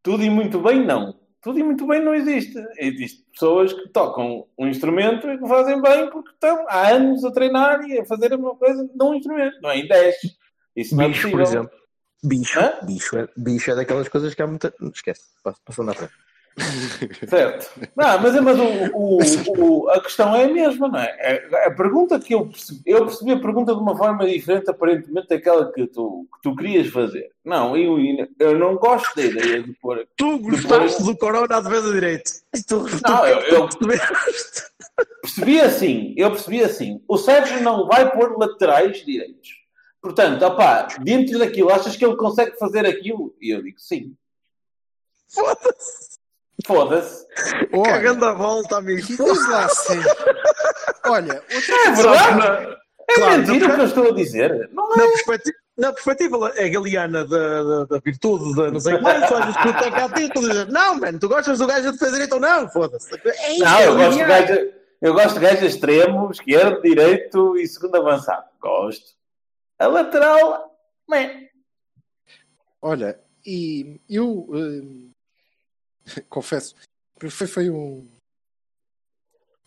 Tudo 0.03 0.23
e 0.25 0.31
muito 0.31 0.61
bem, 0.61 0.85
não. 0.85 1.19
Tudo 1.41 1.59
e 1.61 1.63
muito 1.63 1.87
bem 1.87 2.03
não 2.05 2.13
existe. 2.15 2.59
Existem 2.77 3.25
pessoas 3.33 3.73
que 3.73 3.89
tocam 3.91 4.47
um 4.59 4.67
instrumento 4.67 5.29
e 5.31 5.39
que 5.39 5.47
fazem 5.49 5.81
bem 5.81 6.11
porque 6.11 6.31
estão 6.31 6.67
há 6.69 6.89
anos 6.89 7.25
a 7.25 7.31
treinar 7.31 7.81
e 7.89 8.01
a 8.01 8.05
fazer 8.05 8.33
a 8.33 8.37
mesma 8.37 8.57
coisa 8.57 8.89
num 8.97 9.15
instrumento, 9.15 9.57
não 9.63 9.71
é 9.71 9.79
em 9.79 9.87
10. 9.87 10.17
Isso 10.75 10.97
não 10.97 11.05
é 11.05 11.09
Bicho, 11.09 11.21
possível. 11.23 11.39
por 11.39 11.49
exemplo. 11.49 11.79
Bicho. 12.25 12.59
Hã? 12.61 12.73
Bicho 12.85 13.17
é, 13.17 13.29
bicho 13.37 13.71
é 13.71 13.75
daquelas 13.77 14.09
coisas 14.09 14.35
que 14.35 14.43
há 14.43 14.47
muita. 14.49 14.75
Esquece. 14.93 15.23
Passa- 15.45 15.61
Passando 15.65 15.91
à 15.93 15.95
frente. 15.95 16.13
Certo. 17.29 17.71
Não, 17.97 18.19
mas, 18.21 18.41
mas 18.41 18.59
o, 18.59 18.97
o- 18.97 19.19
o- 19.85 19.89
a 19.91 20.01
questão 20.03 20.35
é 20.35 20.45
a 20.45 20.49
mesma, 20.49 20.89
não 20.89 20.99
é? 20.99 21.17
É- 21.19 21.67
A 21.67 21.71
pergunta 21.71 22.19
que 22.19 22.35
eu 22.35 22.47
percebi, 22.47 22.81
eu 22.87 23.05
percebi 23.07 23.33
a 23.33 23.41
pergunta 23.41 23.75
de 23.75 23.81
uma 23.81 23.97
forma 23.97 24.27
diferente, 24.27 24.69
aparentemente, 24.71 25.29
daquela 25.29 25.73
que 25.73 25.87
tu, 25.87 26.27
que 26.35 26.43
tu 26.43 26.57
querias 26.57 26.89
fazer. 26.89 27.31
Não, 27.45 27.77
eu, 27.77 27.97
eu 28.39 28.59
não 28.59 28.77
gosto 28.77 29.15
da 29.15 29.23
ideia 29.25 29.63
de 29.63 29.73
pôr. 29.75 30.07
Tu 30.17 30.39
gostaste 30.41 31.03
do 31.03 31.17
Corona 31.17 31.57
à 31.57 31.61
defesa 31.61 31.93
direito. 31.93 32.31
Tu, 32.67 32.85
Não, 33.09 33.27
eu- 33.27 33.41
eu- 33.41 33.69
tu 33.69 33.79
percebeste? 33.79 34.63
Percebi 35.23 35.61
assim, 35.61 36.15
eu 36.17 36.31
percebi 36.31 36.63
assim. 36.65 37.01
O 37.07 37.17
Sérgio 37.17 37.61
não 37.63 37.87
vai 37.87 38.11
pôr 38.11 38.37
laterais 38.39 39.05
direitos. 39.05 39.51
Portanto, 40.01 40.43
opá, 40.45 40.89
dentro 41.03 41.39
daquilo, 41.39 41.71
achas 41.71 41.97
que 41.97 42.05
ele 42.05 42.17
consegue 42.17 42.57
fazer 42.59 42.87
aquilo? 42.87 43.35
E 43.41 43.51
eu 43.55 43.63
digo 43.63 43.79
sim. 43.81 44.15
Foda-se. 45.29 46.18
Foda-se. 46.67 47.27
Olha, 47.73 47.93
Cagando 47.93 48.25
a 48.25 48.33
volta, 48.33 48.77
amigo. 48.79 49.01
e 49.11 49.51
lá 49.51 49.69
sério. 49.69 50.03
Olha, 51.07 51.43
outra 51.55 51.75
É 51.87 51.91
verdade. 51.93 52.79
É 53.11 53.15
Claro, 53.15 53.39
mentira 53.39 53.73
o 53.73 53.75
que 53.75 53.81
eu 53.81 53.85
estou 53.87 54.09
a 54.09 54.15
dizer. 54.15 54.71
Não 54.73 54.93
é. 54.93 54.97
Na 54.99 55.05
perspectiva, 55.05 55.57
na 55.79 55.93
perspectiva 55.93 56.53
é 56.57 56.69
galeana 56.69 57.25
da, 57.25 57.63
da, 57.63 57.85
da 57.85 57.99
virtude, 58.01 58.55
da 58.55 58.71
não 58.71 58.81
sei 58.81 58.95
o 58.95 58.97
que 58.99 59.03
mais, 59.05 59.27
tu 59.27 59.35
achas 59.35 59.57
que 59.57 59.63
tu 59.63 59.79
Tecatito, 59.79 60.35
tu 60.35 60.41
dizes, 60.41 60.67
não, 60.69 60.95
mano, 60.97 61.19
tu 61.19 61.29
gostas 61.29 61.59
do 61.59 61.67
gajo 61.67 61.93
defesa 61.93 62.13
direito 62.13 62.33
ou 62.35 62.41
não? 62.41 62.69
Foda-se. 62.69 63.09
É 63.25 63.53
isso, 63.53 63.65
Não, 63.65 63.79
é 63.79 63.87
eu 63.87 63.95
gosto, 63.97 64.11
de 64.11 64.19
linear. 64.19 64.47
gajo, 64.47 64.71
eu 65.01 65.15
gosto 65.15 65.35
de 65.35 65.41
gajo 65.41 65.65
extremo, 65.65 66.31
esquerdo, 66.31 66.83
direito 66.83 67.57
e 67.57 67.67
segundo 67.67 67.97
avançado. 67.97 68.45
Gosto. 68.61 69.07
A 69.79 69.87
lateral, 69.87 70.77
né? 71.09 71.49
Olha, 72.83 73.19
e 73.47 74.01
eu 74.11 74.47
hum, 74.51 75.11
confesso, 76.29 76.75
foi, 77.31 77.47
foi 77.47 77.71
um 77.71 78.09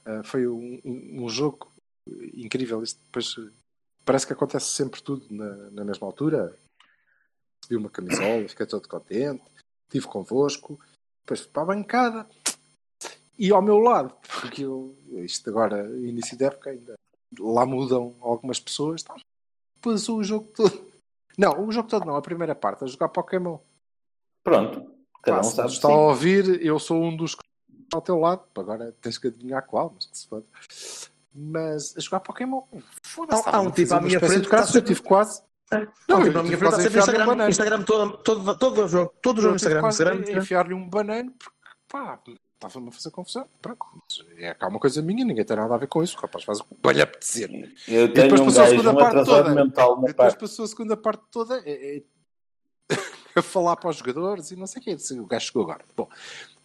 ah, 0.06 0.24
foi 0.24 0.48
um, 0.48 0.82
um- 0.84 1.30
jogo 1.30 1.72
incrível. 2.34 2.82
Isto 2.84 3.00
depois 3.06 3.36
parece 4.04 4.26
que 4.28 4.34
acontece 4.34 4.66
sempre 4.68 5.02
tudo 5.02 5.26
na, 5.30 5.56
na 5.72 5.86
mesma 5.86 6.08
altura. 6.08 6.58
Recebi 7.62 7.78
uma 7.78 7.90
camisola, 7.90 8.48
fiquei 8.48 8.66
todo 8.66 8.88
contente, 8.88 9.44
estive 9.88 10.08
convosco, 10.08 10.80
depois 11.24 11.42
fui 11.42 11.52
para 11.52 11.62
a 11.64 11.66
bancada 11.66 12.30
e 13.38 13.52
ao 13.52 13.62
meu 13.62 13.78
lado, 13.78 14.16
porque 14.42 14.64
eu, 14.64 14.98
isto 15.24 15.50
agora, 15.50 15.84
início 15.98 16.36
de 16.38 16.46
época, 16.46 16.72
ainda 16.72 16.96
lá 17.40 17.66
mudam 17.66 18.16
algumas 18.20 18.60
pessoas, 18.60 19.04
tá? 19.04 19.16
passou 19.82 20.18
o 20.18 20.24
jogo 20.24 20.52
todo. 20.54 20.92
Não, 21.38 21.66
o 21.66 21.72
jogo 21.72 21.90
todo 21.90 22.06
não, 22.06 22.16
a 22.16 22.22
primeira 22.22 22.54
parte, 22.54 22.84
a 22.84 22.88
jogar 22.88 23.10
Pokémon. 23.10 23.58
Pronto. 24.44 24.91
Cada 25.22 25.38
um 25.38 25.42
Pá, 25.42 25.44
sabe. 25.44 25.70
está 25.72 25.88
sim. 25.88 25.94
a 25.94 25.98
ouvir, 25.98 26.66
eu 26.66 26.80
sou 26.80 27.04
um 27.04 27.16
dos 27.16 27.36
que 27.36 27.44
está 27.84 27.98
ao 27.98 28.02
teu 28.02 28.18
lado. 28.20 28.42
Agora 28.56 28.94
tens 29.02 29.18
que 29.18 29.28
adivinhar 29.28 29.66
qual, 29.66 29.92
mas 29.94 30.06
que 30.06 30.18
se 30.18 30.28
foda. 30.28 30.46
Mas 31.34 31.96
a 31.98 32.00
jogar 32.02 32.20
Pokémon, 32.22 32.64
foda-se. 33.04 33.48
Há- 33.48 33.56
há 33.58 33.62
um 33.62 33.70
estava 33.70 33.70
a 33.70 33.72
tipo 33.72 33.90
fazer 33.90 33.96
à 33.96 34.02
minha 34.02 34.20
frente 34.20 34.50
que 34.50 34.56
está 34.56 34.78
eu 34.78 34.82
tive 34.84 35.02
quase. 35.02 35.42
Não, 35.72 36.20
eu 36.20 36.24
tipo, 36.26 36.38
na 36.38 36.44
minha 36.44 36.44
tive 36.44 36.58
frente 36.58 36.60
quase 36.60 36.66
está 36.66 36.68
a 36.68 36.82
sempre 36.82 37.00
enfiar-lhe 37.00 37.00
um 37.00 37.00
Instagram, 37.00 37.26
banano. 37.26 37.50
Instagram 37.50 37.84
todo, 37.84 38.18
todo, 38.18 38.58
todo 38.58 38.84
o 38.84 38.88
jogo, 38.88 39.14
todo 39.22 39.38
o 39.38 39.40
Eu 39.40 39.44
jogo 39.44 39.56
tive 39.58 39.68
Instagram, 39.70 39.82
quase 39.82 40.04
Instagram, 40.04 40.42
enfiar-lhe 40.42 40.74
um 40.74 40.90
banano 40.90 41.32
porque, 41.32 41.58
pá, 41.88 42.20
estava-me 42.56 42.90
a 42.90 42.92
fazer 42.92 43.12
confusão. 43.12 43.48
Pronto, 43.62 43.80
é 44.38 44.54
cá 44.54 44.68
uma 44.68 44.80
coisa 44.80 45.02
minha, 45.02 45.24
ninguém 45.24 45.46
tem 45.46 45.56
nada 45.56 45.74
a 45.74 45.78
ver 45.78 45.88
com 45.88 46.04
isso. 46.04 46.18
O 46.18 46.22
rapaz 46.22 46.44
faz 46.44 46.60
o 46.60 46.66
que 46.66 46.94
lhe 46.94 47.02
apetecer. 47.02 47.50
Eu 47.88 48.08
depois 48.10 48.30
tenho 48.30 48.42
um 48.42 48.46
passou 48.48 48.64
a 48.64 48.68
segunda 48.68 48.92
um 48.92 48.96
parte 48.96 49.26
toda. 49.26 49.56
mental 49.56 49.92
E 49.94 49.96
depois 50.08 50.14
parte. 50.16 50.40
passou 50.40 50.66
a 50.66 50.68
segunda 50.68 50.98
parte 50.98 51.24
toda 51.32 51.62
é, 51.66 51.98
é- 51.98 52.04
a 53.40 53.42
falar 53.42 53.76
para 53.76 53.90
os 53.90 53.98
jogadores 53.98 54.52
e 54.52 54.56
não 54.56 54.68
sei 54.68 54.82
o 54.82 54.86
que. 54.86 55.14
O 55.20 55.26
gajo 55.26 55.46
chegou 55.48 55.64
agora. 55.64 55.82
Bom, 55.96 56.08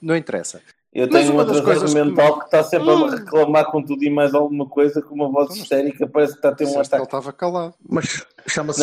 não 0.00 0.16
interessa. 0.16 0.60
Eu 0.92 1.10
tenho 1.10 1.30
um 1.30 1.34
uma 1.34 1.44
das 1.44 1.58
atrasado 1.58 1.80
coisas 1.80 1.94
que- 1.94 2.00
mental 2.04 2.38
que 2.38 2.44
está 2.46 2.64
sempre 2.64 2.88
Hum. 2.90 3.04
a 3.06 3.10
reclamar 3.16 3.66
com 3.70 3.82
tudo 3.82 4.02
e 4.02 4.08
mais 4.08 4.32
alguma 4.34 4.66
coisa 4.66 5.02
com 5.02 5.14
uma 5.14 5.28
voz 5.30 5.50
Então, 5.50 5.62
histérica, 5.62 6.06
parece 6.06 6.32
que 6.32 6.38
está 6.38 6.48
a 6.48 6.54
ter 6.54 6.64
um 6.64 6.68
Disseste 6.68 6.88
que 6.90 6.94
ele 6.96 7.02
ataque. 7.04 7.16
estava 7.16 7.32
calado. 7.36 7.74
Mas 7.86 8.26
chama-se 8.46 8.80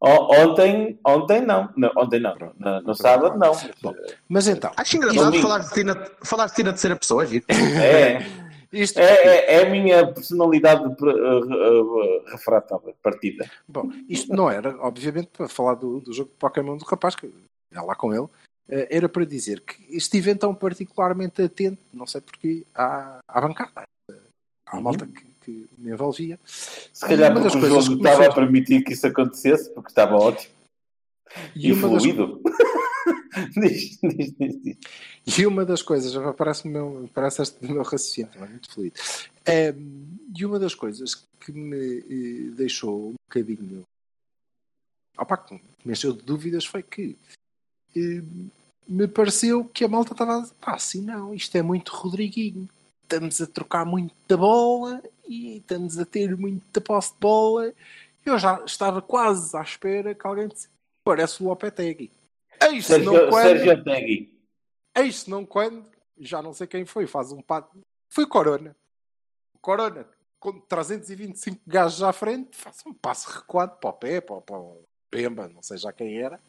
ó, 0.00 0.42
ontem, 0.44 0.98
ontem 1.06 1.40
não. 1.46 1.68
não 1.76 1.90
ontem 1.96 2.20
não. 2.20 2.34
Pronto. 2.36 2.54
No, 2.58 2.70
no 2.76 2.82
Pronto. 2.82 2.94
sábado 3.02 3.38
não. 3.38 3.52
Bom. 3.82 3.94
Mas 4.28 4.48
então, 4.48 4.70
Acho 4.76 4.96
engraçado 4.96 5.40
falar 5.40 5.58
de, 5.60 5.70
ti 5.72 5.84
na, 5.84 6.06
falar 6.22 6.46
de 6.46 6.54
ti 6.54 6.62
na 6.62 6.70
terceira 6.72 6.96
pessoa, 6.96 7.22
é 7.22 7.26
giro. 7.26 7.44
É, 7.48 8.18
isto 8.72 8.98
é, 8.98 9.04
é, 9.04 9.54
é 9.56 9.66
a 9.66 9.70
minha 9.70 10.06
personalidade 10.12 10.82
uh, 10.84 11.06
uh, 11.06 12.24
refratável, 12.26 12.94
partida. 13.02 13.50
Bom, 13.68 13.90
isto 14.08 14.34
não 14.34 14.50
era, 14.50 14.76
obviamente, 14.80 15.28
para 15.28 15.48
falar 15.48 15.74
do, 15.74 16.00
do 16.00 16.12
jogo 16.12 16.30
de 16.30 16.36
Pokémon 16.36 16.76
do 16.76 16.84
rapaz, 16.84 17.14
que 17.14 17.30
é 17.70 17.80
lá 17.80 17.94
com 17.94 18.14
ele, 18.14 18.26
eh, 18.68 18.88
era 18.90 19.08
para 19.08 19.24
dizer 19.24 19.60
que 19.60 19.96
estive 19.96 20.30
então 20.30 20.54
particularmente 20.54 21.42
atento, 21.42 21.78
não 21.92 22.06
sei 22.06 22.20
porquê, 22.20 22.64
à, 22.74 23.20
à 23.26 23.40
bancada, 23.40 23.82
à 24.66 24.76
Uhum. 24.76 24.82
malta 24.82 25.06
que, 25.06 25.24
que 25.44 25.68
me 25.78 25.92
envolvia. 25.92 26.38
Se 26.44 27.06
calhar 27.06 27.32
porque 27.32 27.48
o 27.48 27.60
coisas 27.60 27.84
jogo 27.84 27.96
estava 27.98 28.26
a 28.26 28.34
permitir 28.34 28.82
que 28.82 28.94
isso 28.94 29.06
acontecesse, 29.06 29.70
porque 29.70 29.90
estava 29.90 30.16
ótimo 30.16 30.54
e, 31.54 31.68
E 31.68 31.72
uma, 31.72 31.88
das. 31.90 32.04
diz, 33.56 33.98
diz, 34.02 34.34
diz, 34.38 34.62
diz. 34.62 35.38
e 35.38 35.46
uma 35.46 35.64
das 35.64 35.82
coisas, 35.82 36.12
parece, 36.36 36.68
meu, 36.68 37.08
parece 37.14 37.42
este 37.42 37.64
meu 37.64 37.82
raciocínio, 37.82 38.30
é 38.34 38.46
muito 38.46 38.70
fluido. 38.70 38.94
Eh, 39.46 39.74
e 40.36 40.44
uma 40.44 40.58
das 40.58 40.74
coisas 40.74 41.14
que 41.40 41.52
me 41.52 41.98
eh, 41.98 42.50
deixou 42.54 43.10
um 43.10 43.14
bocadinho 43.28 43.84
opá, 45.18 45.36
que 45.36 45.60
me 45.84 45.92
encheu 45.92 46.12
de 46.12 46.22
dúvidas 46.22 46.64
foi 46.64 46.82
que 46.82 47.16
eh, 47.96 48.22
me 48.88 49.06
pareceu 49.06 49.64
que 49.64 49.84
a 49.84 49.88
malta 49.88 50.12
estava 50.12 50.36
a 50.36 50.40
dizer, 50.40 50.54
assim 50.62 51.02
não, 51.02 51.34
isto 51.34 51.56
é 51.56 51.62
muito 51.62 51.94
Rodriguinho. 51.94 52.68
Estamos 53.02 53.40
a 53.40 53.46
trocar 53.46 53.84
muita 53.84 54.36
bola 54.36 55.02
e 55.28 55.58
estamos 55.58 55.98
a 55.98 56.04
ter 56.04 56.36
muita 56.36 56.80
posse 56.80 57.12
de 57.12 57.20
bola. 57.20 57.72
Eu 58.24 58.38
já 58.38 58.62
estava 58.64 59.02
quase 59.02 59.56
à 59.56 59.62
espera 59.62 60.14
que 60.14 60.26
alguém 60.26 60.48
dissesse, 60.48 60.68
parece 61.04 61.42
o 61.42 61.46
Lopetegui. 61.46 62.10
Eis 62.74 62.86
se 62.86 62.98
não 63.00 63.12
quando, 63.30 63.42
Sérgio 63.42 63.84
Tegui. 63.84 64.40
eis 64.96 65.16
se 65.20 65.30
não 65.30 65.44
quando, 65.46 65.84
já 66.18 66.40
não 66.42 66.52
sei 66.52 66.66
quem 66.66 66.84
foi, 66.84 67.06
faz 67.06 67.32
um 67.32 67.40
pato. 67.42 67.76
Foi 68.08 68.26
Corona. 68.26 68.74
Corona, 69.60 70.06
com 70.40 70.60
325 70.60 71.60
gajos 71.66 72.02
à 72.02 72.12
frente, 72.12 72.56
faz 72.56 72.78
um 72.86 72.92
passo 72.92 73.30
recuado 73.30 73.76
para 73.78 73.90
o 73.90 73.92
pé, 73.92 74.20
para, 74.20 74.34
o- 74.36 74.42
para 74.42 74.58
o 74.58 74.82
Pemba, 75.10 75.48
não 75.48 75.62
sei 75.62 75.76
já 75.78 75.92
quem 75.92 76.18
era. 76.18 76.40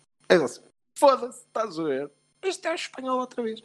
Foda-se, 0.96 1.40
estás 1.46 1.78
a 1.80 1.84
ver? 1.84 2.10
Isto 2.44 2.68
é 2.68 2.72
o 2.72 2.76
espanhol 2.76 3.20
outra 3.20 3.42
vez. 3.44 3.62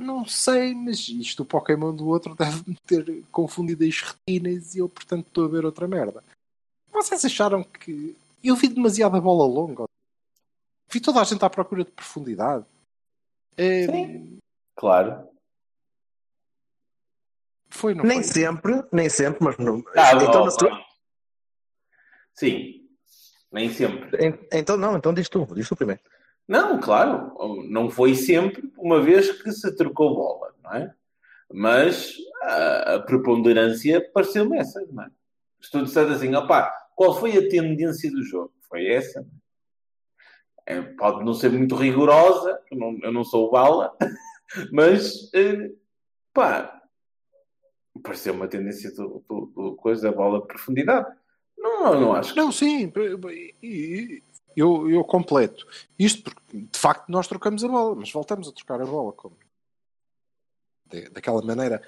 Não 0.00 0.26
sei, 0.26 0.74
mas 0.74 1.08
isto, 1.08 1.42
o 1.42 1.46
Pokémon 1.46 1.94
do 1.94 2.06
outro, 2.08 2.34
deve-me 2.34 2.76
ter 2.86 3.22
confundido 3.30 3.84
as 3.84 4.00
retinas 4.02 4.74
e 4.74 4.78
eu, 4.80 4.88
portanto, 4.88 5.26
estou 5.28 5.44
a 5.44 5.48
ver 5.48 5.64
outra 5.64 5.86
merda. 5.88 6.22
Vocês 6.92 7.24
acharam 7.24 7.62
que. 7.64 8.16
Eu 8.42 8.54
vi 8.56 8.68
demasiada 8.68 9.20
bola 9.20 9.46
longa? 9.46 9.84
Vi 10.90 11.00
toda 11.00 11.20
a 11.20 11.24
gente 11.24 11.44
à 11.44 11.50
procura 11.50 11.84
de 11.84 11.90
profundidade. 11.90 12.64
É, 13.56 13.86
Sim. 13.86 14.38
Claro. 14.76 15.28
Foi, 17.70 17.94
não 17.94 18.04
Nem 18.04 18.22
foi? 18.22 18.32
sempre, 18.32 18.82
nem 18.92 19.08
sempre, 19.08 19.44
mas 19.44 19.58
não. 19.58 19.82
Ah, 19.96 20.12
então, 20.14 20.42
ó, 20.42 20.44
na 20.46 20.50
sua-. 20.50 20.84
Sim. 22.34 22.86
Nem 23.52 23.70
sempre. 23.72 24.26
en- 24.26 24.38
então 24.52 24.76
não, 24.76 24.96
então 24.96 25.12
diz 25.12 25.28
tu, 25.28 25.46
diz 25.54 25.68
tu 25.68 25.76
primeiro. 25.76 26.00
Não, 26.46 26.80
claro, 26.80 27.34
não 27.68 27.90
foi 27.90 28.14
sempre, 28.14 28.72
uma 28.78 29.02
vez 29.02 29.30
que 29.42 29.52
se 29.52 29.74
trocou 29.76 30.14
bola, 30.14 30.54
não 30.62 30.74
é? 30.74 30.94
Mas 31.52 32.14
a, 32.42 32.94
a 32.94 33.00
preponderância 33.02 34.00
pareceu-me 34.12 34.56
essa, 34.58 34.80
não 34.90 35.02
é? 35.02 35.10
Se 35.60 35.70
tu 35.70 35.82
disseres 35.82 36.12
assim, 36.12 36.34
opá, 36.34 36.70
qual 36.94 37.18
foi 37.18 37.36
a 37.36 37.48
tendência 37.48 38.10
do 38.10 38.22
jogo? 38.22 38.52
Foi 38.68 38.86
essa. 38.86 39.20
É, 39.20 39.24
pode 40.96 41.24
não 41.24 41.34
ser 41.34 41.50
muito 41.50 41.74
rigorosa, 41.74 42.60
eu 42.70 42.78
não, 42.78 42.98
eu 43.02 43.12
não 43.12 43.24
sou 43.24 43.50
bala, 43.50 43.96
mas, 44.72 45.32
eh, 45.34 45.72
pá, 46.32 46.82
pareceu 48.02 48.34
uma 48.34 48.48
tendência 48.48 48.90
do, 48.92 49.24
do, 49.28 49.46
do 49.46 49.76
coisa 49.76 50.10
da 50.10 50.16
bola 50.16 50.40
de 50.40 50.46
profundidade. 50.46 51.06
Não, 51.56 52.00
não 52.00 52.14
acho 52.14 52.32
que 52.32 52.38
Não, 52.40 52.52
sim. 52.52 52.92
E- 53.62 54.22
eu, 54.56 54.90
eu 54.90 55.04
completo. 55.04 55.66
Isto 55.98 56.22
porque, 56.24 56.42
de 56.58 56.78
facto, 56.78 57.08
nós 57.08 57.28
trocamos 57.28 57.62
a 57.64 57.68
bola, 57.68 57.94
mas 57.94 58.10
voltamos 58.10 58.48
a 58.48 58.52
trocar 58.52 58.80
a 58.80 58.86
bola 58.86 59.12
como 59.12 59.36
de- 60.86 61.08
daquela 61.10 61.42
maneira 61.42 61.82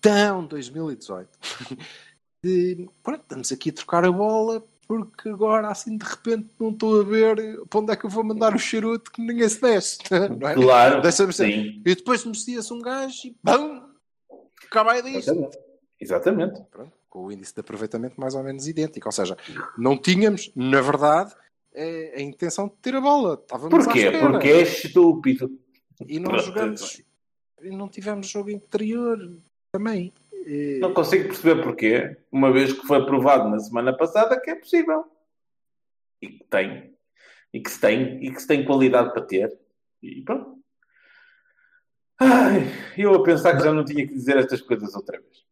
tão 0.00 0.46
2018. 0.46 1.28
De, 2.42 2.88
pronto, 3.02 3.22
estamos 3.22 3.50
aqui 3.50 3.70
a 3.70 3.72
trocar 3.72 4.04
a 4.04 4.12
bola 4.12 4.64
porque 4.86 5.28
agora, 5.28 5.68
assim, 5.68 5.96
de 5.96 6.04
repente, 6.04 6.48
não 6.58 6.70
estou 6.70 7.00
a 7.00 7.04
ver 7.04 7.60
para 7.68 7.80
onde 7.80 7.92
é 7.92 7.96
que 7.96 8.06
eu 8.06 8.10
vou 8.10 8.24
mandar 8.24 8.54
o 8.54 8.58
charuto 8.58 9.10
que 9.10 9.20
ninguém 9.20 9.48
se 9.48 9.60
desce. 9.60 9.98
Não 10.40 10.48
é? 10.48 10.54
Claro, 10.54 11.02
Deixa-me 11.02 11.32
ser. 11.32 11.52
sim. 11.52 11.82
E 11.84 11.94
depois 11.94 12.24
metia-se 12.24 12.72
um 12.72 12.80
gajo 12.80 13.26
e 13.26 13.36
BAM! 13.42 13.82
Acabei 14.70 15.02
disto. 15.02 15.30
Exatamente. 15.30 15.58
Exatamente. 16.00 16.62
Pronto, 16.70 16.92
com 17.08 17.24
o 17.24 17.32
índice 17.32 17.54
de 17.54 17.60
aproveitamento 17.60 18.20
mais 18.20 18.34
ou 18.34 18.42
menos 18.42 18.66
idêntico. 18.68 19.08
Ou 19.08 19.12
seja, 19.12 19.36
não 19.78 19.96
tínhamos, 19.96 20.52
na 20.54 20.80
verdade, 20.80 21.34
eh, 21.74 22.14
a 22.16 22.20
intenção 22.20 22.68
de 22.68 22.74
ter 22.74 22.94
a 22.94 23.00
bola. 23.00 23.34
Estávamos 23.40 23.84
Porquê? 23.84 24.10
Porque 24.12 24.48
é 24.48 24.62
estúpido. 24.62 25.50
E 26.06 26.18
não 26.18 26.30
Pronto, 26.30 26.44
jogamos. 26.44 27.02
E 27.62 27.70
não 27.70 27.88
tivemos 27.88 28.28
jogo 28.28 28.50
interior 28.50 29.18
também. 29.72 30.12
Eh, 30.46 30.78
Não 30.78 30.94
consigo 30.94 31.24
perceber 31.28 31.62
porquê, 31.62 32.16
uma 32.30 32.52
vez 32.52 32.72
que 32.72 32.86
foi 32.86 33.04
provado 33.04 33.48
na 33.50 33.58
semana 33.58 33.96
passada 33.96 34.40
que 34.40 34.50
é 34.50 34.54
possível. 34.54 35.04
E 36.22 36.28
que 36.28 36.44
tem. 36.44 36.94
E 37.52 37.60
que 37.60 37.70
se 37.70 37.80
tem. 37.80 38.24
E 38.24 38.32
que 38.32 38.40
se 38.40 38.46
tem 38.46 38.64
qualidade 38.64 39.12
para 39.12 39.22
ter. 39.22 39.58
E 40.02 40.22
pronto. 40.22 40.56
Ai, 42.18 42.62
eu 42.96 43.14
a 43.14 43.22
pensar 43.22 43.56
que 43.56 43.62
já 43.64 43.72
não 43.72 43.84
tinha 43.84 44.06
que 44.06 44.14
dizer 44.14 44.36
estas 44.38 44.62
coisas 44.62 44.94
outra 44.94 45.20
vez. 45.20 45.44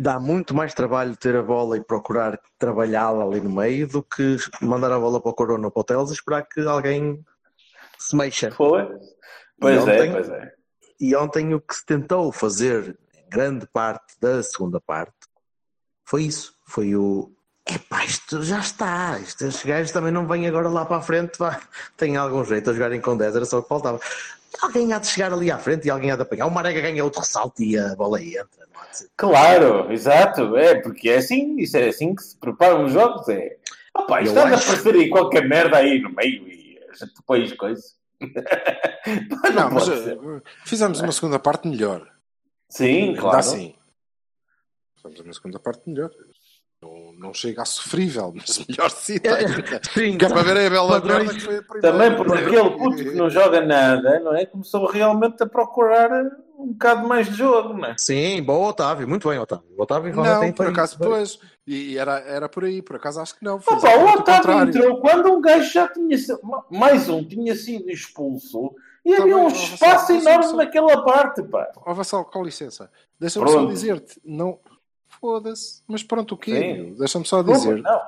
Dá 0.00 0.20
muito 0.20 0.54
mais 0.54 0.72
trabalho 0.72 1.16
ter 1.16 1.34
a 1.34 1.42
bola 1.42 1.76
e 1.76 1.82
procurar 1.84 2.40
trabalhá-la 2.56 3.24
ali 3.24 3.40
no 3.40 3.50
meio 3.50 3.86
do 3.88 4.02
que 4.02 4.36
mandar 4.62 4.92
a 4.92 4.98
bola 4.98 5.20
para 5.20 5.30
o 5.30 5.34
Corona 5.34 5.66
ou 5.66 5.70
para 5.72 5.80
o 5.80 5.84
Teles 5.84 6.10
e 6.10 6.14
esperar 6.14 6.46
que 6.46 6.60
alguém 6.60 7.22
se 7.98 8.16
mexa. 8.16 8.52
Foi? 8.52 8.86
Pois 9.60 9.74
E 9.74 9.78
é, 9.78 9.82
ontem- 9.82 10.12
pois 10.12 10.28
é. 10.30 10.54
E 11.00 11.14
ontem 11.14 11.54
o 11.54 11.60
que 11.60 11.74
se 11.74 11.84
tentou 11.86 12.30
fazer, 12.32 12.96
em 13.16 13.28
grande 13.30 13.66
parte 13.66 14.14
da 14.20 14.42
segunda 14.42 14.80
parte, 14.80 15.12
foi 16.04 16.24
isso. 16.24 16.54
Foi 16.66 16.94
o. 16.96 17.30
Epá, 17.70 18.04
isto 18.04 18.42
já 18.42 18.58
está. 18.60 19.18
Estes 19.20 19.62
gajos 19.64 19.92
também 19.92 20.10
não 20.12 20.26
vêm 20.26 20.46
agora 20.46 20.68
lá 20.68 20.84
para 20.86 20.96
a 20.96 21.02
frente. 21.02 21.38
Vá. 21.38 21.60
Tem 21.96 22.16
algum 22.16 22.44
jeito 22.44 22.70
a 22.70 22.72
jogarem 22.72 23.00
com 23.00 23.16
10, 23.16 23.36
era 23.36 23.44
só 23.44 23.58
o 23.58 23.62
que 23.62 23.68
faltava. 23.68 24.00
Alguém 24.62 24.92
há 24.92 24.98
de 24.98 25.06
chegar 25.06 25.32
ali 25.32 25.50
à 25.50 25.58
frente 25.58 25.86
e 25.86 25.90
alguém 25.90 26.10
há 26.10 26.16
de 26.16 26.22
apanhar. 26.22 26.46
O 26.46 26.50
Marega 26.50 26.80
ganha 26.80 27.04
outro 27.04 27.20
ressalto 27.20 27.62
e 27.62 27.78
a 27.78 27.94
bola 27.94 28.20
entra. 28.22 28.66
Claro, 29.16 29.92
exato. 29.92 30.56
É, 30.56 30.76
porque 30.80 31.10
é 31.10 31.18
assim, 31.18 31.56
isso 31.58 31.76
é 31.76 31.88
assim 31.88 32.14
que 32.14 32.22
se 32.22 32.36
preparam 32.36 32.84
os 32.86 32.92
jogos. 32.92 33.28
É. 33.28 33.56
Opa, 33.94 34.22
isto 34.22 34.34
Eu 34.34 34.42
anda 34.42 34.54
a 34.54 34.58
acho- 34.58 34.64
aparecer 34.70 34.94
aí 34.94 35.10
qualquer 35.10 35.46
merda 35.46 35.76
aí 35.76 36.00
no 36.00 36.10
meio 36.10 36.48
e 36.48 36.78
a 36.90 36.94
gente 36.94 37.12
põe 37.26 37.42
as 37.44 37.52
coisas. 37.52 37.97
Pá, 39.42 39.50
não, 39.50 39.70
mas 39.70 39.88
eh, 39.88 40.16
fizemos 40.64 41.00
uma 41.00 41.12
segunda 41.12 41.38
parte 41.38 41.68
melhor. 41.68 42.06
Sim, 42.68 43.14
claro. 43.16 43.38
assim. 43.38 43.74
Fizemos 44.96 45.20
uma 45.20 45.32
segunda 45.32 45.58
parte 45.58 45.88
melhor. 45.88 46.10
Não, 46.80 47.12
não 47.12 47.34
chega 47.34 47.62
a 47.62 47.64
sofrível, 47.64 48.32
mas 48.36 48.64
melhor 48.66 48.90
sim. 48.90 49.18
tá? 49.18 49.38
Sim, 49.92 50.16
Que 50.16 50.24
é 50.24 50.28
para 50.28 50.42
ver 50.42 50.66
a 50.66 50.70
bela 50.70 51.00
merda 51.00 51.34
que 51.34 51.40
foi 51.40 51.58
a 51.58 51.62
primeira. 51.62 51.92
Também 51.92 52.16
porque 52.16 52.44
aquele 52.44 52.70
puto 52.70 52.96
que 52.96 53.14
não 53.14 53.30
joga 53.30 53.60
nada, 53.60 54.20
não 54.20 54.34
é? 54.34 54.46
Começou 54.46 54.86
realmente 54.86 55.42
a 55.42 55.46
procurar 55.46 56.10
um 56.58 56.72
bocado 56.72 57.06
mais 57.06 57.28
de 57.28 57.34
jogo, 57.34 57.74
não 57.74 57.86
é? 57.88 57.94
Sim, 57.96 58.42
bom, 58.42 58.64
Otávio. 58.64 59.08
Muito 59.08 59.28
bem, 59.28 59.38
Otávio. 59.38 59.66
O 59.76 59.82
Otávio 59.82 60.14
Não, 60.14 60.40
tem 60.40 60.52
por 60.52 60.66
acaso 60.66 60.98
depois. 60.98 61.38
E 61.68 61.98
era, 61.98 62.18
era 62.20 62.48
por 62.48 62.64
aí, 62.64 62.80
por 62.80 62.96
acaso 62.96 63.20
acho 63.20 63.38
que 63.38 63.44
não. 63.44 63.56
Opa, 63.56 63.74
o 63.74 63.76
Otávio 63.76 64.24
contrário. 64.24 64.68
entrou 64.70 65.00
quando 65.00 65.30
um 65.30 65.40
gajo 65.40 65.70
já 65.70 65.86
tinha 65.86 66.16
sido, 66.16 66.40
mais 66.70 67.08
um 67.10 67.22
tinha 67.22 67.54
sido 67.54 67.90
expulso 67.90 68.74
e 69.04 69.14
Tá 69.14 69.22
havia 69.22 69.36
um 69.36 69.48
espaço 69.48 70.14
Vassal, 70.14 70.32
enorme 70.32 70.56
naquela 70.56 71.04
parte, 71.04 71.42
pá. 71.42 71.70
Ó 71.76 71.92
Vassal, 71.92 72.24
com 72.24 72.42
licença. 72.42 72.90
Deixa-me 73.20 73.50
só 73.50 73.66
dizer-te. 73.66 74.20
Não. 74.24 74.58
Foda-se. 75.20 75.82
Mas 75.86 76.02
pronto, 76.02 76.34
o 76.34 76.38
quê? 76.38 76.94
Deixa-me 76.98 77.26
só 77.26 77.42
dizer 77.42 77.82
Não, 77.82 78.00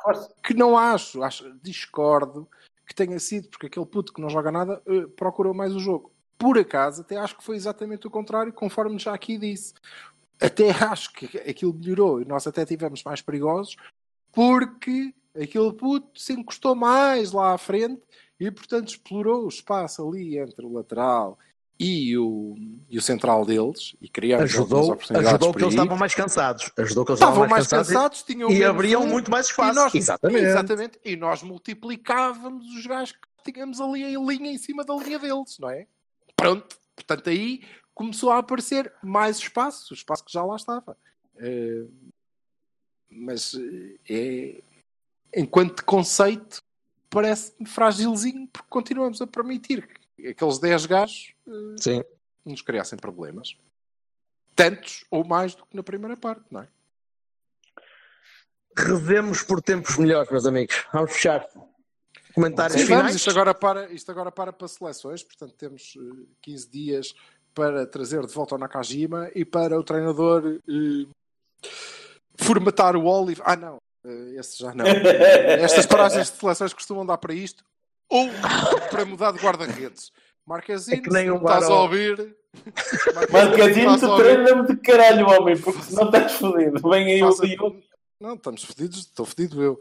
que 0.43 0.55
não 0.55 0.79
acho, 0.79 1.23
acho, 1.23 1.53
discordo 1.63 2.49
que 2.87 2.95
tenha 2.95 3.19
sido 3.19 3.49
porque 3.49 3.67
aquele 3.67 3.87
puto 3.87 4.13
que 4.13 4.21
não 4.21 4.29
joga 4.29 4.51
nada 4.51 4.83
eh, 4.87 5.07
procurou 5.17 5.55
mais 5.55 5.75
o 5.75 5.81
jogo. 5.81 6.13
Por 6.37 6.59
acaso, 6.59 7.03
até 7.03 7.17
acho 7.17 7.37
que 7.37 7.45
foi 7.45 7.55
exatamente 7.55 8.07
o 8.07 8.11
contrário, 8.11 8.53
conforme 8.53 8.99
já 8.99 9.15
aqui 9.15 9.39
disse. 9.39 9.75
Até 10.41 10.71
acho 10.71 11.13
que 11.13 11.39
aquilo 11.39 11.75
melhorou 11.75 12.21
e 12.21 12.25
nós 12.25 12.47
até 12.47 12.65
tivemos 12.65 13.03
mais 13.05 13.21
perigosos 13.21 13.77
porque 14.33 15.13
aquele 15.35 15.73
puto 15.73 16.21
se 16.21 16.33
encostou 16.33 16.75
mais 16.75 17.33
lá 17.33 17.53
à 17.55 17.59
frente 17.59 18.01
e, 18.39 18.51
portanto, 18.51 18.89
explorou 18.89 19.45
o 19.45 19.49
espaço 19.49 20.07
ali 20.07 20.39
entre 20.39 20.65
o 20.65 20.73
lateral 20.73 21.39
e 21.79 22.17
o, 22.17 22.57
e 22.91 22.99
o 22.99 23.03
central 23.03 23.45
deles 23.45 23.97
e 24.01 24.09
criamos 24.09 24.45
Ajudou, 24.45 24.99
ajudou 25.11 25.55
que 25.55 25.63
eles 25.63 25.75
estavam 25.75 25.97
mais 25.97 26.15
cansados. 26.15 26.71
Ajudou 26.77 27.05
que 27.05 27.13
eles 27.13 27.21
Estavam 27.21 27.49
mais 27.49 27.67
cansados. 27.67 28.25
e 28.29 28.35
menos 28.37 28.63
abriam 28.65 29.01
volume, 29.01 29.13
muito 29.13 29.31
mais 29.31 29.47
e 29.47 29.51
espaço. 29.51 29.75
nós, 29.75 29.95
Exatamente. 29.95 30.45
exatamente. 30.45 31.01
E 31.05 31.17
nós 31.17 31.43
multiplicávamos 31.43 32.67
os 32.75 32.87
gajos 32.87 33.13
que 33.45 33.53
tínhamos 33.53 33.81
ali 33.81 34.05
em 34.05 34.27
linha 34.27 34.53
em 34.53 34.59
cima 34.59 34.85
da 34.85 34.95
linha 34.95 35.19
deles, 35.19 35.59
não 35.59 35.71
é? 35.71 35.87
Pronto. 36.37 36.77
Portanto, 36.95 37.31
aí 37.31 37.63
começou 37.95 38.31
a 38.31 38.39
aparecer 38.39 38.93
mais 39.03 39.39
espaço, 39.39 39.93
o 39.93 39.97
espaço 39.97 40.25
que 40.25 40.33
já 40.33 40.45
lá 40.45 40.57
estava. 40.57 40.97
Eh, 41.37 41.87
mas 43.09 43.55
eh, 43.55 43.99
é, 44.09 44.63
enquanto 45.41 45.85
conceito, 45.85 46.63
parece-me 47.09 47.67
frágilzinho 47.67 48.47
porque 48.49 48.69
continuamos 48.69 49.21
a 49.21 49.27
permitir 49.27 49.89
que 50.17 50.29
aqueles 50.29 50.59
10 50.59 50.87
gajos 50.87 51.35
Sim. 51.79 52.03
nos 52.45 52.63
criassem 52.63 52.99
problemas. 52.99 53.57
Tantos 54.55 55.05
ou 55.11 55.25
mais 55.25 55.55
do 55.55 55.65
que 55.65 55.77
na 55.77 55.83
primeira 55.83 56.17
parte, 56.17 56.45
não 56.51 56.61
é? 56.61 56.69
Revemos 58.77 59.43
por 59.43 59.61
tempos 59.61 59.97
melhores, 59.97 60.31
meus 60.31 60.47
amigos. 60.47 60.87
Vamos 60.93 61.13
fechar. 61.13 61.47
Comentários 62.35 62.81
Sim, 62.81 62.87
vamos. 62.87 63.03
finais. 63.03 63.17
Isto 63.17 63.31
agora, 63.31 63.55
para, 63.55 63.93
isto 63.93 64.11
agora 64.11 64.31
para 64.31 64.53
para 64.53 64.69
seleções, 64.69 65.23
portanto 65.23 65.55
temos 65.55 65.97
eh, 65.97 66.27
15 66.43 66.71
dias 66.71 67.15
para 67.61 67.87
trazer 67.87 68.25
de 68.27 68.33
volta 68.33 68.55
o 68.55 68.59
Nakajima 68.59 69.31
e 69.35 69.45
para 69.45 69.79
o 69.79 69.85
treinador 69.85 70.59
eh, 70.67 71.69
formatar 72.39 72.97
o 72.97 73.05
Olive. 73.05 73.43
Ah, 73.45 73.55
não, 73.55 73.77
eh, 74.03 74.37
esse 74.39 74.59
já 74.61 74.75
não. 74.75 74.87
Estas 75.63 75.85
paragens 75.85 76.31
de 76.31 76.39
seleções 76.39 76.73
costumam 76.73 77.05
dar 77.05 77.19
para 77.19 77.35
isto 77.35 77.63
ou 78.09 78.31
para 78.91 79.05
mudar 79.05 79.33
de 79.33 79.41
guarda-redes. 79.41 80.11
Marquezine, 80.47 80.97
É 80.97 81.01
que 81.03 81.11
nem 81.11 81.31
um 81.31 81.37
estás 81.37 81.65
a 81.65 81.75
ouvir. 81.75 82.35
Marquezine, 83.31 84.01
tu 84.01 84.17
treina-me 84.17 84.67
de 84.67 84.77
caralho, 84.77 85.29
homem, 85.29 85.61
porque 85.61 85.83
senão 85.83 86.07
estás 86.07 86.33
fodido. 86.33 86.89
Vem 86.89 87.13
aí 87.13 87.23
o 87.23 87.31
Diogo. 87.31 87.83
Não, 88.19 88.35
estamos 88.37 88.65
fodidos, 88.65 89.01
estou 89.01 89.27
fodido 89.27 89.63
eu. 89.63 89.81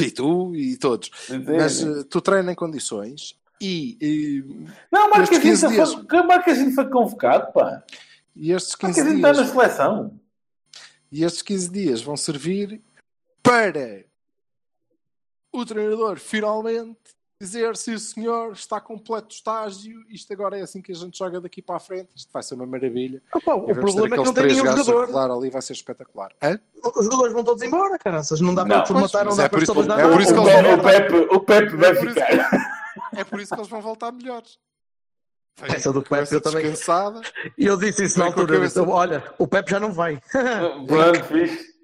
E 0.00 0.10
tu 0.10 0.56
e 0.56 0.78
todos. 0.78 1.10
Mas 1.46 1.82
eh, 1.82 2.04
tu 2.08 2.22
treina 2.22 2.52
em 2.52 2.54
condições 2.54 3.36
e, 3.60 3.96
e, 4.00 4.42
Não, 4.90 5.10
15 5.10 5.18
Marquezine, 5.32 5.72
dias. 5.72 5.92
foi, 5.94 6.22
Marquezine 6.22 6.72
foi 6.74 6.88
convocado, 6.90 7.52
pá. 7.52 7.82
e 8.36 8.52
estes 8.52 8.74
15 8.74 8.86
Marquezine 9.00 9.16
está 9.16 9.32
dias. 9.32 9.46
na 9.46 9.52
seleção. 9.52 10.20
E 11.10 11.24
estes 11.24 11.42
15 11.42 11.70
dias 11.70 12.02
vão 12.02 12.16
servir 12.16 12.82
para 13.42 14.04
o 15.52 15.64
treinador 15.64 16.18
finalmente 16.18 16.98
dizer 17.40 17.76
se 17.76 17.92
o 17.92 17.98
senhor 18.00 18.52
está 18.52 18.80
completo 18.80 19.32
estágio, 19.32 20.04
isto 20.10 20.32
agora 20.32 20.58
é 20.58 20.62
assim 20.62 20.82
que 20.82 20.90
a 20.90 20.94
gente 20.94 21.16
joga 21.16 21.40
daqui 21.40 21.62
para 21.62 21.76
a 21.76 21.80
frente, 21.80 22.08
isto 22.16 22.28
vai 22.32 22.42
ser 22.42 22.54
uma 22.54 22.66
maravilha. 22.66 23.22
Opa, 23.32 23.54
o 23.54 23.64
problema 23.66 24.06
é 24.06 24.08
que 24.08 24.14
aqueles 24.14 24.26
não 24.26 24.34
tem 24.34 24.42
três 24.42 24.52
nenhum 24.56 24.76
jogador. 24.76 25.06
rolar 25.06 25.30
ali, 25.36 25.48
vai 25.48 25.62
ser 25.62 25.72
espetacular. 25.74 26.32
Hã? 26.42 26.58
Os 26.96 27.04
jogadores 27.04 27.32
vão 27.32 27.44
todos 27.44 27.62
embora, 27.62 27.96
caraças. 27.96 28.40
Não 28.40 28.54
dá 28.54 28.64
Não, 28.64 28.68
para 28.76 28.86
formatar, 28.86 29.24
não 29.24 29.36
dá 29.36 29.44
é 29.44 29.48
para 29.48 29.62
estabilizar 29.62 29.98
é 29.98 30.02
nada. 30.02 30.12
por 30.14 30.20
isso 30.20 30.34
que 30.34 30.38
o, 30.40 30.74
o 30.74 30.82
Pepe, 30.82 31.14
o 31.36 31.40
Pepe 31.40 31.76
vai 31.76 31.92
isso 31.92 32.00
que- 32.02 32.08
ficar. 32.08 32.77
É 33.16 33.24
por 33.24 33.40
isso 33.40 33.54
que 33.54 33.60
eles 33.60 33.70
vão 33.70 33.80
voltar 33.80 34.12
melhores. 34.12 34.58
Essa 35.62 35.92
do 35.92 36.02
Pepe 36.02 36.32
eu 36.34 36.40
também- 36.40 36.62
descansada. 36.62 37.20
E 37.56 37.66
eu 37.66 37.76
disse 37.76 38.04
isso 38.04 38.18
na 38.18 38.26
altura. 38.26 38.52
eu 38.54 38.58
cabeça- 38.60 38.80
disse, 38.80 38.92
olha, 38.92 39.34
o 39.38 39.48
Pepe 39.48 39.70
já 39.72 39.80
não 39.80 39.92
vai. 39.92 40.20
Pronto, 40.86 41.24
fixe. 41.24 41.76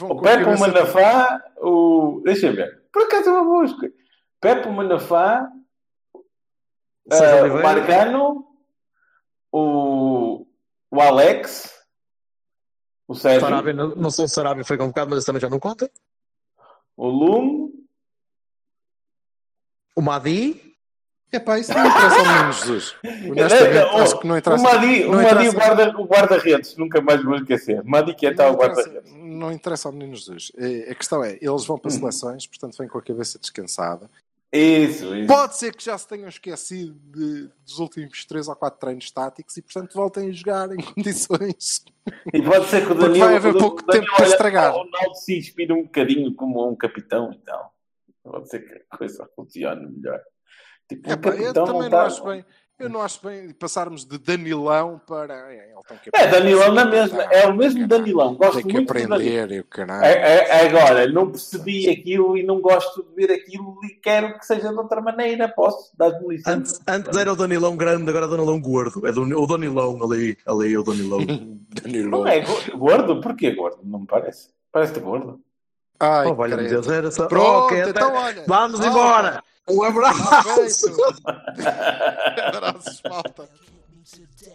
O 0.00 0.20
Pepe, 0.22 0.44
o 0.44 0.58
Manafá, 0.58 1.42
o. 1.58 2.22
Deixa 2.24 2.46
eu 2.46 2.54
ver. 2.54 2.82
Por 2.90 3.02
acaso 3.02 3.28
é 3.28 3.32
uma 3.32 3.64
escolha. 3.64 3.92
Pepe, 4.40 4.68
o 4.68 4.72
Manafá, 4.72 5.50
eh, 7.10 7.42
o. 7.44 7.62
Marcano, 7.62 8.46
o, 9.52 10.46
o 10.90 11.00
Alex, 11.00 11.70
o 13.06 13.14
Sérgio, 13.14 13.40
Sarabia, 13.42 13.72
não, 13.74 13.94
não 13.94 14.10
sei 14.10 14.26
se 14.26 14.34
Sarabia 14.34 14.64
foi 14.64 14.78
convocado, 14.78 15.10
mas 15.10 15.18
esse 15.18 15.26
também 15.26 15.40
já 15.42 15.50
não 15.50 15.60
conta. 15.60 15.90
o 16.96 17.06
Lume, 17.06 17.70
O 19.96 20.00
Madi. 20.02 20.60
É 21.32 21.40
pá, 21.40 21.58
isso 21.58 21.72
não 21.74 21.84
interessa 21.84 22.16
ao 22.16 22.26
menino 22.26 22.52
Jesus. 22.52 22.94
Honestamente, 23.02 23.74
Não, 23.74 23.96
acho 23.98 24.20
que 24.20 24.26
não 24.28 24.38
interessa. 24.38 24.60
O 24.62 24.64
Madi, 24.72 25.00
não 25.04 25.08
o 25.10 25.12
Madi 25.16 25.26
interessa- 25.46 25.52
guarda, 25.56 26.00
o 26.00 26.04
guarda-redes, 26.06 26.76
nunca 26.76 27.00
mais 27.00 27.24
vou 27.24 27.34
esquecer. 27.34 27.82
Madi 27.82 28.14
que 28.14 28.26
é 28.26 28.32
tal 28.32 28.54
guarda-redes. 28.54 29.12
não 29.12 29.50
interessa 29.50 29.88
ao 29.88 29.92
menino 29.92 30.14
Jesus. 30.14 30.52
É- 30.56 30.92
A 30.92 30.94
questão 30.94 31.24
é, 31.24 31.36
eles 31.40 31.64
vão 31.64 31.76
para 31.76 31.90
Hum. 31.90 31.94
seleções, 31.98 32.46
portanto 32.46 32.76
vêm 32.78 32.86
com 32.86 32.98
a 32.98 33.02
cabeça 33.02 33.36
descansada. 33.38 34.08
Isso, 34.52 35.12
isso. 35.16 35.26
Pode 35.26 35.56
ser 35.56 35.74
que 35.74 35.84
já 35.84 35.98
se 35.98 36.06
tenham 36.06 36.28
esquecido 36.28 36.94
de- 37.10 37.48
dos 37.66 37.80
últimos 37.80 38.24
3 38.24 38.46
ou 38.46 38.54
4 38.54 38.78
treinos 38.78 39.10
táticos 39.10 39.56
e, 39.56 39.62
portanto, 39.62 39.92
voltem 39.92 40.28
a 40.28 40.32
jogar 40.32 40.70
em 40.70 40.76
condições. 40.94 41.84
E 42.32 42.40
pode 42.40 42.66
ser 42.68 42.86
que 42.86 42.92
o 42.92 42.94
Danilo, 42.94 43.26
vai 43.26 43.34
haver 43.36 43.56
o 43.56 43.58
pouco 43.58 43.84
Danilo 43.84 44.04
tempo 44.06 44.16
para 44.16 44.26
estragar. 44.28 44.72
O 44.72 44.84
Ronaldo 44.84 45.16
se 45.16 45.36
inspira 45.36 45.74
um 45.74 45.82
bocadinho 45.82 46.32
como 46.36 46.70
um 46.70 46.76
capitão 46.76 47.32
e 47.32 47.38
tal. 47.38 47.73
Pode 48.24 48.48
ser 48.48 48.60
que 48.60 48.82
a 48.90 48.96
coisa 48.96 49.28
funcione 49.36 49.86
melhor. 49.90 50.20
Tipo, 50.88 51.10
É 51.10 51.16
pá, 51.16 51.30
eu 51.30 51.52
também 51.54 51.82
não 51.82 51.90
tá- 51.90 52.06
acho 52.06 52.24
bem. 52.24 52.44
Eu 52.76 52.88
não 52.88 53.02
acho 53.02 53.24
bem 53.24 53.52
passarmos 53.52 54.04
de 54.04 54.18
Danilão 54.18 55.00
para. 55.06 55.32
É, 55.54 55.72
É. 56.12 56.26
Danilão 56.26 56.72
na 56.72 56.84
mesma. 56.84 57.22
É 57.22 57.46
o 57.46 57.54
mesmo 57.54 57.86
Caralho. 57.86 57.88
Danilão. 58.04 58.34
Gosto 58.34 58.54
Tem 58.56 58.66
que 58.66 58.72
muito 58.72 58.90
aprender 58.90 59.52
e 59.52 59.60
o 59.60 59.64
caralho. 59.64 60.04
É- 60.04 60.38
é- 60.50 60.66
Agora, 60.66 61.06
não 61.06 61.30
percebi 61.30 61.88
aquilo 61.88 62.36
e 62.36 62.42
não 62.42 62.60
gosto 62.60 63.04
de 63.04 63.14
ver 63.14 63.32
aquilo 63.32 63.78
e 63.84 63.90
quero 63.90 64.36
que 64.36 64.44
seja 64.44 64.70
de 64.70 64.76
outra 64.76 65.00
maneira. 65.00 65.48
Posso 65.48 65.96
dar-me 65.96 66.26
licença? 66.30 66.50
Antes, 66.50 66.80
antes 66.88 67.16
era 67.16 67.32
o 67.32 67.36
Danilão 67.36 67.76
grande, 67.76 68.10
agora 68.10 68.24
é 68.24 68.28
o 68.28 68.30
Danilão 68.32 68.60
gordo. 68.60 69.06
É 69.06 69.10
o 69.12 69.46
Danilão 69.46 70.02
ali, 70.02 70.36
ali 70.44 70.74
é 70.74 70.78
o 70.78 70.82
Danilão. 70.82 71.20
Danilão. 71.80 72.10
Não 72.22 72.26
é 72.26 72.40
go- 72.40 72.76
gordo? 72.78 73.20
Porquê 73.20 73.52
gordo? 73.52 73.78
Não 73.84 74.00
me 74.00 74.06
parece. 74.08 74.48
Parece-te 74.72 74.98
gordo. 74.98 75.40
Ai, 76.00 76.26
oh. 76.26 76.34
Deus, 76.68 76.88
era 76.88 77.10
só. 77.10 77.26
Pronto, 77.26 77.66
Ok, 77.66 77.82
então 77.88 78.08
até- 78.08 78.18
olha. 78.18 78.44
Vamos 78.46 78.80
Olha. 78.80 78.88
embora! 78.88 79.44
Um 79.68 79.82
abraço! 79.82 80.94
Abraços, 82.54 83.02
malta. 83.08 83.48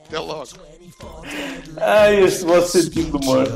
Até 0.08 0.20
logo. 0.20 0.46
Ai, 1.78 2.22
este 2.24 2.46
vosso 2.46 2.82
sentido 2.82 3.18
de 3.20 3.26
humor. 3.26 3.48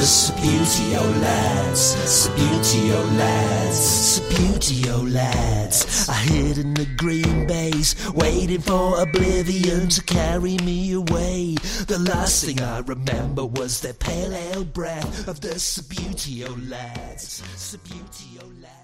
Sputio 0.00 0.98
oh, 0.98 1.20
lads, 1.20 1.94
Sputio 2.06 2.94
oh, 2.96 3.16
lads, 3.18 4.20
Sputio 4.20 4.98
oh, 4.98 5.02
lads. 5.02 6.08
I 6.08 6.14
hid 6.14 6.56
in 6.56 6.72
the 6.72 6.86
green 6.96 7.46
base, 7.46 8.10
waiting 8.12 8.62
for 8.62 9.02
oblivion 9.02 9.90
to 9.90 10.02
carry 10.04 10.56
me 10.64 10.92
away. 10.92 11.56
The 11.86 11.98
last 11.98 12.46
thing 12.46 12.62
I 12.62 12.78
remember 12.78 13.44
was 13.44 13.82
the 13.82 13.92
pale 13.92 14.32
ale 14.32 14.64
breath 14.64 15.28
of 15.28 15.42
the 15.42 15.56
Sputio 15.56 16.48
lads, 16.70 17.42
Sputio 17.56 18.62
lads. 18.62 18.79